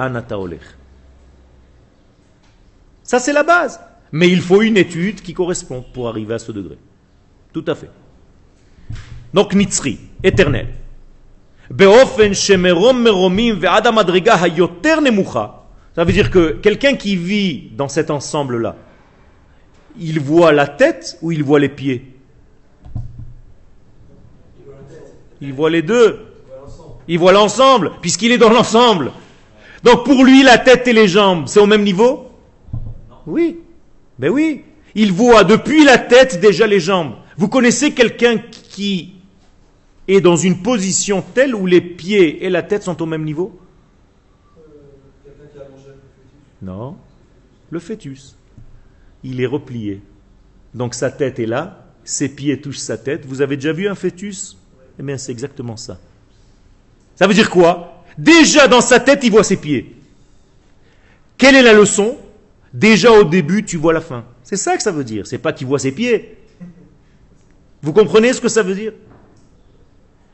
Ça 3.02 3.18
c'est 3.18 3.34
la 3.34 3.42
base. 3.42 3.80
Mais 4.12 4.30
il 4.30 4.42
faut 4.42 4.62
une 4.62 4.78
étude 4.78 5.22
qui 5.22 5.34
correspond 5.34 5.84
pour 5.92 6.08
arriver 6.08 6.36
à 6.36 6.40
ce 6.40 6.52
degré. 6.52 6.78
Tout 7.52 7.66
à 7.66 7.74
fait. 7.74 7.90
Donc 9.34 9.56
Nitzri, 9.56 9.98
éternel. 10.22 10.68
Ça 15.96 16.04
veut 16.04 16.12
dire 16.12 16.32
que 16.32 16.52
quelqu'un 16.54 16.96
qui 16.96 17.16
vit 17.16 17.70
dans 17.76 17.88
cet 17.88 18.12
ensemble-là, 18.12 18.76
il 20.00 20.20
voit 20.20 20.52
la 20.52 20.68
tête 20.68 21.18
ou 21.22 21.32
il 21.32 21.44
voit 21.44 21.60
les 21.60 21.70
pieds? 21.70 22.12
Il 25.40 25.54
voit 25.54 25.70
les 25.70 25.82
deux. 25.82 26.20
Il 27.08 27.20
voit 27.20 27.34
l'ensemble, 27.34 27.92
puisqu'il 28.02 28.32
est 28.32 28.38
dans 28.38 28.50
l'ensemble. 28.50 29.12
Donc 29.84 30.06
pour 30.06 30.24
lui, 30.24 30.42
la 30.44 30.58
tête 30.58 30.88
et 30.88 30.94
les 30.94 31.08
jambes, 31.08 31.48
c'est 31.48 31.60
au 31.60 31.66
même 31.66 31.84
niveau? 31.84 32.32
Oui. 33.28 33.60
Ben 34.18 34.30
oui. 34.30 34.64
Il 34.96 35.12
voit 35.12 35.44
depuis 35.44 35.84
la 35.84 35.98
tête 35.98 36.40
déjà 36.40 36.66
les 36.66 36.80
jambes. 36.80 37.16
Vous 37.38 37.50
connaissez 37.50 37.92
quelqu'un 37.92 38.38
qui 38.70 39.16
est 40.08 40.22
dans 40.22 40.36
une 40.36 40.62
position 40.62 41.24
telle 41.34 41.56
où 41.56 41.66
les 41.66 41.82
pieds 41.82 42.46
et 42.46 42.50
la 42.50 42.64
tête 42.64 42.84
sont 42.84 43.02
au 43.02 43.06
même 43.06 43.24
niveau 43.24 43.60
Non. 46.62 46.96
Le 47.70 47.80
fœtus. 47.80 48.38
Il 49.24 49.42
est 49.42 49.46
replié. 49.46 50.02
Donc 50.74 50.96
sa 50.96 51.12
tête 51.12 51.40
est 51.40 51.46
là, 51.46 51.86
ses 52.04 52.30
pieds 52.30 52.60
touchent 52.60 52.78
sa 52.78 52.98
tête. 52.98 53.26
Vous 53.26 53.42
avez 53.42 53.58
déjà 53.58 53.74
vu 53.74 53.88
un 53.88 53.96
fœtus? 53.96 54.58
Eh 55.00 55.04
bien 55.04 55.18
c'est 55.18 55.32
exactement 55.32 55.78
ça. 55.78 56.00
Ça 57.16 57.28
veut 57.28 57.34
dire 57.34 57.50
quoi? 57.50 58.04
Déjà 58.18 58.68
dans 58.68 58.82
sa 58.82 59.00
tête, 59.00 59.22
il 59.24 59.32
voit 59.32 59.44
ses 59.44 59.58
pieds. 59.58 59.96
Quelle 61.38 61.56
est 61.56 61.62
la 61.62 61.74
leçon? 61.74 62.18
Déjà 62.74 63.12
au 63.12 63.24
début, 63.24 63.64
tu 63.64 63.78
vois 63.78 63.94
la 63.94 64.02
fin. 64.02 64.26
C'est 64.44 64.56
ça 64.56 64.76
que 64.78 64.84
ça 64.84 64.92
veut 64.92 65.04
dire. 65.04 65.28
C'est 65.28 65.38
pas 65.38 65.54
qu'il 65.54 65.68
voit 65.68 65.80
ses 65.80 65.92
pieds. 65.92 66.38
Vous 67.82 67.94
comprenez 67.94 68.34
ce 68.34 68.42
que 68.42 68.50
ça 68.50 68.64
veut 68.64 68.76
dire? 68.76 68.94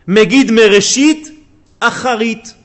Megid 0.10 0.52
Mereshit 0.52 1.32
Acharit. 1.80 2.56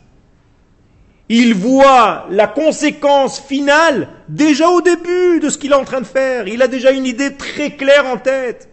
Il 1.28 1.52
voit 1.54 2.26
la 2.30 2.46
conséquence 2.46 3.38
finale 3.38 4.08
déjà 4.30 4.70
au 4.70 4.80
début 4.80 5.40
de 5.40 5.50
ce 5.50 5.58
qu'il 5.58 5.72
est 5.72 5.74
en 5.74 5.84
train 5.84 6.00
de 6.00 6.06
faire. 6.06 6.48
Il 6.48 6.62
a 6.62 6.68
déjà 6.68 6.90
une 6.90 7.04
idée 7.04 7.34
très 7.34 7.72
claire 7.72 8.06
en 8.06 8.16
tête. 8.16 8.70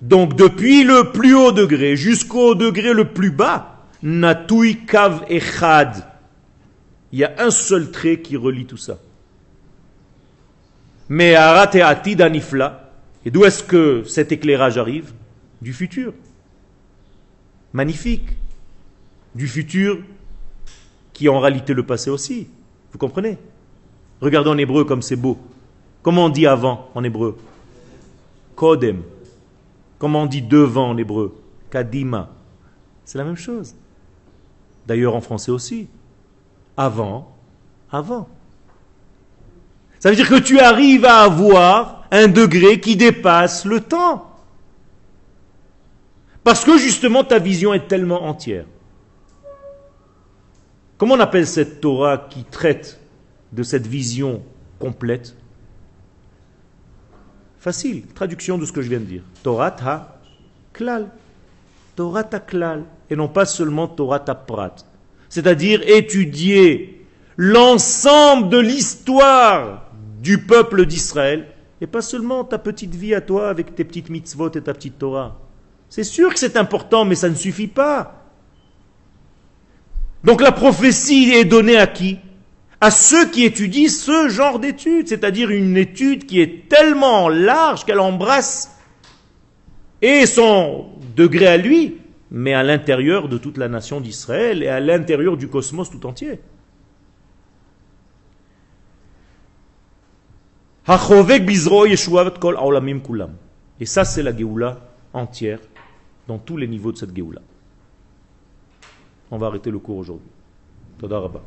Donc 0.00 0.34
depuis 0.34 0.82
le 0.82 1.12
plus 1.12 1.36
haut 1.36 1.52
degré 1.52 1.94
jusqu'au 1.94 2.56
degré 2.56 2.92
le 2.92 3.04
plus 3.04 3.30
bas, 3.30 3.86
Natui 4.02 4.84
Kav 4.86 5.24
Echad. 5.28 6.04
Il 7.12 7.20
y 7.20 7.24
a 7.24 7.34
un 7.38 7.52
seul 7.52 7.92
trait 7.92 8.18
qui 8.18 8.36
relie 8.36 8.66
tout 8.66 8.76
ça. 8.76 8.98
Mais 11.08 11.36
Arateati 11.36 12.16
Danifla. 12.16 12.90
Et 13.24 13.30
d'où 13.30 13.44
est-ce 13.44 13.62
que 13.62 14.02
cet 14.02 14.32
éclairage 14.32 14.76
arrive? 14.76 15.12
Du 15.60 15.72
futur. 15.72 16.14
Magnifique. 17.72 18.36
Du 19.34 19.46
futur 19.46 19.98
qui 21.12 21.26
est 21.26 21.28
en 21.28 21.40
réalité 21.40 21.74
le 21.74 21.84
passé 21.84 22.10
aussi. 22.10 22.48
Vous 22.92 22.98
comprenez? 22.98 23.38
Regardez 24.20 24.50
en 24.50 24.58
hébreu 24.58 24.84
comme 24.84 25.02
c'est 25.02 25.16
beau. 25.16 25.38
Comment 26.02 26.26
on 26.26 26.28
dit 26.28 26.46
avant 26.46 26.90
en 26.94 27.04
hébreu? 27.04 27.38
Kodem. 28.56 29.02
Comment 29.98 30.22
on 30.22 30.26
dit 30.26 30.42
devant 30.42 30.90
en 30.90 30.96
hébreu? 30.96 31.36
Kadima. 31.70 32.30
C'est 33.04 33.18
la 33.18 33.24
même 33.24 33.36
chose. 33.36 33.74
D'ailleurs 34.86 35.14
en 35.14 35.20
français 35.20 35.50
aussi. 35.50 35.88
Avant, 36.76 37.36
avant. 37.90 38.28
Ça 39.98 40.08
veut 40.08 40.16
dire 40.16 40.28
que 40.28 40.40
tu 40.40 40.58
arrives 40.58 41.04
à 41.04 41.18
avoir 41.18 42.06
un 42.10 42.28
degré 42.28 42.80
qui 42.80 42.96
dépasse 42.96 43.66
le 43.66 43.80
temps. 43.80 44.29
Parce 46.50 46.64
que 46.64 46.78
justement 46.78 47.22
ta 47.22 47.38
vision 47.38 47.72
est 47.74 47.86
tellement 47.86 48.24
entière. 48.24 48.64
Comment 50.98 51.14
on 51.14 51.20
appelle 51.20 51.46
cette 51.46 51.80
Torah 51.80 52.26
qui 52.28 52.42
traite 52.42 52.98
de 53.52 53.62
cette 53.62 53.86
vision 53.86 54.42
complète? 54.80 55.36
Facile, 57.60 58.04
traduction 58.16 58.58
de 58.58 58.66
ce 58.66 58.72
que 58.72 58.82
je 58.82 58.88
viens 58.88 58.98
de 58.98 59.04
dire. 59.04 59.22
Torah 59.44 59.76
ha 59.80 60.18
klal. 60.72 61.06
Torah 61.94 62.24
ta 62.24 62.40
klal. 62.40 62.82
Et 63.08 63.14
non 63.14 63.28
pas 63.28 63.44
seulement 63.44 63.86
Torah 63.86 64.18
ta 64.18 64.34
prat. 64.34 64.74
C'est-à-dire 65.28 65.88
étudier 65.88 67.06
l'ensemble 67.36 68.48
de 68.48 68.58
l'histoire 68.58 69.84
du 70.20 70.38
peuple 70.38 70.84
d'Israël 70.84 71.46
et 71.80 71.86
pas 71.86 72.02
seulement 72.02 72.42
ta 72.42 72.58
petite 72.58 72.96
vie 72.96 73.14
à 73.14 73.20
toi 73.20 73.50
avec 73.50 73.76
tes 73.76 73.84
petites 73.84 74.10
mitzvot 74.10 74.50
et 74.50 74.62
ta 74.62 74.74
petite 74.74 74.98
Torah. 74.98 75.38
C'est 75.90 76.04
sûr 76.04 76.32
que 76.32 76.38
c'est 76.38 76.56
important, 76.56 77.04
mais 77.04 77.16
ça 77.16 77.28
ne 77.28 77.34
suffit 77.34 77.66
pas. 77.66 78.24
Donc 80.24 80.40
la 80.40 80.52
prophétie 80.52 81.32
est 81.34 81.44
donnée 81.44 81.76
à 81.76 81.86
qui? 81.86 82.18
À 82.80 82.90
ceux 82.90 83.28
qui 83.28 83.44
étudient 83.44 83.88
ce 83.88 84.30
genre 84.30 84.58
d'études, 84.58 85.08
c'est-à-dire 85.08 85.50
une 85.50 85.76
étude 85.76 86.24
qui 86.24 86.40
est 86.40 86.68
tellement 86.68 87.28
large 87.28 87.84
qu'elle 87.84 88.00
embrasse 88.00 88.70
et 90.00 90.24
son 90.24 90.86
degré 91.14 91.46
à 91.46 91.58
lui, 91.58 91.98
mais 92.30 92.54
à 92.54 92.62
l'intérieur 92.62 93.28
de 93.28 93.36
toute 93.36 93.58
la 93.58 93.68
nation 93.68 94.00
d'Israël 94.00 94.62
et 94.62 94.68
à 94.68 94.80
l'intérieur 94.80 95.36
du 95.36 95.48
cosmos 95.48 95.90
tout 95.90 96.06
entier. 96.06 96.40
Et 103.80 103.86
ça, 103.86 104.04
c'est 104.04 104.22
la 104.22 104.36
Géoula 104.36 104.78
entière, 105.12 105.58
dans 106.30 106.38
tous 106.38 106.56
les 106.56 106.68
niveaux 106.68 106.92
de 106.92 106.96
cette 106.96 107.12
Géoula. 107.12 107.40
On 109.32 109.38
va 109.38 109.48
arrêter 109.48 109.68
le 109.72 109.80
cours 109.80 109.96
aujourd'hui. 109.96 110.30
Toda 110.96 111.18
Rabba. 111.18 111.40